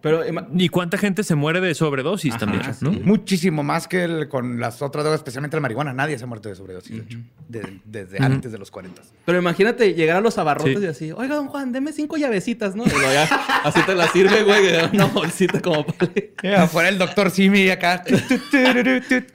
Pero 0.00 0.24
ima- 0.26 0.46
¿Y 0.54 0.68
cuánta 0.68 0.96
gente 0.98 1.22
se 1.24 1.34
muere 1.34 1.60
de 1.60 1.74
sobredosis 1.74 2.36
también? 2.38 2.62
¿no? 2.80 2.92
Muchísimo 2.92 3.62
más 3.62 3.88
que 3.88 4.04
el- 4.04 4.28
con 4.28 4.60
las 4.60 4.80
otras 4.80 5.04
drogas, 5.04 5.18
especialmente 5.20 5.56
la 5.56 5.60
marihuana. 5.60 5.92
Nadie 5.92 6.16
se 6.18 6.24
ha 6.24 6.26
muerto 6.26 6.48
de 6.48 6.54
sobredosis, 6.54 6.96
de 6.96 7.02
hecho. 7.02 7.18
De- 7.48 7.80
desde 7.84 8.22
antes 8.22 8.52
de 8.52 8.58
los 8.58 8.70
40. 8.70 9.02
Pero 9.24 9.38
imagínate 9.38 9.94
llegar 9.94 10.16
a 10.18 10.20
los 10.20 10.38
abarrotes 10.38 10.78
Sí. 10.78 10.84
y 10.84 10.86
así, 10.86 11.12
oiga, 11.12 11.34
don 11.34 11.48
Juan, 11.48 11.72
deme 11.72 11.92
cinco 11.92 12.16
llavecitas, 12.16 12.76
¿no? 12.76 12.84
Y 12.86 12.90
luego 12.90 13.12
ya, 13.12 13.24
así 13.64 13.82
te 13.82 13.94
la 13.94 14.06
sirve, 14.08 14.44
güey, 14.44 14.66
una 14.92 15.06
bolsita 15.06 15.60
como 15.60 15.84
para... 15.84 16.12
Yeah, 16.42 16.62
afuera 16.62 16.88
el 16.88 16.98
doctor 16.98 17.30
Simi 17.32 17.68
acá. 17.68 18.04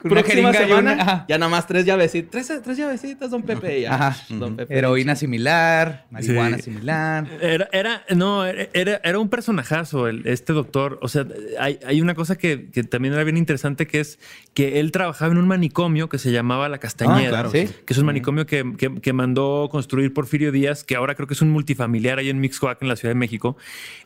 Próxima 0.02 0.22
jeringa 0.22 0.50
y 0.50 0.56
semana, 0.68 1.24
ya 1.28 1.38
nada 1.38 1.50
más 1.50 1.66
tres 1.66 1.84
llavecitas. 1.84 2.30
Tres, 2.30 2.62
tres 2.62 2.76
llavecitas, 2.78 3.30
don 3.30 3.42
Pepe. 3.42 3.80
y 3.80 3.82
ya. 3.82 3.94
Ajá. 3.94 4.16
Don 4.30 4.56
Pepe. 4.56 4.76
Heroína 4.78 5.14
similar, 5.14 6.06
marihuana 6.10 6.56
Sí. 6.56 6.62
similar. 6.62 7.26
Era, 7.40 7.68
era, 7.72 8.02
no, 8.14 8.44
era, 8.46 9.00
era 9.02 9.18
un 9.18 9.28
personajazo 9.28 10.08
el, 10.08 10.26
este 10.26 10.53
doctor. 10.54 10.98
O 11.02 11.08
sea, 11.08 11.26
hay, 11.60 11.78
hay 11.86 12.00
una 12.00 12.14
cosa 12.14 12.36
que, 12.38 12.70
que 12.72 12.82
también 12.84 13.14
era 13.14 13.24
bien 13.24 13.36
interesante 13.36 13.86
que 13.86 14.00
es 14.00 14.18
que 14.54 14.80
él 14.80 14.92
trabajaba 14.92 15.32
en 15.32 15.38
un 15.38 15.46
manicomio 15.46 16.08
que 16.08 16.18
se 16.18 16.32
llamaba 16.32 16.68
La 16.68 16.78
Castañeda. 16.78 17.26
Ah, 17.26 17.30
claro, 17.30 17.50
sí. 17.50 17.68
Que 17.84 17.92
es 17.92 17.98
un 17.98 18.06
manicomio 18.06 18.46
que, 18.46 18.72
que- 18.78 18.94
que 19.00 19.12
mandó 19.12 19.68
construir 19.70 20.12
Porfirio 20.14 20.52
Díaz, 20.52 20.84
que 20.84 20.96
ahora 20.96 21.14
creo 21.14 21.26
que 21.28 21.34
es 21.34 21.42
un 21.42 21.50
multifamiliar 21.50 22.18
ahí 22.18 22.30
en 22.30 22.40
Mixcoac, 22.40 22.80
en 22.82 22.88
la 22.88 22.96
Ciudad 22.96 23.10
de 23.14 23.18
México. 23.18 23.56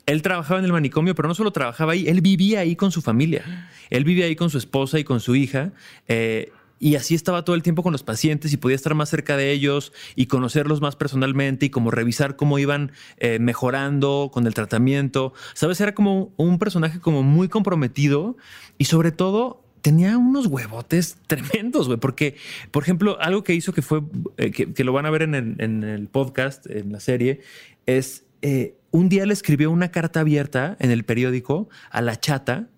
Él 0.07 0.23
trabajaba 0.23 0.59
en 0.59 0.65
el 0.67 0.73
manicomio, 0.73 1.15
pero 1.15 1.29
no 1.29 1.35
solo 1.35 1.51
trabajaba 1.53 1.93
ahí, 1.93 2.09
él 2.09 2.21
vivía 2.23 2.61
ahí 2.61 2.75
con 2.77 2.91
su 2.91 3.03
familia. 3.03 3.69
Él 3.91 4.05
vivía 4.05 4.25
ahí 4.27 4.37
con 4.37 4.51
su 4.51 4.59
esposa 4.59 4.99
y 4.99 5.05
con 5.05 5.21
su 5.21 5.37
hija. 5.37 5.73
eh, 6.09 6.51
y 6.79 6.95
así 6.97 7.15
estaba 7.15 7.45
todo 7.45 7.57
el 7.57 7.63
tiempo 7.63 7.83
con 7.83 7.93
los 7.93 8.03
pacientes 8.03 8.53
y 8.53 8.57
podía 8.57 8.77
estar 8.77 8.95
más 8.95 9.09
cerca 9.09 9.37
de 9.37 9.51
ellos 9.51 9.93
y 10.15 10.27
conocerlos 10.27 10.81
más 10.81 10.97
personalmente 10.97 11.67
y 11.67 11.71
como 11.71 11.91
revisar 11.91 12.37
cómo 12.37 12.59
iban 12.59 12.93
eh, 13.19 13.39
mejorando 13.39 14.31
con 14.33 14.47
el 14.47 14.55
tratamiento. 14.55 15.33
Sabes, 15.55 15.81
era 15.81 15.95
como 15.95 16.33
un 16.37 16.59
personaje 16.59 17.01
como 17.01 17.23
muy 17.23 17.49
comprometido 17.49 18.37
y 18.79 18.85
sobre 18.85 19.13
todo 19.13 19.65
tenía 19.81 20.19
unos 20.19 20.47
huevotes 20.47 21.17
tremendos, 21.27 21.87
güey. 21.87 21.99
Porque, 21.99 22.37
por 22.71 22.83
ejemplo, 22.83 23.19
algo 23.21 23.45
que 23.45 23.55
hizo 23.55 23.73
que 23.73 23.83
fue, 23.83 24.03
eh, 24.37 24.51
que, 24.51 24.85
lo 24.85 24.93
van 24.93 25.07
a 25.07 25.11
ver 25.11 25.23
en 25.23 25.35
el, 25.35 25.57
en 25.59 25.85
el 25.85 26.09
podcast, 26.09 26.67
en 26.69 26.93
la 26.93 27.01
serie, 27.01 27.41
es 27.87 28.25
eh, 28.43 28.77
un 28.91 29.09
día 29.09 29.27
le 29.27 29.33
escribió 29.33 29.71
una 29.71 29.91
carta 29.91 30.21
abierta 30.21 30.77
en 30.81 30.91
el 30.91 31.05
periódico 31.05 31.69
a 31.91 32.01
la 32.01 32.19
chata 32.19 32.69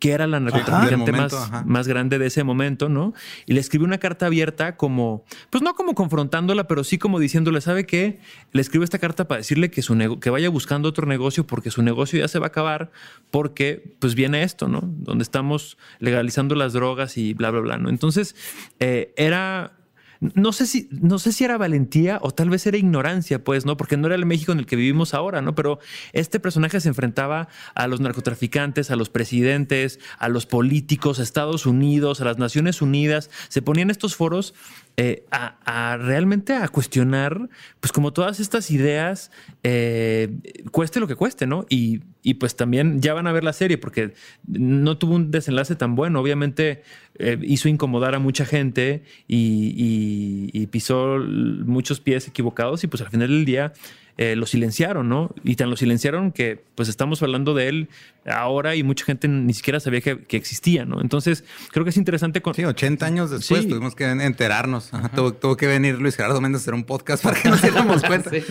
que 0.00 0.12
era 0.12 0.26
la 0.26 0.40
narcotraficante 0.40 1.12
más, 1.12 1.34
ajá. 1.34 1.62
más 1.66 1.86
grande 1.86 2.18
de 2.18 2.26
ese 2.26 2.42
momento, 2.42 2.88
¿no? 2.88 3.12
Y 3.44 3.52
le 3.52 3.60
escribió 3.60 3.86
una 3.86 3.98
carta 3.98 4.26
abierta 4.26 4.76
como, 4.76 5.24
pues 5.50 5.62
no 5.62 5.74
como 5.74 5.94
confrontándola, 5.94 6.66
pero 6.66 6.84
sí 6.84 6.98
como 6.98 7.18
diciéndole, 7.18 7.60
¿sabe 7.60 7.84
qué? 7.84 8.18
Le 8.52 8.62
escribo 8.62 8.82
esta 8.82 8.98
carta 8.98 9.28
para 9.28 9.38
decirle 9.38 9.70
que, 9.70 9.82
su 9.82 10.18
que 10.18 10.30
vaya 10.30 10.48
buscando 10.48 10.88
otro 10.88 11.06
negocio 11.06 11.46
porque 11.46 11.70
su 11.70 11.82
negocio 11.82 12.18
ya 12.18 12.28
se 12.28 12.38
va 12.38 12.46
a 12.46 12.48
acabar 12.48 12.90
porque 13.30 13.94
pues 13.98 14.14
viene 14.14 14.42
esto, 14.42 14.68
¿no? 14.68 14.80
Donde 14.82 15.22
estamos 15.22 15.76
legalizando 15.98 16.54
las 16.54 16.72
drogas 16.72 17.18
y 17.18 17.34
bla, 17.34 17.50
bla, 17.50 17.60
bla, 17.60 17.76
¿no? 17.76 17.90
Entonces, 17.90 18.34
eh, 18.80 19.12
era... 19.16 19.76
No 20.20 20.52
sé, 20.52 20.66
si, 20.66 20.86
no 20.90 21.18
sé 21.18 21.32
si 21.32 21.44
era 21.44 21.56
valentía 21.56 22.18
o 22.20 22.30
tal 22.30 22.50
vez 22.50 22.66
era 22.66 22.76
ignorancia, 22.76 23.42
pues, 23.42 23.64
¿no? 23.64 23.78
Porque 23.78 23.96
no 23.96 24.06
era 24.06 24.16
el 24.16 24.26
México 24.26 24.52
en 24.52 24.58
el 24.58 24.66
que 24.66 24.76
vivimos 24.76 25.14
ahora, 25.14 25.40
¿no? 25.40 25.54
Pero 25.54 25.78
este 26.12 26.38
personaje 26.38 26.78
se 26.80 26.88
enfrentaba 26.88 27.48
a 27.74 27.86
los 27.86 28.00
narcotraficantes, 28.00 28.90
a 28.90 28.96
los 28.96 29.08
presidentes, 29.08 29.98
a 30.18 30.28
los 30.28 30.44
políticos, 30.44 31.20
a 31.20 31.22
Estados 31.22 31.64
Unidos, 31.64 32.20
a 32.20 32.26
las 32.26 32.36
Naciones 32.36 32.82
Unidas. 32.82 33.30
Se 33.48 33.62
ponían 33.62 33.88
estos 33.88 34.14
foros 34.14 34.52
eh, 34.98 35.24
a, 35.30 35.96
realmente 35.96 36.54
a 36.54 36.68
cuestionar, 36.68 37.48
pues, 37.80 37.90
como 37.90 38.12
todas 38.12 38.40
estas 38.40 38.70
ideas, 38.70 39.30
eh, 39.62 40.36
cueste 40.70 41.00
lo 41.00 41.08
que 41.08 41.16
cueste, 41.16 41.46
¿no? 41.46 41.64
Y, 41.70 42.02
y, 42.22 42.34
pues 42.34 42.56
también 42.56 43.00
ya 43.00 43.14
van 43.14 43.26
a 43.26 43.32
ver 43.32 43.44
la 43.44 43.52
serie 43.52 43.78
porque 43.78 44.12
no 44.46 44.98
tuvo 44.98 45.14
un 45.14 45.30
desenlace 45.30 45.74
tan 45.76 45.94
bueno. 45.94 46.20
Obviamente 46.20 46.82
eh, 47.18 47.38
hizo 47.42 47.68
incomodar 47.68 48.14
a 48.14 48.18
mucha 48.18 48.44
gente 48.44 49.02
y, 49.28 49.74
y- 49.76 50.50
y 50.62 50.66
pisó 50.66 51.18
muchos 51.18 52.00
pies 52.00 52.28
equivocados 52.28 52.84
y 52.84 52.86
pues 52.88 53.00
al 53.02 53.08
final 53.10 53.28
del 53.28 53.44
día 53.44 53.72
eh, 54.18 54.36
lo 54.36 54.44
silenciaron, 54.44 55.08
¿no? 55.08 55.34
Y 55.44 55.56
tan 55.56 55.70
lo 55.70 55.76
silenciaron 55.76 56.30
que 56.32 56.62
pues 56.74 56.90
estamos 56.90 57.22
hablando 57.22 57.54
de 57.54 57.68
él 57.68 57.88
ahora 58.26 58.76
y 58.76 58.82
mucha 58.82 59.06
gente 59.06 59.28
ni 59.28 59.54
siquiera 59.54 59.80
sabía 59.80 60.02
que, 60.02 60.18
que 60.24 60.36
existía, 60.36 60.84
¿no? 60.84 61.00
Entonces 61.00 61.42
creo 61.72 61.84
que 61.84 61.90
es 61.90 61.96
interesante 61.96 62.42
con... 62.42 62.52
Sí, 62.52 62.64
80 62.66 63.06
años 63.06 63.30
después 63.30 63.62
Sí. 63.62 63.68
tuvimos 63.68 63.94
que 63.94 64.04
enterarnos. 64.04 64.92
Ajá, 64.92 65.08
tuvo, 65.08 65.32
tuvo 65.32 65.56
que 65.56 65.66
venir 65.66 65.98
Luis 65.98 66.16
Gerardo 66.16 66.38
Méndez 66.42 66.60
a 66.60 66.62
hacer 66.64 66.74
un 66.74 66.84
podcast 66.84 67.24
para 67.24 67.40
que 67.40 67.48
nos 67.48 67.62
diéramos 67.62 68.02
cuenta. 68.06 68.28
Sí. 68.30 68.42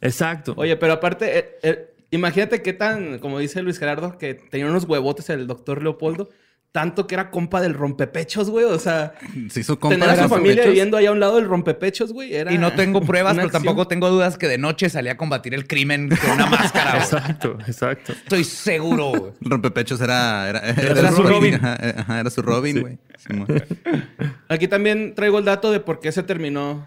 Exacto. 0.00 0.54
Oye, 0.56 0.76
pero 0.76 0.92
aparte, 0.94 1.38
eh, 1.38 1.48
eh, 1.62 1.90
imagínate 2.10 2.62
qué 2.62 2.72
tan, 2.72 3.18
como 3.18 3.38
dice 3.38 3.62
Luis 3.62 3.78
Gerardo, 3.78 4.18
que 4.18 4.34
tenía 4.34 4.66
unos 4.66 4.84
huevotes 4.84 5.28
el 5.30 5.46
doctor 5.46 5.82
Leopoldo, 5.82 6.28
tanto 6.72 7.06
que 7.06 7.14
era 7.14 7.30
compa 7.30 7.62
del 7.62 7.72
rompepechos, 7.72 8.50
güey. 8.50 8.66
O 8.66 8.78
sea, 8.78 9.14
Se 9.48 9.60
hizo 9.60 9.78
compa 9.80 9.96
tener 9.96 10.10
a 10.10 10.22
su 10.24 10.28
familia 10.28 10.66
viviendo 10.66 10.98
allá 10.98 11.08
a 11.08 11.12
un 11.12 11.20
lado 11.20 11.36
del 11.36 11.46
rompepechos, 11.46 12.12
güey. 12.12 12.34
Era 12.34 12.52
Y 12.52 12.58
no 12.58 12.72
tengo 12.74 13.00
pruebas, 13.00 13.34
pero 13.34 13.46
acción. 13.46 13.62
tampoco 13.64 13.88
tengo 13.88 14.10
dudas 14.10 14.36
que 14.36 14.46
de 14.46 14.58
noche 14.58 14.90
salía 14.90 15.12
a 15.12 15.16
combatir 15.16 15.54
el 15.54 15.66
crimen 15.66 16.10
con 16.10 16.30
una 16.32 16.46
máscara. 16.50 16.90
güey. 16.90 17.02
Exacto, 17.02 17.58
exacto. 17.66 18.12
Estoy 18.12 18.44
seguro. 18.44 19.10
güey. 19.12 19.32
Rompepechos 19.40 20.00
era, 20.02 20.50
era, 20.50 20.58
Era 20.68 21.12
su 21.12 21.22
Robin. 21.22 21.54
Ajá, 21.54 21.78
ajá, 21.98 22.20
era 22.20 22.28
su 22.30 22.42
Robin, 22.42 22.80
güey. 22.82 22.98
Aquí 24.48 24.68
también 24.68 25.14
traigo 25.14 25.38
el 25.38 25.44
dato 25.44 25.70
de 25.72 25.80
por 25.80 26.00
qué 26.00 26.12
se 26.12 26.22
terminó 26.22 26.86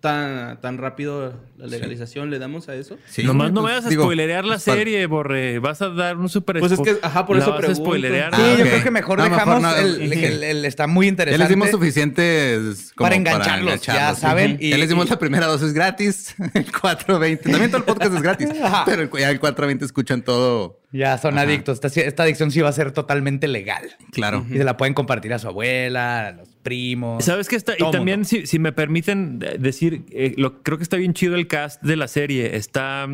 tan, 0.00 0.60
tan 0.60 0.78
rápido 0.78 1.34
la 1.58 1.66
legalización. 1.66 2.30
¿Le 2.30 2.38
damos 2.38 2.68
a 2.68 2.74
eso? 2.74 2.96
Sí, 3.06 3.22
Nomás 3.22 3.52
no 3.52 3.60
pues, 3.60 3.72
vayas 3.72 3.86
a 3.86 3.88
digo, 3.90 4.04
spoilerear 4.04 4.44
la 4.44 4.54
pues, 4.54 4.64
para- 4.64 4.76
serie, 4.78 5.06
Borre. 5.06 5.58
Vas 5.58 5.82
a 5.82 5.90
dar 5.90 6.16
un 6.16 6.28
super 6.28 6.58
Pues 6.58 6.72
es 6.72 6.80
que, 6.80 6.96
ajá, 7.02 7.26
por 7.26 7.36
la 7.36 7.42
eso 7.42 7.50
vas 7.52 7.58
a 7.58 7.60
pregunto. 7.66 7.84
spoilerear. 7.84 8.34
Sí, 8.34 8.40
Ah, 8.42 8.54
yo 8.58 8.64
creo 8.64 8.82
que 8.82 8.90
mejor 8.90 9.18
No, 9.18 9.24
dejamos 9.24 9.60
mejor 9.62 9.76
no. 9.82 9.86
el, 9.86 10.12
el- 10.12 10.42
el- 10.42 10.64
está 10.64 10.86
muy 10.86 11.06
Ya 11.06 11.10
interesante. 11.10 11.38
les 11.38 11.48
dimos 11.48 11.70
suficientes 11.70 12.92
como 12.96 13.04
Para 13.06 13.16
engancharlos, 13.16 13.80
ya 13.82 14.14
saben, 14.14 14.56
Y, 14.60 14.70
ya 14.70 14.78
les 14.78 14.88
dimos 14.88 15.06
y- 15.06 15.10
la 15.10 15.18
primera 15.18 15.46
dosis 15.46 15.72
gratis, 15.72 16.34
el 16.54 16.72
420. 16.72 17.50
También 17.50 17.70
todo 17.70 17.78
el 17.78 17.84
podcast 17.84 18.14
es 18.14 18.22
gratis, 18.22 18.48
Ajá. 18.62 18.84
pero 18.86 19.02
el, 19.02 19.10
ya 19.10 19.30
el 19.30 19.38
420 19.40 19.84
escuchan 19.84 20.22
todo. 20.22 20.79
Ya 20.92 21.16
son 21.18 21.34
Ajá. 21.34 21.42
adictos. 21.42 21.80
Esta, 21.82 22.00
esta 22.00 22.22
adicción 22.24 22.50
sí 22.50 22.60
va 22.60 22.68
a 22.68 22.72
ser 22.72 22.90
totalmente 22.92 23.46
legal. 23.46 23.96
Claro. 24.12 24.44
Y 24.50 24.54
se 24.56 24.64
la 24.64 24.76
pueden 24.76 24.92
compartir 24.94 25.32
a 25.32 25.38
su 25.38 25.46
abuela, 25.46 26.28
a 26.28 26.32
los 26.32 26.48
primos. 26.62 27.24
¿Sabes 27.24 27.48
qué 27.48 27.56
está? 27.56 27.74
Y 27.78 27.90
también, 27.92 28.24
si, 28.24 28.46
si 28.46 28.58
me 28.58 28.72
permiten 28.72 29.38
decir, 29.38 30.04
eh, 30.10 30.34
lo, 30.36 30.62
creo 30.62 30.78
que 30.78 30.82
está 30.82 30.96
bien 30.96 31.14
chido 31.14 31.36
el 31.36 31.46
cast 31.46 31.80
de 31.82 31.96
la 31.96 32.08
serie. 32.08 32.56
Está, 32.56 33.06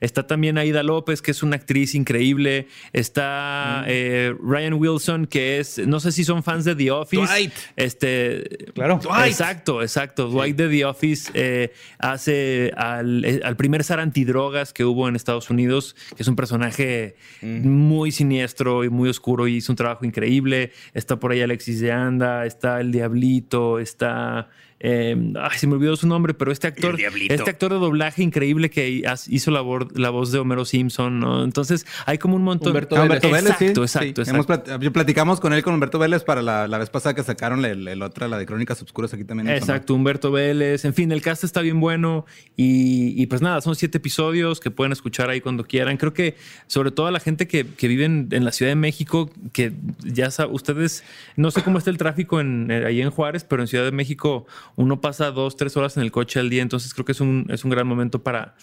está 0.00 0.26
también 0.26 0.58
Aida 0.58 0.82
López, 0.82 1.22
que 1.22 1.30
es 1.30 1.42
una 1.42 1.56
actriz 1.56 1.94
increíble. 1.94 2.68
Está 2.92 3.84
eh, 3.86 4.34
Ryan 4.42 4.74
Wilson, 4.74 5.26
que 5.26 5.58
es, 5.58 5.78
no 5.78 6.00
sé 6.00 6.12
si 6.12 6.24
son 6.24 6.42
fans 6.42 6.64
de 6.66 6.74
The 6.76 6.90
Office. 6.90 7.22
Dwight. 7.32 7.52
Este, 7.76 8.44
Claro. 8.74 9.00
Exacto, 9.24 9.82
exacto. 9.82 10.28
Dwight 10.28 10.56
de 10.56 10.68
The 10.68 10.84
Office 10.84 11.30
eh, 11.34 11.72
hace 11.98 12.72
al, 12.76 13.24
eh, 13.24 13.40
al 13.42 13.56
primer 13.56 13.84
zar 13.84 14.00
antidrogas 14.00 14.72
que 14.72 14.84
hubo 14.84 15.08
en 15.08 15.16
Estados 15.16 15.50
Unidos, 15.50 15.96
que 16.14 16.22
es 16.22 16.28
un 16.28 16.36
personaje 16.36 17.16
muy 17.42 18.12
siniestro 18.12 18.84
y 18.84 18.88
muy 18.88 19.08
oscuro 19.08 19.48
y 19.48 19.56
hizo 19.56 19.72
un 19.72 19.76
trabajo 19.76 20.04
increíble. 20.04 20.72
Está 20.94 21.18
por 21.18 21.32
ahí 21.32 21.40
Alexis 21.40 21.80
de 21.80 21.92
Anda, 21.92 22.46
está 22.46 22.80
el 22.80 22.92
Diablito, 22.92 23.78
está... 23.78 24.48
eh, 24.84 25.16
ay, 25.40 25.58
se 25.58 25.66
me 25.68 25.74
olvidó 25.74 25.94
su 25.96 26.08
nombre, 26.08 26.34
pero 26.34 26.50
este 26.50 26.66
actor, 26.66 26.98
este 27.00 27.48
actor 27.50 27.72
de 27.72 27.78
doblaje 27.78 28.22
increíble 28.22 28.68
que 28.68 29.04
hizo 29.28 29.50
la, 29.52 29.62
la 29.94 30.10
voz 30.10 30.32
de 30.32 30.40
Homero 30.40 30.64
Simpson, 30.64 31.20
¿no? 31.20 31.44
Entonces 31.44 31.86
hay 32.04 32.18
como 32.18 32.34
un 32.36 32.42
montón. 32.42 32.68
Humberto 32.70 32.96
Ah, 32.96 33.02
Humberto 33.02 33.30
Vélez, 33.30 33.54
sí. 33.58 33.66
Exacto, 33.66 33.86
sí. 33.86 33.98
exacto, 33.98 34.22
Hemos 34.30 34.44
exacto. 34.46 34.70
plat- 34.72 34.82
yo 34.82 34.92
platicamos 34.92 35.38
con 35.40 35.52
él, 35.52 35.62
con 35.62 35.74
Humberto 35.74 35.98
Vélez, 36.00 36.24
para 36.24 36.42
la, 36.42 36.66
la 36.66 36.78
vez 36.78 36.90
pasada 36.90 37.14
que 37.14 37.22
sacaron 37.22 37.64
el, 37.64 37.86
el 37.86 38.02
otra, 38.02 38.26
la 38.28 38.38
de 38.38 38.46
Crónicas 38.46 38.82
Obscuras 38.82 39.14
aquí 39.14 39.24
también. 39.24 39.48
Exacto, 39.50 39.94
Humberto 39.94 40.32
Vélez. 40.32 40.84
En 40.84 40.94
fin, 40.94 41.12
el 41.12 41.22
cast 41.22 41.44
está 41.44 41.60
bien 41.60 41.78
bueno. 41.78 42.26
Y, 42.56 43.14
y 43.22 43.26
pues 43.26 43.40
nada, 43.40 43.60
son 43.60 43.76
siete 43.76 43.98
episodios 43.98 44.58
que 44.58 44.70
pueden 44.72 44.92
escuchar 44.92 45.30
ahí 45.30 45.40
cuando 45.40 45.64
quieran. 45.64 45.96
Creo 45.96 46.12
que 46.12 46.34
sobre 46.66 46.90
todo 46.90 47.06
a 47.06 47.10
la 47.12 47.20
gente 47.20 47.46
que, 47.46 47.66
que 47.66 47.86
vive 47.88 48.04
en, 48.04 48.28
en 48.32 48.44
la 48.44 48.50
Ciudad 48.52 48.72
de 48.72 48.76
México, 48.76 49.30
que 49.52 49.72
ya 50.04 50.30
saben, 50.30 50.54
ustedes, 50.54 51.04
no 51.36 51.50
sé 51.50 51.62
cómo 51.62 51.78
está 51.78 51.90
el 51.90 51.98
tráfico 51.98 52.40
en, 52.40 52.70
eh, 52.70 52.84
ahí 52.86 53.00
en 53.00 53.10
Juárez, 53.10 53.44
pero 53.44 53.62
en 53.62 53.68
Ciudad 53.68 53.84
de 53.84 53.92
México 53.92 54.46
uno 54.76 55.00
pasa 55.00 55.30
dos, 55.30 55.56
tres 55.56 55.76
horas 55.76 55.96
en 55.96 56.02
el 56.02 56.10
coche 56.12 56.40
al 56.40 56.50
día. 56.50 56.62
Entonces 56.62 56.92
creo 56.94 57.04
que 57.04 57.12
es 57.12 57.20
un, 57.20 57.46
es 57.50 57.64
un 57.64 57.70
gran 57.70 57.86
momento 57.86 58.22
para... 58.22 58.54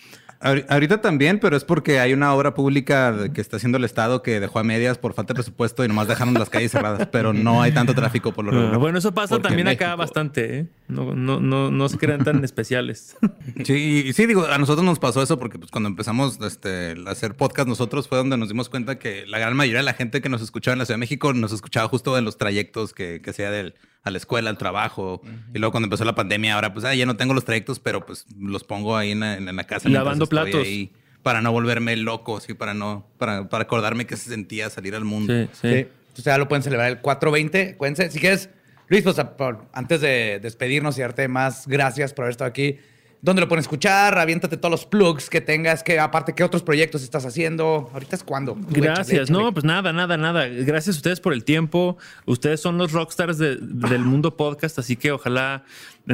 Ahori- 0.41 0.65
Ahorita 0.69 1.01
también, 1.01 1.39
pero 1.41 1.57
es 1.57 1.65
porque 1.65 1.99
hay 1.99 2.13
una 2.13 2.33
obra 2.33 2.53
pública 2.53 3.29
que 3.33 3.41
está 3.41 3.57
haciendo 3.57 3.77
el 3.77 3.83
Estado 3.83 4.21
que 4.23 4.39
dejó 4.39 4.59
a 4.59 4.63
medias 4.63 4.97
por 4.97 5.13
falta 5.13 5.33
de 5.33 5.35
presupuesto 5.35 5.83
y 5.83 5.89
nomás 5.89 6.07
dejaron 6.07 6.33
las 6.33 6.49
calles 6.49 6.71
cerradas, 6.71 7.07
pero 7.11 7.33
no 7.33 7.61
hay 7.61 7.73
tanto 7.73 7.93
tráfico 7.93 8.31
por 8.31 8.45
lo 8.45 8.51
Ah, 8.51 8.55
regular. 8.55 8.77
bueno, 8.79 8.97
eso 8.99 9.13
pasa 9.13 9.35
Porque 9.35 9.49
también 9.49 9.67
acá 9.67 9.97
bastante. 9.97 10.59
¿eh? 10.59 10.67
No, 10.87 11.13
no, 11.13 11.41
no, 11.41 11.71
no 11.71 11.89
se 11.89 11.97
crean 11.97 12.23
tan 12.23 12.41
especiales. 12.45 13.17
Sí, 13.65 14.05
y 14.07 14.13
sí, 14.13 14.25
digo, 14.27 14.45
a 14.45 14.57
nosotros 14.57 14.85
nos 14.85 14.97
pasó 14.97 15.21
eso 15.21 15.37
porque 15.37 15.59
pues, 15.59 15.71
cuando 15.71 15.89
empezamos 15.89 16.39
este, 16.41 16.95
a 17.05 17.11
hacer 17.11 17.35
podcast 17.35 17.67
nosotros 17.67 18.07
fue 18.07 18.17
donde 18.17 18.37
nos 18.37 18.47
dimos 18.47 18.69
cuenta 18.69 18.97
que 18.97 19.25
la 19.27 19.39
gran 19.39 19.57
mayoría 19.57 19.79
de 19.79 19.85
la 19.85 19.93
gente 19.93 20.21
que 20.21 20.29
nos 20.29 20.41
escuchaba 20.41 20.71
en 20.71 20.79
la 20.79 20.85
Ciudad 20.85 20.95
de 20.95 20.99
México 21.01 21.33
nos 21.33 21.51
escuchaba 21.51 21.89
justo 21.89 22.15
de 22.15 22.21
los 22.21 22.37
trayectos 22.37 22.93
que, 22.93 23.21
que 23.21 23.31
hacía 23.31 23.51
del, 23.51 23.75
a 24.03 24.11
la 24.11 24.17
escuela, 24.17 24.49
al 24.49 24.57
trabajo. 24.57 25.21
Y 25.53 25.59
luego 25.59 25.71
cuando 25.71 25.85
empezó 25.87 26.05
la 26.05 26.15
pandemia, 26.15 26.55
ahora 26.55 26.73
pues 26.73 26.85
ah, 26.85 26.95
ya 26.95 27.05
no 27.05 27.17
tengo 27.17 27.33
los 27.33 27.45
trayectos, 27.45 27.79
pero 27.79 28.05
pues 28.05 28.25
los 28.39 28.63
pongo 28.63 28.95
ahí 28.97 29.11
en, 29.11 29.19
la- 29.21 29.35
en 29.37 29.55
la 29.55 29.63
casa. 29.65 29.89
Lavando 29.89 30.27
platos. 30.27 30.61
ahí 30.63 30.91
para 31.23 31.41
no 31.41 31.51
volverme 31.51 31.95
loco, 31.97 32.39
sí, 32.39 32.53
para 32.53 32.73
no, 32.73 33.05
para, 33.17 33.49
para 33.49 33.63
acordarme 33.63 34.05
que 34.07 34.15
se 34.15 34.29
sentía 34.29 34.69
salir 34.69 34.95
al 34.95 35.03
mundo. 35.03 35.33
Sí, 35.33 35.49
sí. 35.51 35.69
Sí. 35.69 35.87
Entonces 36.07 36.25
ya 36.25 36.37
lo 36.37 36.47
pueden 36.47 36.63
celebrar 36.63 36.89
el 36.89 36.99
420. 37.01 37.73
Acuérdense, 37.75 38.09
si 38.09 38.19
quieres, 38.19 38.49
Luis, 38.87 39.03
pues 39.03 39.19
a- 39.19 39.35
por- 39.35 39.65
antes 39.73 39.99
de 40.01 40.39
despedirnos 40.41 40.97
y 40.97 41.01
darte 41.01 41.27
más 41.27 41.67
gracias 41.67 42.13
por 42.13 42.23
haber 42.23 42.31
estado 42.31 42.49
aquí, 42.49 42.79
¿dónde 43.21 43.41
lo 43.41 43.47
pueden 43.47 43.61
escuchar? 43.61 44.17
Aviéntate 44.17 44.57
todos 44.57 44.71
los 44.71 44.85
plugs 44.85 45.29
que 45.29 45.41
tengas, 45.41 45.83
que 45.83 45.99
aparte, 45.99 46.33
¿qué 46.33 46.43
otros 46.43 46.63
proyectos 46.63 47.03
estás 47.03 47.25
haciendo? 47.25 47.89
Ahorita 47.93 48.15
es 48.15 48.23
cuando. 48.23 48.55
Gracias. 48.69 49.29
No, 49.29 49.53
pues 49.53 49.65
nada, 49.65 49.91
nada, 49.93 50.17
nada. 50.17 50.47
Gracias 50.47 50.95
a 50.95 50.99
ustedes 50.99 51.19
por 51.19 51.33
el 51.33 51.43
tiempo. 51.43 51.97
Ustedes 52.25 52.61
son 52.61 52.77
los 52.77 52.91
rockstars 52.91 53.37
de- 53.37 53.57
del 53.57 54.01
mundo 54.03 54.35
podcast, 54.37 54.79
así 54.79 54.95
que 54.95 55.11
ojalá 55.11 55.63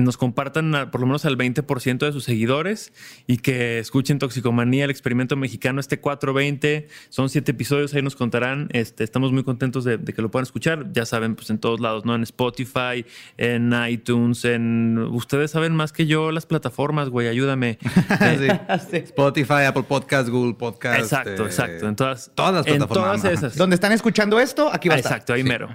nos 0.01 0.17
compartan 0.17 0.75
a- 0.75 0.91
por 0.91 1.01
lo 1.01 1.07
menos 1.07 1.25
al 1.25 1.37
20% 1.37 2.05
de 2.05 2.11
sus 2.11 2.23
seguidores 2.23 2.91
y 3.27 3.37
que 3.37 3.79
escuchen 3.79 4.19
Toxicomanía, 4.19 4.85
el 4.85 4.91
experimento 4.91 5.35
mexicano, 5.35 5.79
este 5.79 5.99
420. 5.99 6.87
Son 7.09 7.29
siete 7.29 7.51
episodios, 7.51 7.93
ahí 7.93 8.01
nos 8.01 8.15
contarán. 8.15 8.67
Este, 8.71 9.03
estamos 9.03 9.31
muy 9.31 9.43
contentos 9.43 9.83
de, 9.83 9.97
de 9.97 10.13
que 10.13 10.21
lo 10.21 10.29
puedan 10.31 10.43
escuchar. 10.43 10.91
Ya 10.93 11.05
saben, 11.05 11.35
pues 11.35 11.49
en 11.49 11.57
todos 11.59 11.79
lados, 11.79 12.05
¿no? 12.05 12.15
En 12.15 12.23
Spotify, 12.23 13.05
en 13.37 13.73
iTunes, 13.89 14.45
en... 14.45 14.97
Ustedes 14.97 15.51
saben 15.51 15.75
más 15.75 15.93
que 15.93 16.05
yo 16.05 16.31
las 16.31 16.45
plataformas, 16.45 17.09
güey, 17.09 17.27
ayúdame. 17.27 17.77
Eh, 18.21 18.59
Sí. 18.91 18.97
Spotify, 18.97 19.63
Apple 19.67 19.83
Podcast, 19.83 20.29
Google 20.29 20.53
Podcast. 20.55 20.99
Exacto, 20.99 21.43
eh, 21.43 21.47
exacto. 21.47 21.87
En 21.87 21.95
todas, 21.95 22.31
todas 22.35 22.53
las 22.53 22.67
en 22.67 22.77
plataformas. 22.77 23.21
todas 23.21 23.25
Ajá. 23.25 23.33
esas. 23.47 23.57
Donde 23.57 23.75
están 23.75 23.91
escuchando 23.91 24.39
esto, 24.39 24.69
aquí 24.73 24.89
va 24.89 24.95
a 24.95 24.97
estar. 24.97 25.13
Exacto, 25.13 25.33
ahí 25.33 25.43
mero. 25.43 25.69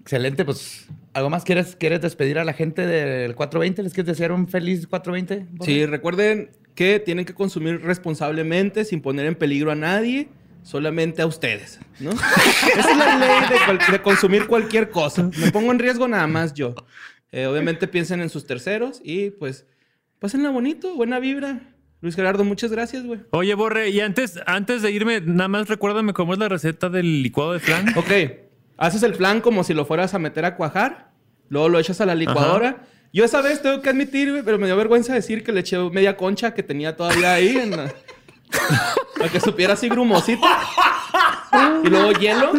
Excelente, 0.00 0.44
pues. 0.44 0.88
¿Algo 1.12 1.28
más 1.30 1.44
quieres, 1.44 1.74
quieres 1.76 2.00
despedir 2.00 2.38
a 2.38 2.44
la 2.44 2.52
gente 2.52 2.86
del 2.86 3.34
420? 3.34 3.82
¿Les 3.82 3.92
quieres 3.92 4.06
desear 4.06 4.32
un 4.32 4.46
feliz 4.48 4.86
420? 4.86 5.64
Sí, 5.64 5.84
recuerden 5.86 6.50
que 6.74 7.00
tienen 7.00 7.24
que 7.24 7.34
consumir 7.34 7.80
responsablemente, 7.82 8.84
sin 8.84 9.02
poner 9.02 9.26
en 9.26 9.34
peligro 9.34 9.72
a 9.72 9.74
nadie, 9.74 10.28
solamente 10.62 11.20
a 11.22 11.26
ustedes, 11.26 11.80
¿no? 11.98 12.10
Esa 12.78 12.90
es 12.92 12.96
la 12.96 13.16
ley 13.18 13.40
de, 13.50 13.56
cual- 13.66 13.92
de 13.92 14.02
consumir 14.02 14.46
cualquier 14.46 14.90
cosa. 14.90 15.28
Me 15.38 15.50
pongo 15.50 15.72
en 15.72 15.78
riesgo 15.80 16.06
nada 16.06 16.26
más 16.28 16.54
yo. 16.54 16.74
Eh, 17.32 17.46
obviamente 17.46 17.88
piensen 17.88 18.20
en 18.20 18.28
sus 18.28 18.46
terceros 18.46 19.00
y 19.04 19.30
pues 19.30 19.66
pásenla 20.20 20.50
bonito, 20.50 20.94
buena 20.94 21.18
vibra. 21.18 21.60
Luis 22.02 22.14
Gerardo, 22.16 22.44
muchas 22.44 22.70
gracias, 22.72 23.04
güey. 23.04 23.20
Oye, 23.32 23.54
Borre, 23.54 23.90
y 23.90 24.00
antes, 24.00 24.38
antes 24.46 24.80
de 24.82 24.90
irme, 24.90 25.20
nada 25.20 25.48
más 25.48 25.68
recuérdame 25.68 26.12
cómo 26.14 26.32
es 26.32 26.38
la 26.38 26.48
receta 26.48 26.88
del 26.88 27.22
licuado 27.22 27.52
de 27.52 27.60
flan. 27.60 27.88
Ok, 27.98 28.10
haces 28.80 29.02
el 29.04 29.14
flan 29.14 29.40
como 29.40 29.62
si 29.62 29.74
lo 29.74 29.84
fueras 29.84 30.14
a 30.14 30.18
meter 30.18 30.44
a 30.44 30.56
cuajar, 30.56 31.10
luego 31.48 31.68
lo 31.68 31.78
echas 31.78 32.00
a 32.00 32.06
la 32.06 32.16
licuadora. 32.16 32.78
Yo 33.12 33.24
esa 33.24 33.42
vez 33.42 33.60
tengo 33.62 33.82
que 33.82 33.90
admitir, 33.90 34.30
güey, 34.30 34.42
pero 34.42 34.58
me 34.58 34.66
dio 34.66 34.76
vergüenza 34.76 35.14
decir 35.14 35.44
que 35.44 35.52
le 35.52 35.60
eché 35.60 35.78
media 35.90 36.16
concha 36.16 36.54
que 36.54 36.62
tenía 36.62 36.96
todavía 36.96 37.34
ahí 37.34 37.56
en 37.56 37.70
la- 37.76 37.92
para 39.18 39.30
que 39.30 39.38
supiera 39.40 39.74
así 39.74 39.88
grumosito. 39.88 40.46
Y 41.84 41.88
luego 41.88 42.12
hielo. 42.12 42.52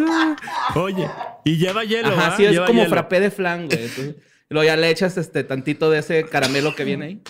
Oye, 0.74 1.08
y 1.44 1.56
lleva 1.56 1.84
hielo. 1.84 2.08
Ajá, 2.10 2.28
¿ah? 2.28 2.36
sí, 2.36 2.44
es 2.44 2.52
Lleva 2.52 2.66
como 2.66 2.80
hielo. 2.82 2.90
frappé 2.90 3.20
de 3.20 3.30
flan, 3.30 3.66
güey. 3.66 3.82
Entonces, 3.82 4.14
y 4.50 4.54
luego 4.54 4.66
ya 4.66 4.76
le 4.76 4.90
echas 4.90 5.16
este 5.16 5.44
tantito 5.44 5.90
de 5.90 5.98
ese 5.98 6.24
caramelo 6.24 6.74
que 6.74 6.84
viene 6.84 7.04
ahí. 7.06 7.20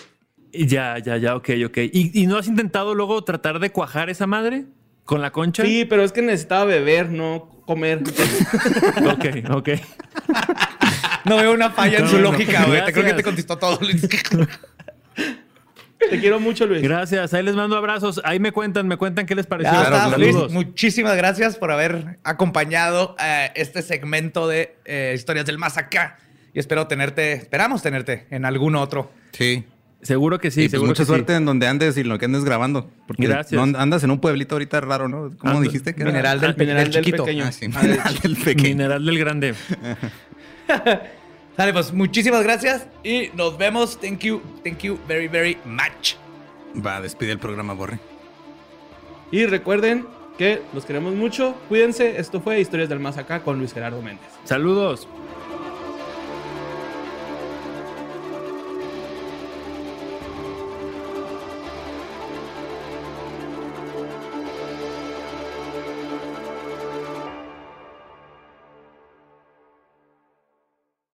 Ya, 0.51 0.97
ya, 0.99 1.17
ya, 1.17 1.35
ok, 1.35 1.49
ok. 1.65 1.77
¿Y, 1.91 2.21
y 2.21 2.27
no 2.27 2.37
has 2.37 2.47
intentado 2.47 2.93
luego 2.93 3.23
tratar 3.23 3.59
de 3.59 3.71
cuajar 3.71 4.09
esa 4.09 4.27
madre 4.27 4.65
con 5.05 5.21
la 5.21 5.31
concha? 5.31 5.63
Sí, 5.63 5.85
pero 5.85 6.03
es 6.03 6.11
que 6.11 6.21
necesitaba 6.21 6.65
beber, 6.65 7.09
no 7.09 7.49
comer. 7.65 8.01
Ok, 9.13 9.25
ok. 9.51 9.69
No 11.25 11.37
veo 11.37 11.53
una 11.53 11.69
falla 11.71 11.99
en 11.99 12.07
su 12.07 12.17
no. 12.17 12.31
lógica, 12.31 12.65
güey. 12.65 12.83
Te 12.85 12.93
creo 12.93 13.05
que 13.05 13.13
te 13.13 13.23
contestó 13.23 13.57
todo, 13.57 13.79
Luis. 13.81 14.07
Te 16.09 16.19
quiero 16.19 16.39
mucho, 16.39 16.65
Luis. 16.65 16.81
Gracias. 16.81 17.33
Ahí 17.33 17.43
les 17.43 17.55
mando 17.55 17.77
abrazos. 17.77 18.21
Ahí 18.23 18.39
me 18.39 18.51
cuentan, 18.51 18.87
me 18.87 18.97
cuentan 18.97 19.25
qué 19.25 19.35
les 19.35 19.45
pareció. 19.45 19.73
Saludos. 19.73 20.19
Luis. 20.19 20.51
Muchísimas 20.51 21.15
gracias 21.15 21.57
por 21.57 21.71
haber 21.71 22.19
acompañado 22.23 23.15
eh, 23.19 23.51
este 23.55 23.81
segmento 23.81 24.47
de 24.47 24.75
eh, 24.85 25.13
Historias 25.15 25.45
del 25.45 25.57
Más 25.57 25.77
Acá. 25.77 26.17
Y 26.53 26.59
espero 26.59 26.87
tenerte, 26.87 27.33
esperamos 27.33 27.81
tenerte 27.81 28.27
en 28.29 28.45
algún 28.45 28.75
otro. 28.75 29.11
Sí. 29.31 29.65
Seguro 30.03 30.39
que 30.39 30.51
sí, 30.51 30.63
y 30.65 30.69
pues 30.69 30.81
mucha 30.81 31.03
que 31.03 31.07
suerte 31.07 31.33
sí. 31.33 31.37
en 31.37 31.45
donde 31.45 31.67
andes 31.67 31.97
y 31.97 32.03
lo 32.03 32.17
que 32.19 32.25
andes 32.25 32.43
grabando. 32.43 32.89
Porque 33.07 33.27
Gracias. 33.27 33.53
no 33.67 33.77
andas 33.79 34.03
en 34.03 34.11
un 34.11 34.19
pueblito 34.19 34.55
ahorita 34.55 34.81
raro, 34.81 35.07
¿no? 35.07 35.31
¿Cómo 35.37 35.53
Ando- 35.53 35.61
dijiste 35.61 35.93
que 35.95 36.01
era? 36.01 36.11
Mineral 36.11 36.39
del, 36.39 36.51
Ah, 36.51 36.55
mineral 36.57 36.83
del 36.85 36.93
del 36.93 37.03
chiquito. 37.05 37.25
pequeño. 37.25 37.45
Ah, 37.47 37.51
sí, 37.51 37.67
mineral 37.67 38.15
del 38.21 38.35
pequeño. 38.37 38.69
Mineral 38.69 39.05
del 39.05 39.19
Grande. 39.19 39.55
Dale, 41.57 41.71
pues 41.73 41.93
muchísimas 41.93 42.43
gracias 42.43 42.87
y 43.03 43.29
nos 43.35 43.57
vemos. 43.57 43.99
Thank 43.99 44.19
you, 44.21 44.41
thank 44.63 44.79
you 44.79 44.97
very, 45.07 45.27
very 45.27 45.57
much. 45.65 46.15
Va, 46.85 46.99
despide 46.99 47.31
el 47.31 47.39
programa, 47.39 47.73
Borre. 47.73 47.99
Y 49.31 49.45
recuerden 49.45 50.05
que 50.37 50.61
los 50.73 50.85
queremos 50.85 51.13
mucho. 51.13 51.55
Cuídense. 51.69 52.17
Esto 52.19 52.41
fue 52.41 52.59
Historias 52.59 52.89
del 52.89 52.99
Más 52.99 53.17
Acá 53.17 53.41
con 53.41 53.59
Luis 53.59 53.73
Gerardo 53.73 54.01
Méndez. 54.01 54.25
Saludos. 54.45 55.07